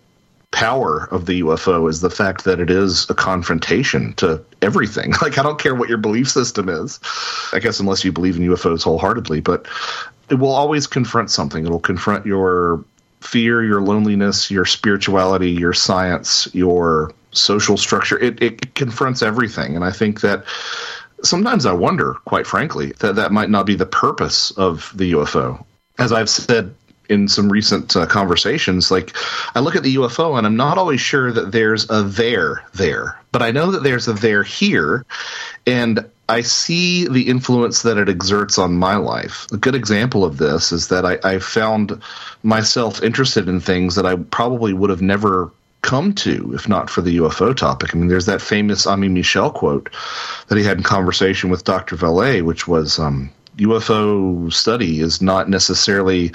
power 0.53 1.09
of 1.11 1.27
the 1.27 1.43
UFO 1.43 1.89
is 1.89 2.01
the 2.01 2.11
fact 2.11 2.45
that 2.45 2.61
it 2.61 2.71
is 2.71 3.09
a 3.09 3.15
confrontation 3.15 4.13
to 4.15 4.43
everything. 4.63 5.13
Like, 5.23 5.39
I 5.39 5.43
don't 5.43 5.61
care 5.61 5.75
what 5.75 5.89
your 5.89 5.99
belief 5.99 6.31
system 6.31 6.69
is, 6.69 6.99
I 7.53 7.59
guess, 7.61 7.79
unless 7.79 8.05
you 8.05 8.13
believe 8.13 8.37
in 8.37 8.43
UFOs 8.43 8.83
wholeheartedly, 8.83 9.41
but 9.41 9.67
it 10.31 10.35
will 10.37 10.53
always 10.53 10.87
confront 10.87 11.31
something. 11.31 11.67
It'll 11.67 11.79
confront 11.79 12.25
your 12.25 12.83
fear, 13.21 13.63
your 13.63 13.83
loneliness, 13.83 14.51
your 14.51 14.65
spirituality, 14.65 15.51
your 15.51 15.75
science, 15.75 16.49
your 16.55 17.13
social 17.33 17.77
structure. 17.77 18.19
It, 18.19 18.43
it 18.43 18.75
confronts 18.75 19.23
everything. 19.23 19.77
And 19.77 19.85
I 19.85 19.91
think 19.91 20.21
that 20.23 20.45
sometimes 21.23 21.67
I 21.67 21.73
wonder, 21.73 22.15
quite 22.25 22.47
frankly, 22.47 22.93
that 23.01 23.17
that 23.17 23.33
might 23.33 23.51
not 23.51 23.67
be 23.67 23.75
the 23.75 23.87
purpose 23.87 24.51
of 24.53 24.93
the 24.95 25.13
UFO. 25.13 25.65
As 25.99 26.13
I've 26.13 26.31
said 26.31 26.75
in 27.11 27.29
some 27.29 27.51
recent 27.51 27.97
uh, 27.97 28.07
conversations, 28.07 28.91
like 28.91 29.15
I 29.55 29.61
look 29.61 29.77
at 29.77 29.83
the 29.83 29.97
UFO 29.97 30.39
and 30.39 30.47
I'm 30.47 30.57
not 30.57 30.79
always 30.79 31.01
sure 31.01 31.33
that 31.33 31.53
there's 31.53 31.89
a 31.91 32.03
there 32.03 32.65
there, 32.75 33.21
but 33.33 33.43
I 33.43 33.51
know 33.51 33.71
that 33.73 33.83
there's 33.83 34.09
a 34.09 34.13
there 34.13 34.43
here, 34.43 35.05
and 35.67 36.09
I 36.29 36.43
see 36.43 37.09
the 37.09 37.29
influence 37.29 37.83
that 37.83 37.99
it 37.99 38.09
exerts 38.09 38.57
on 38.57 38.75
my 38.75 38.97
life. 38.97 39.47
A 39.53 39.57
good 39.57 39.75
example 39.75 40.25
of 40.25 40.39
this 40.39 40.71
is 40.71 40.89
that 40.89 41.05
I, 41.05 41.19
I 41.25 41.39
found 41.41 42.01
myself 42.45 43.03
interested 43.03 43.49
in 43.49 43.61
things 43.61 43.97
that 43.97 44.07
I 44.07 44.15
probably 44.15 44.73
would 44.73 44.91
have 44.91 45.03
never 45.03 45.51
come 45.83 46.13
to 46.13 46.53
if 46.55 46.69
not 46.69 46.91
for 46.91 47.01
the 47.01 47.17
UFO 47.17 47.57
topic. 47.57 47.95
I 47.95 47.99
mean, 47.99 48.09
there's 48.09 48.27
that 48.27 48.43
famous 48.43 48.87
Aimé 48.87 49.11
Michel 49.11 49.51
quote 49.51 49.91
that 50.49 50.59
he 50.59 50.65
had 50.65 50.77
in 50.77 50.85
conversation 50.85 51.51
with 51.51 51.65
Dr. 51.65 51.97
Vallée, 51.97 52.43
which 52.43 52.69
was 52.69 52.99
um, 52.99 53.31
UFO 53.61 54.53
study 54.53 55.01
is 55.01 55.23
not 55.23 55.49
necessarily 55.49 56.33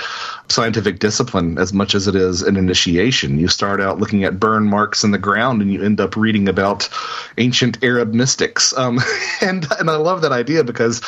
scientific 0.49 0.99
discipline 0.99 1.57
as 1.57 1.73
much 1.73 1.95
as 1.95 2.07
it 2.07 2.15
is 2.15 2.41
an 2.41 2.57
initiation. 2.57 3.39
You 3.39 3.47
start 3.47 3.82
out 3.82 3.99
looking 3.99 4.23
at 4.23 4.39
burn 4.39 4.69
marks 4.69 5.03
in 5.03 5.11
the 5.11 5.17
ground 5.17 5.61
and 5.61 5.71
you 5.71 5.84
end 5.84 5.99
up 5.99 6.15
reading 6.15 6.47
about 6.47 6.89
ancient 7.38 7.84
Arab 7.84 8.13
mystics. 8.13 8.76
Um, 8.78 8.99
and, 9.41 9.67
and 9.80 9.89
I 9.89 9.95
love 9.95 10.21
that 10.21 10.32
idea 10.32 10.63
because 10.63 11.01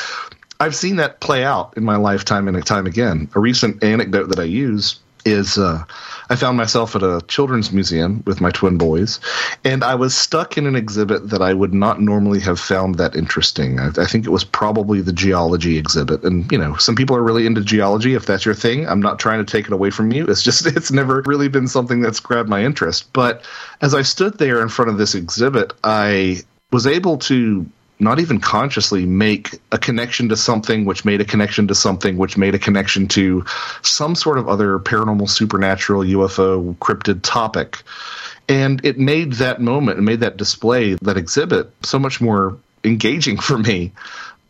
I've 0.60 0.76
seen 0.76 0.96
that 0.98 1.20
play 1.20 1.44
out 1.44 1.76
in 1.78 1.84
my 1.84 1.98
lifetime 1.98 2.48
and 2.48 2.66
time 2.66 2.88
again. 2.88 3.30
A 3.36 3.40
recent 3.40 3.84
anecdote 3.84 4.30
that 4.30 4.40
I 4.40 4.44
use 4.44 5.00
is 5.26 5.58
uh, 5.58 5.84
I 6.30 6.36
found 6.36 6.58
myself 6.58 6.96
at 6.96 7.04
a 7.04 7.22
children's 7.28 7.72
museum 7.72 8.24
with 8.26 8.42
my 8.42 8.52
twin 8.52 8.78
boys, 8.78 9.20
and 9.64 9.84
I 9.84 9.96
was 9.96 10.16
stuck 10.16 10.58
in 10.58 10.66
an 10.66 10.76
exhibit 10.76 11.30
that 11.30 11.42
I 11.42 11.54
would 11.54 11.74
not 11.74 12.02
normally 12.02 12.40
have 12.42 12.60
found 12.60 12.96
that 12.96 13.16
interesting. 13.16 13.80
I, 13.80 13.88
I, 13.98 14.06
think 14.06 14.26
it 14.26 14.30
was 14.30 14.44
probably 14.44 15.02
the 15.02 15.14
geology 15.14 15.78
exhibit. 15.78 16.24
And, 16.24 16.52
you 16.52 16.58
know, 16.58 16.76
some 16.76 16.96
people 16.96 17.16
are 17.16 17.24
really 17.24 17.46
into 17.46 17.62
geology. 17.62 18.14
If 18.14 18.26
that's 18.26 18.46
your 18.46 18.56
thing, 18.56 18.88
I'm 18.88 19.02
not 19.02 19.20
trying 19.20 19.46
to 19.46 19.52
take 19.52 19.68
it 19.68 19.74
away 19.74 19.90
from 19.90 20.12
you. 20.12 20.26
It's 20.26 20.44
just, 20.44 20.66
it's 20.76 20.92
never 20.92 21.22
really 21.26 21.48
been 21.48 21.68
something 21.68 22.02
that's 22.02 22.20
grabbed 22.20 22.50
my 22.50 22.64
interest. 22.64 23.12
But 23.14 23.44
as 23.82 23.94
I 23.94 24.02
stood 24.02 24.38
there 24.38 24.62
in 24.62 24.70
front 24.70 24.92
of 24.92 24.98
this 24.98 25.16
exhibit, 25.16 25.74
I 25.84 26.42
was 26.72 26.86
able 26.86 27.18
to 27.18 27.66
not 28.00 28.20
even 28.20 28.40
consciously 28.40 29.06
make 29.06 29.60
a 29.72 29.78
connection 29.78 30.30
to 30.30 30.38
something 30.38 30.86
which 30.86 31.04
made 31.04 31.22
a 31.22 31.26
connection 31.26 31.68
to 31.68 31.76
something 31.76 32.18
which 32.18 32.38
made 32.38 32.56
a 32.56 32.60
connection 32.60 33.08
to 33.08 33.44
some 33.82 34.16
sort 34.16 34.38
of 34.38 34.48
other 34.48 34.80
paranormal 34.80 35.30
supernatural 35.30 36.04
UFO 36.04 36.76
cryptid 36.78 37.22
topic 37.24 37.84
and 38.50 38.84
it 38.86 38.98
made 38.98 39.34
that 39.34 39.60
moment 39.60 39.98
and 39.98 40.06
made 40.06 40.22
that 40.22 40.38
display 40.38 40.94
that 40.96 41.18
exhibit 41.18 41.72
so 41.84 42.00
much 42.00 42.22
more 42.22 42.58
engaging 42.84 43.38
for 43.38 43.58
me 43.58 43.94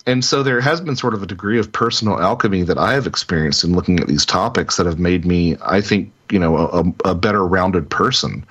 and 0.08 0.24
so 0.24 0.42
there 0.42 0.62
has 0.62 0.80
been 0.80 0.96
sort 0.96 1.14
of 1.14 1.22
a 1.22 1.28
degree 1.28 1.60
of 1.60 1.74
personal 1.74 2.18
alchemy 2.18 2.64
that 2.64 2.78
I 2.78 2.94
have 2.94 3.08
experienced 3.08 3.66
in 3.66 3.74
looking 3.74 4.00
at 4.00 4.08
these 4.08 4.26
topics 4.26 4.78
that 4.78 4.86
have 4.86 5.00
made 5.00 5.26
me, 5.26 5.58
I 5.62 5.82
think, 5.82 6.14
you 6.32 6.40
know, 6.40 6.56
a, 6.56 7.10
a 7.10 7.14
better 7.14 7.46
rounded 7.46 7.90
person. 7.90 8.46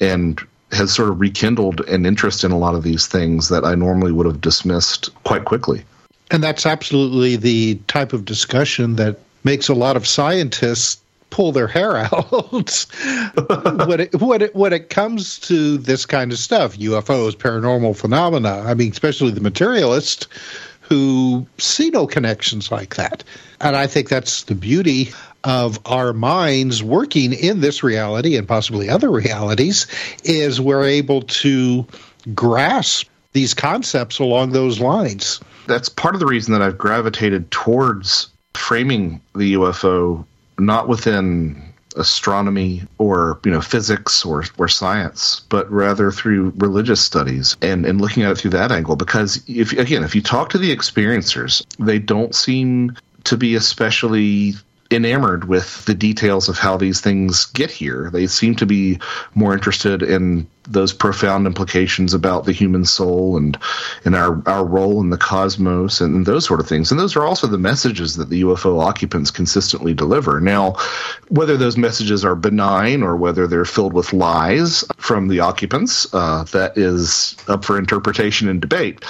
And 0.00 0.40
has 0.76 0.94
sort 0.94 1.08
of 1.08 1.20
rekindled 1.20 1.80
an 1.88 2.06
interest 2.06 2.44
in 2.44 2.52
a 2.52 2.58
lot 2.58 2.74
of 2.74 2.82
these 2.82 3.06
things 3.06 3.48
that 3.48 3.64
I 3.64 3.74
normally 3.74 4.12
would 4.12 4.26
have 4.26 4.40
dismissed 4.40 5.10
quite 5.24 5.44
quickly. 5.44 5.84
And 6.30 6.42
that's 6.42 6.66
absolutely 6.66 7.36
the 7.36 7.76
type 7.86 8.12
of 8.12 8.24
discussion 8.24 8.96
that 8.96 9.18
makes 9.44 9.68
a 9.68 9.74
lot 9.74 9.96
of 9.96 10.06
scientists 10.06 11.00
pull 11.30 11.52
their 11.52 11.68
hair 11.68 11.96
out 12.12 12.30
when 13.86 14.00
it 14.00 14.20
when 14.20 14.42
it 14.42 14.54
when 14.54 14.72
it 14.72 14.90
comes 14.90 15.38
to 15.40 15.78
this 15.78 16.06
kind 16.06 16.32
of 16.32 16.38
stuff, 16.38 16.76
UFOs, 16.76 17.36
paranormal 17.36 17.96
phenomena. 17.96 18.62
I 18.66 18.74
mean, 18.74 18.90
especially 18.90 19.30
the 19.30 19.40
materialist 19.40 20.28
who 20.80 21.46
see 21.58 21.90
no 21.90 22.06
connections 22.06 22.70
like 22.70 22.94
that. 22.94 23.24
And 23.60 23.74
I 23.74 23.86
think 23.86 24.08
that's 24.08 24.44
the 24.44 24.54
beauty 24.54 25.12
of 25.46 25.78
our 25.86 26.12
minds 26.12 26.82
working 26.82 27.32
in 27.32 27.60
this 27.60 27.84
reality 27.84 28.36
and 28.36 28.48
possibly 28.48 28.88
other 28.88 29.10
realities 29.10 29.86
is 30.24 30.60
we're 30.60 30.84
able 30.84 31.22
to 31.22 31.86
grasp 32.34 33.08
these 33.32 33.54
concepts 33.54 34.18
along 34.18 34.50
those 34.50 34.80
lines. 34.80 35.40
That's 35.68 35.88
part 35.88 36.14
of 36.14 36.20
the 36.20 36.26
reason 36.26 36.52
that 36.52 36.62
I've 36.62 36.76
gravitated 36.76 37.50
towards 37.52 38.28
framing 38.54 39.20
the 39.36 39.54
UFO 39.54 40.24
not 40.58 40.88
within 40.88 41.62
astronomy 41.96 42.82
or 42.98 43.38
you 43.44 43.50
know 43.50 43.60
physics 43.60 44.24
or, 44.24 44.44
or 44.58 44.68
science 44.68 45.42
but 45.48 45.70
rather 45.70 46.10
through 46.10 46.52
religious 46.56 47.00
studies 47.00 47.56
and 47.62 47.86
and 47.86 48.02
looking 48.02 48.22
at 48.22 48.32
it 48.32 48.36
through 48.36 48.50
that 48.50 48.70
angle 48.70 48.96
because 48.96 49.42
if 49.48 49.72
again 49.72 50.04
if 50.04 50.14
you 50.14 50.20
talk 50.20 50.50
to 50.50 50.58
the 50.58 50.76
experiencers 50.76 51.64
they 51.78 51.98
don't 51.98 52.34
seem 52.34 52.94
to 53.24 53.36
be 53.36 53.54
especially 53.54 54.52
enamored 54.90 55.44
with 55.44 55.84
the 55.86 55.94
details 55.94 56.48
of 56.48 56.58
how 56.58 56.76
these 56.76 57.00
things 57.00 57.46
get 57.46 57.70
here. 57.70 58.10
They 58.10 58.26
seem 58.26 58.54
to 58.56 58.66
be 58.66 58.98
more 59.34 59.52
interested 59.52 60.02
in 60.02 60.48
those 60.66 60.92
profound 60.92 61.46
implications 61.46 62.14
about 62.14 62.44
the 62.44 62.52
human 62.52 62.84
soul 62.84 63.36
and 63.36 63.58
and 64.04 64.14
our 64.14 64.42
our 64.46 64.64
role 64.64 65.00
in 65.00 65.10
the 65.10 65.18
cosmos 65.18 66.00
and 66.00 66.26
those 66.26 66.44
sort 66.44 66.60
of 66.60 66.68
things. 66.68 66.90
And 66.90 67.00
those 67.00 67.16
are 67.16 67.24
also 67.24 67.46
the 67.46 67.58
messages 67.58 68.16
that 68.16 68.30
the 68.30 68.42
UFO 68.42 68.82
occupants 68.82 69.30
consistently 69.30 69.94
deliver. 69.94 70.40
Now, 70.40 70.76
whether 71.28 71.56
those 71.56 71.76
messages 71.76 72.24
are 72.24 72.34
benign 72.34 73.02
or 73.02 73.16
whether 73.16 73.46
they're 73.46 73.64
filled 73.64 73.92
with 73.92 74.12
lies 74.12 74.84
from 74.96 75.28
the 75.28 75.40
occupants, 75.40 76.12
uh, 76.12 76.44
that 76.52 76.76
is 76.76 77.36
up 77.48 77.64
for 77.64 77.78
interpretation 77.78 78.48
and 78.48 78.60
debate. 78.60 79.04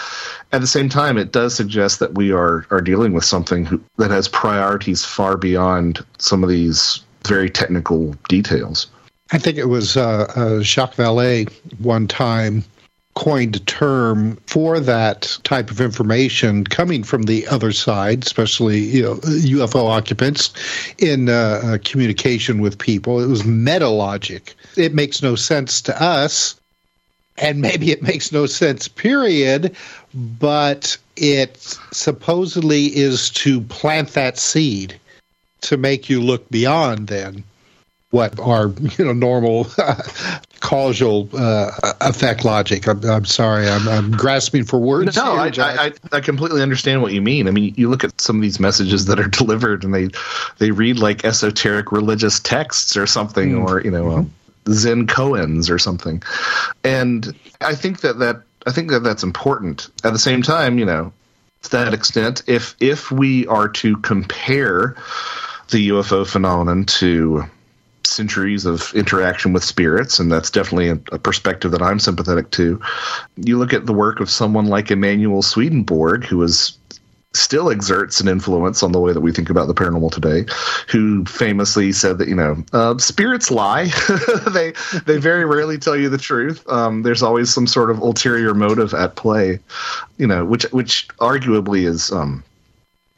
At 0.52 0.60
the 0.60 0.66
same 0.66 0.88
time, 0.88 1.18
it 1.18 1.32
does 1.32 1.54
suggest 1.54 1.98
that 1.98 2.14
we 2.14 2.32
are 2.32 2.66
are 2.70 2.80
dealing 2.80 3.12
with 3.12 3.24
something 3.24 3.84
that 3.96 4.10
has 4.10 4.28
priorities 4.28 5.04
far 5.04 5.36
beyond 5.36 6.04
some 6.18 6.42
of 6.42 6.48
these 6.48 7.02
very 7.26 7.50
technical 7.50 8.14
details. 8.28 8.86
I 9.32 9.38
think 9.38 9.58
it 9.58 9.68
was 9.68 9.96
uh, 9.96 10.32
uh, 10.36 10.62
Jacques 10.62 10.94
Vallée 10.94 11.52
one 11.78 12.06
time 12.06 12.64
coined 13.14 13.56
a 13.56 13.60
term 13.60 14.36
for 14.46 14.78
that 14.78 15.38
type 15.42 15.70
of 15.70 15.80
information 15.80 16.64
coming 16.64 17.02
from 17.02 17.24
the 17.24 17.46
other 17.48 17.72
side, 17.72 18.24
especially 18.24 18.78
you 18.78 19.02
know 19.02 19.14
UFO 19.16 19.88
occupants 19.88 20.52
in 20.98 21.28
uh, 21.28 21.60
uh, 21.64 21.78
communication 21.82 22.60
with 22.60 22.78
people. 22.78 23.20
It 23.20 23.26
was 23.26 23.44
meta 23.44 23.88
logic. 23.88 24.54
It 24.76 24.94
makes 24.94 25.22
no 25.22 25.34
sense 25.34 25.80
to 25.82 26.02
us, 26.02 26.54
and 27.38 27.60
maybe 27.60 27.90
it 27.90 28.02
makes 28.02 28.30
no 28.30 28.46
sense. 28.46 28.86
Period. 28.86 29.74
But 30.14 30.96
it 31.16 31.78
supposedly 31.92 32.96
is 32.96 33.30
to 33.30 33.60
plant 33.62 34.10
that 34.10 34.38
seed 34.38 35.00
to 35.62 35.76
make 35.76 36.08
you 36.08 36.20
look 36.20 36.48
beyond 36.50 37.08
then 37.08 37.42
what 38.10 38.38
are 38.38 38.72
you 38.98 39.04
know 39.04 39.12
normal 39.12 39.66
causal 40.60 41.28
uh, 41.34 41.70
effect 42.00 42.44
logic. 42.44 42.86
I'm, 42.88 43.04
I'm 43.04 43.24
sorry, 43.24 43.68
I'm, 43.68 43.86
I'm, 43.88 44.10
grasping 44.10 44.64
for 44.64 44.78
words. 44.78 45.16
No, 45.16 45.34
I, 45.36 45.52
I, 45.56 45.92
I, 46.12 46.20
completely 46.20 46.62
understand 46.62 47.02
what 47.02 47.12
you 47.12 47.20
mean. 47.20 47.46
I 47.46 47.50
mean, 47.50 47.74
you 47.76 47.88
look 47.88 48.04
at 48.04 48.20
some 48.20 48.36
of 48.36 48.42
these 48.42 48.58
messages 48.58 49.06
that 49.06 49.20
are 49.20 49.28
delivered, 49.28 49.84
and 49.84 49.94
they 49.94 50.08
they 50.58 50.70
read 50.70 50.98
like 50.98 51.24
esoteric 51.24 51.92
religious 51.92 52.40
texts 52.40 52.96
or 52.96 53.06
something, 53.06 53.52
mm. 53.52 53.68
or 53.68 53.80
you 53.82 53.90
know, 53.90 54.04
mm-hmm. 54.04 54.70
uh, 54.70 54.74
Zen 54.74 55.06
koans 55.06 55.70
or 55.70 55.78
something. 55.78 56.22
And 56.84 57.34
I 57.60 57.74
think 57.74 58.00
that 58.00 58.18
that 58.20 58.42
I 58.66 58.72
think 58.72 58.90
that 58.90 59.00
that's 59.00 59.22
important. 59.22 59.88
At 60.04 60.12
the 60.12 60.18
same 60.18 60.42
time, 60.42 60.78
you 60.78 60.84
know, 60.84 61.12
to 61.62 61.70
that 61.70 61.92
extent, 61.92 62.42
if 62.46 62.76
if 62.80 63.10
we 63.10 63.46
are 63.46 63.68
to 63.68 63.96
compare 63.98 64.96
the 65.70 65.88
UFO 65.88 66.26
phenomenon 66.26 66.84
to 66.84 67.44
centuries 68.06 68.64
of 68.64 68.92
interaction 68.94 69.52
with 69.52 69.64
spirits, 69.64 70.18
and 70.18 70.30
that's 70.30 70.50
definitely 70.50 70.88
a, 70.88 70.98
a, 71.14 71.18
perspective 71.18 71.70
that 71.72 71.82
I'm 71.82 71.98
sympathetic 71.98 72.50
to. 72.52 72.80
You 73.36 73.58
look 73.58 73.72
at 73.72 73.86
the 73.86 73.92
work 73.92 74.20
of 74.20 74.30
someone 74.30 74.66
like 74.66 74.90
Emanuel 74.90 75.42
Swedenborg, 75.42 76.24
who 76.24 76.42
is 76.42 76.78
still 77.36 77.70
exerts 77.70 78.20
an 78.20 78.28
influence 78.28 78.82
on 78.82 78.92
the 78.92 79.00
way 79.00 79.12
that 79.12 79.20
we 79.20 79.30
think 79.32 79.50
about 79.50 79.66
the 79.66 79.74
paranormal 79.74 80.10
today, 80.10 80.46
who 80.88 81.24
famously 81.26 81.92
said 81.92 82.18
that 82.18 82.28
you 82.28 82.34
know 82.34 82.64
uh, 82.72 82.96
spirits 82.98 83.50
lie. 83.50 83.84
they 84.50 84.72
they 85.04 85.18
very 85.18 85.44
rarely 85.44 85.78
tell 85.78 85.96
you 85.96 86.08
the 86.08 86.18
truth. 86.18 86.66
Um, 86.68 87.02
there's 87.02 87.22
always 87.22 87.52
some 87.52 87.66
sort 87.66 87.90
of 87.90 87.98
ulterior 87.98 88.54
motive 88.54 88.94
at 88.94 89.16
play, 89.16 89.60
you 90.16 90.26
know, 90.26 90.44
which 90.44 90.64
which 90.72 91.08
arguably 91.18 91.86
is 91.86 92.10
um, 92.10 92.42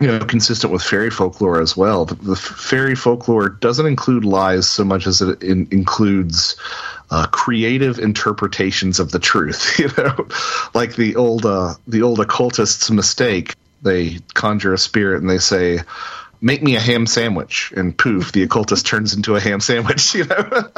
you 0.00 0.06
know, 0.06 0.20
consistent 0.20 0.72
with 0.72 0.82
fairy 0.82 1.10
folklore 1.10 1.60
as 1.60 1.76
well. 1.76 2.04
The, 2.04 2.14
the 2.14 2.36
fairy 2.36 2.94
folklore 2.94 3.48
doesn't 3.48 3.86
include 3.86 4.24
lies 4.24 4.68
so 4.68 4.84
much 4.84 5.06
as 5.08 5.20
it 5.20 5.42
in, 5.42 5.66
includes 5.72 6.56
uh, 7.10 7.26
creative 7.26 7.98
interpretations 7.98 9.00
of 9.00 9.10
the 9.10 9.18
truth. 9.18 9.78
You 9.78 9.88
know, 9.96 10.28
like 10.74 10.96
the 10.96 11.16
old 11.16 11.46
uh, 11.46 11.74
the 11.86 12.02
old 12.02 12.20
occultists' 12.20 12.90
mistake. 12.90 13.54
They 13.80 14.18
conjure 14.34 14.74
a 14.74 14.78
spirit 14.78 15.20
and 15.20 15.30
they 15.30 15.38
say, 15.38 15.80
"Make 16.40 16.62
me 16.62 16.76
a 16.76 16.80
ham 16.80 17.06
sandwich," 17.06 17.72
and 17.76 17.96
poof, 17.96 18.32
the 18.32 18.42
occultist 18.42 18.86
turns 18.92 19.14
into 19.14 19.36
a 19.36 19.40
ham 19.40 19.60
sandwich. 19.60 20.14
You 20.14 20.26
know, 20.26 20.70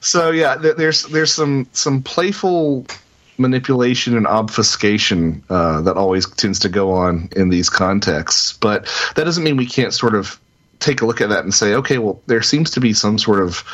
so 0.00 0.30
yeah, 0.30 0.56
there's 0.56 1.04
there's 1.04 1.32
some 1.32 1.66
some 1.72 2.02
playful 2.02 2.86
manipulation 3.40 4.16
and 4.16 4.26
obfuscation 4.26 5.42
uh, 5.48 5.80
that 5.80 5.96
always 5.96 6.28
tends 6.30 6.58
to 6.60 6.68
go 6.68 6.92
on 6.92 7.28
in 7.34 7.48
these 7.48 7.68
contexts. 7.68 8.52
But 8.52 8.84
that 9.16 9.24
doesn't 9.24 9.42
mean 9.42 9.56
we 9.56 9.66
can't 9.66 9.94
sort 9.94 10.14
of 10.14 10.38
take 10.78 11.00
a 11.00 11.06
look 11.06 11.20
at 11.20 11.30
that 11.30 11.44
and 11.44 11.52
say, 11.52 11.74
okay, 11.74 11.98
well, 11.98 12.20
there 12.26 12.42
seems 12.42 12.70
to 12.72 12.80
be 12.80 12.92
some 12.92 13.18
sort 13.18 13.40
of 13.40 13.64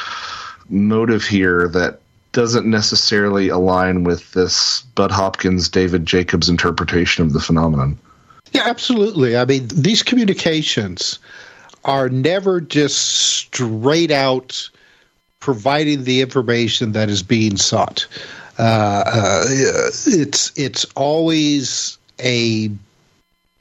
motive 0.68 1.24
here 1.24 1.68
that 1.68 2.00
doesn't 2.32 2.66
necessarily 2.66 3.48
align 3.48 4.04
with 4.04 4.32
this 4.32 4.82
Bud 4.94 5.10
Hopkins, 5.10 5.68
David 5.68 6.06
Jacobs 6.06 6.48
interpretation 6.48 7.24
of 7.24 7.32
the 7.32 7.40
phenomenon. 7.40 7.98
Yeah, 8.52 8.64
absolutely. 8.66 9.36
I 9.36 9.44
mean, 9.44 9.68
these 9.68 10.02
communications 10.02 11.18
are 11.84 12.08
never 12.08 12.60
just 12.60 12.98
straight 12.98 14.10
out 14.10 14.70
providing 15.40 16.04
the 16.04 16.20
information 16.20 16.92
that 16.92 17.08
is 17.08 17.22
being 17.22 17.56
sought. 17.56 18.06
Uh, 18.58 19.04
uh, 19.06 19.44
it's 19.46 20.52
it's 20.56 20.86
always 20.94 21.98
a 22.20 22.70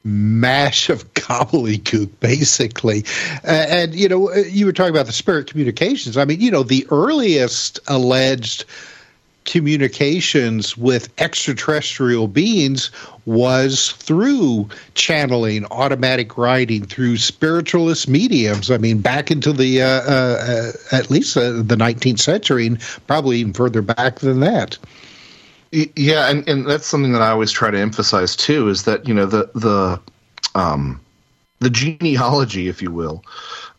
mash 0.06 0.90
of 0.90 1.14
gobbledygook, 1.14 2.12
basically. 2.20 3.04
Uh, 3.44 3.66
and, 3.68 3.96
you 3.96 4.08
know, 4.08 4.34
you 4.34 4.66
were 4.66 4.72
talking 4.72 4.94
about 4.94 5.08
the 5.08 5.12
spirit 5.12 5.48
communications. 5.48 6.16
I 6.16 6.26
mean, 6.26 6.40
you 6.40 6.52
know, 6.52 6.64
the 6.64 6.88
earliest 6.92 7.80
alleged 7.88 8.66
communications 9.46 10.76
with 10.76 11.10
extraterrestrial 11.20 12.28
beings 12.28 12.92
was 13.26 13.92
through 13.94 14.68
channeling, 14.96 15.66
automatic 15.66 16.38
writing, 16.38 16.86
through 16.86 17.18
spiritualist 17.18 18.08
mediums. 18.08 18.70
I 18.70 18.78
mean, 18.78 19.00
back 19.00 19.32
into 19.32 19.54
the 19.54 19.82
uh, 19.82 19.88
uh, 19.88 20.72
at 20.92 21.10
least 21.10 21.38
uh, 21.38 21.52
the 21.52 21.76
19th 21.76 22.20
century, 22.20 22.68
and 22.68 22.80
probably 23.08 23.38
even 23.38 23.54
further 23.54 23.82
back 23.82 24.20
than 24.20 24.42
that. 24.42 24.78
Yeah, 25.72 26.30
and, 26.30 26.48
and 26.48 26.66
that's 26.66 26.86
something 26.86 27.14
that 27.14 27.22
I 27.22 27.30
always 27.30 27.52
try 27.52 27.72
to 27.72 27.80
emphasize 27.80 28.36
too 28.36 28.70
is 28.70 28.84
that 28.84 29.08
you 29.08 29.14
know 29.14 29.26
the 29.26 29.50
the 29.56 30.00
um, 30.54 31.02
the 31.60 31.70
genealogy, 31.70 32.68
if 32.68 32.82
you 32.82 32.92
will, 32.92 33.24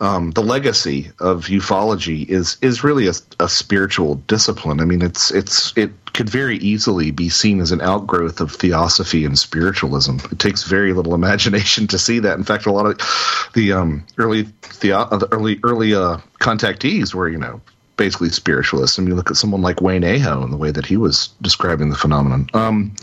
um, 0.01 0.31
the 0.33 0.43
legacy 0.43 1.11
of 1.21 1.47
ufology 1.47 2.29
is 2.29 2.59
is 2.61 2.85
really 2.85 3.09
a, 3.09 3.13
a, 3.41 3.49
spiritual 3.49 4.17
discipline. 4.27 4.81
I 4.81 4.85
mean, 4.85 5.01
it's 5.01 5.31
it's 5.31 5.77
it 5.77 5.91
could 6.13 6.29
very 6.29 6.59
easily 6.59 7.11
be 7.11 7.31
seen 7.31 7.61
as 7.61 7.73
an 7.73 7.81
outgrowth 7.81 8.41
of 8.41 8.53
theosophy 8.53 9.25
and 9.25 9.39
spiritualism. 9.39 10.17
It 10.31 10.39
takes 10.39 10.65
very 10.65 10.93
little 10.93 11.15
imagination 11.23 11.87
to 11.89 11.99
see 11.99 12.19
that. 12.21 12.37
In 12.37 12.45
fact, 12.45 12.67
a 12.67 12.73
lot 12.73 12.87
of 12.87 13.51
the 13.55 13.73
um, 13.73 14.05
early 14.19 14.43
the 14.81 15.29
early 15.33 15.61
early 15.63 15.95
uh, 15.95 16.19
contactees 16.41 17.15
were 17.15 17.29
you 17.29 17.39
know 17.39 17.61
basically 17.97 18.29
spiritualists. 18.29 18.99
I 18.99 19.03
mean, 19.03 19.09
you 19.09 19.15
look 19.15 19.31
at 19.31 19.39
someone 19.39 19.63
like 19.63 19.81
Wayne 19.81 20.05
Aho 20.05 20.43
and 20.43 20.53
the 20.53 20.59
way 20.59 20.71
that 20.71 20.85
he 20.85 20.99
was 20.99 21.29
describing 21.41 21.89
the 21.89 21.97
phenomenon. 21.97 22.49
Um, 22.53 22.95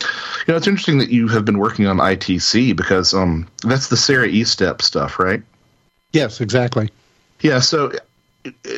you 0.46 0.52
know, 0.52 0.58
it's 0.58 0.68
interesting 0.68 1.00
that 1.00 1.10
you 1.10 1.28
have 1.30 1.46
been 1.46 1.58
working 1.58 1.88
on 1.88 1.98
ITC 1.98 2.76
because 2.76 3.16
um, 3.16 3.48
that's 3.64 3.88
the 3.88 3.98
Sarah 3.98 4.28
Estep 4.28 4.84
stuff, 4.84 5.18
right? 5.18 5.42
Yes, 6.14 6.40
exactly. 6.40 6.90
Yeah. 7.42 7.60
So, 7.60 7.92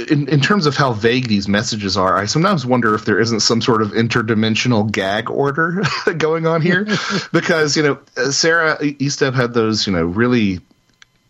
in, 0.10 0.28
in 0.30 0.42
terms 0.42 0.66
of 0.66 0.76
how 0.76 0.94
vague 0.94 1.28
these 1.28 1.48
messages 1.48 1.98
are, 1.98 2.18
I 2.18 2.26
sometimes 2.26 2.66
wonder 2.66 2.96
if 2.96 3.06
there 3.06 3.20
isn't 3.20 3.42
some 3.42 3.62
sort 3.62 3.82
of 3.82 3.92
interdimensional 3.92 4.92
gag 4.92 5.30
order 5.30 5.84
going 6.18 6.48
on 6.48 6.62
here, 6.62 6.88
because 7.32 7.76
you 7.76 7.84
know 7.84 8.00
Sarah 8.32 8.78
Estep 8.78 9.34
had 9.34 9.54
those 9.54 9.86
you 9.86 9.94
know 9.94 10.06
really 10.06 10.60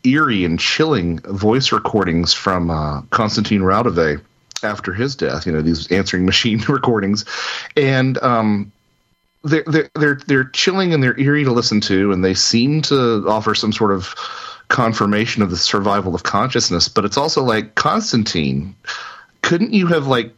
eerie 0.03 0.45
and 0.45 0.59
chilling 0.59 1.19
voice 1.19 1.71
recordings 1.71 2.33
from 2.33 2.69
uh, 2.69 3.01
Konstantin 3.09 3.61
Raudive 3.61 4.21
after 4.63 4.93
his 4.93 5.15
death. 5.15 5.45
You 5.45 5.53
know, 5.53 5.61
these 5.61 5.91
answering 5.91 6.25
machine 6.27 6.61
recordings, 6.67 7.25
and 7.75 8.21
um, 8.21 8.71
they're 9.43 9.63
they're 9.65 9.89
they're 9.95 10.19
they're 10.27 10.43
chilling 10.45 10.93
and 10.93 11.01
they're 11.01 11.19
eerie 11.19 11.45
to 11.45 11.51
listen 11.51 11.81
to, 11.81 12.11
and 12.11 12.23
they 12.23 12.33
seem 12.33 12.81
to 12.83 13.25
offer 13.27 13.55
some 13.55 13.73
sort 13.73 13.91
of 13.91 14.13
confirmation 14.69 15.41
of 15.41 15.49
the 15.49 15.57
survival 15.57 16.15
of 16.15 16.23
consciousness. 16.23 16.87
But 16.87 17.05
it's 17.05 17.17
also 17.17 17.43
like 17.43 17.75
Constantine. 17.75 18.75
Couldn't 19.41 19.73
you 19.73 19.87
have 19.87 20.07
like 20.07 20.33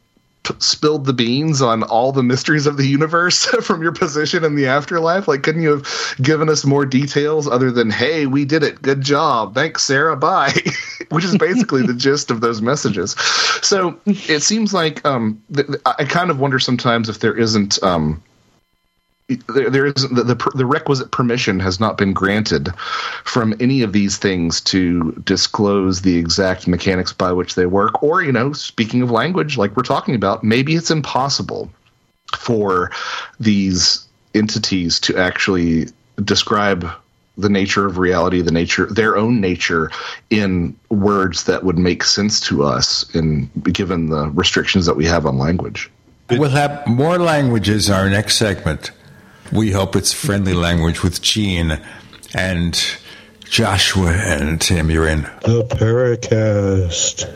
spilled 0.59 1.05
the 1.05 1.13
beans 1.13 1.61
on 1.61 1.84
all 1.84 2.11
the 2.11 2.23
mysteries 2.23 2.67
of 2.67 2.78
the 2.78 2.88
universe 2.88 3.45
from 3.63 3.82
your 3.82 3.91
position 3.91 4.43
in 4.43 4.55
the 4.55 4.67
afterlife? 4.67 5.28
Like, 5.28 5.43
couldn't 5.43 5.61
you 5.61 5.71
have 5.71 6.15
given 6.21 6.49
us 6.49 6.65
more 6.65 6.86
details 6.86 7.47
other 7.47 7.71
than, 7.71 7.89
hey, 7.89 8.25
we 8.25 8.45
did 8.45 8.63
it. 8.63 8.82
Good 8.82 9.01
job. 9.01 9.55
Thanks, 9.55 9.84
Sarah. 9.84 10.15
Bye. 10.15 10.53
Which 11.09 11.25
is 11.25 11.38
basically 11.38 11.84
the 11.84 11.93
gist 11.93 12.32
of 12.32 12.41
those 12.41 12.61
messages. 12.61 13.15
So 13.61 13.99
it 14.05 14.41
seems 14.41 14.73
like 14.73 15.05
um, 15.05 15.41
th- 15.53 15.67
I 15.86 16.05
kind 16.05 16.30
of 16.30 16.39
wonder 16.39 16.59
sometimes 16.59 17.09
if 17.09 17.19
there 17.19 17.36
isn't. 17.36 17.82
Um, 17.84 18.21
there, 19.28 19.69
there 19.69 19.86
is 19.86 20.07
the, 20.09 20.23
the, 20.23 20.51
the 20.55 20.65
requisite 20.65 21.11
permission 21.11 21.59
has 21.59 21.80
not 21.80 21.97
been 21.97 22.13
granted 22.13 22.73
from 23.25 23.53
any 23.59 23.82
of 23.82 23.91
these 23.91 24.17
things 24.17 24.61
to 24.61 25.11
disclose 25.25 26.01
the 26.01 26.17
exact 26.17 26.67
mechanics 26.67 27.11
by 27.11 27.32
which 27.32 27.55
they 27.55 27.65
work 27.65 28.01
or 28.01 28.23
you 28.23 28.32
know 28.32 28.53
speaking 28.53 29.01
of 29.01 29.11
language 29.11 29.57
like 29.57 29.75
we're 29.75 29.84
talking 29.84 30.15
about 30.15 30.43
maybe 30.43 30.75
it's 30.75 30.91
impossible 30.91 31.69
for 32.38 32.91
these 33.39 34.07
entities 34.34 34.99
to 34.99 35.17
actually 35.17 35.88
describe 36.23 36.89
the 37.38 37.49
nature 37.49 37.86
of 37.86 37.97
reality 37.97 38.41
the 38.41 38.51
nature 38.51 38.86
their 38.86 39.17
own 39.17 39.41
nature 39.41 39.91
in 40.30 40.75
words 40.89 41.43
that 41.43 41.65
would 41.65 41.78
make 41.78 42.03
sense 42.03 42.39
to 42.39 42.63
us 42.63 43.13
in 43.13 43.49
given 43.63 44.07
the 44.09 44.30
restrictions 44.30 44.86
that 44.86 44.95
we 44.95 45.05
have 45.05 45.25
on 45.25 45.38
language 45.38 45.91
We'll 46.30 46.49
have 46.49 46.86
more 46.86 47.17
languages 47.17 47.88
in 47.88 47.95
our 47.95 48.09
next 48.09 48.36
segment. 48.36 48.91
We 49.52 49.72
hope 49.72 49.95
it's 49.95 50.12
friendly 50.14 50.54
language 50.54 51.04
with 51.04 51.22
Gene 51.22 51.80
and 52.34 52.98
Joshua 53.45 54.12
and 54.12 54.60
Tim. 54.60 54.91
You're 54.91 55.08
in 55.08 55.22
the 55.22 55.64
Paracast. 55.70 57.28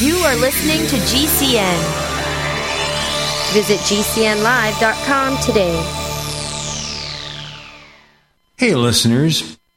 You 0.00 0.16
are 0.16 0.36
listening 0.36 0.86
to 0.88 0.96
GCN. 0.96 1.78
Visit 3.52 3.78
GCNlive.com 3.80 5.38
today. 5.38 5.76
Hey, 8.56 8.74
listeners. 8.74 9.58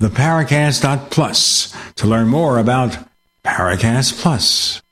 theparacast.plus 0.00 1.76
to 1.96 2.06
learn 2.06 2.28
more 2.28 2.58
about 2.58 2.96
Paracast 3.44 4.20
Plus. 4.20 4.82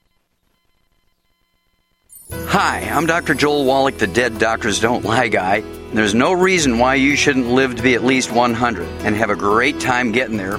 Hi, 2.31 2.81
I'm 2.81 3.07
Dr. 3.07 3.35
Joel 3.35 3.65
Wallach, 3.65 3.97
the 3.97 4.07
Dead 4.07 4.39
Doctors 4.39 4.81
Don't 4.81 5.05
Lie 5.05 5.29
guy. 5.29 5.63
There's 5.93 6.15
no 6.15 6.33
reason 6.33 6.79
why 6.79 6.97
you 6.97 7.17
shouldn't 7.17 7.47
live 7.47 7.77
to 7.77 7.83
be 7.83 7.95
at 7.95 8.05
least 8.05 8.31
100 8.31 8.87
and 9.03 9.17
have 9.17 9.31
a 9.31 9.37
great 9.37 9.81
time 9.81 10.13
getting 10.13 10.37
there 10.37 10.59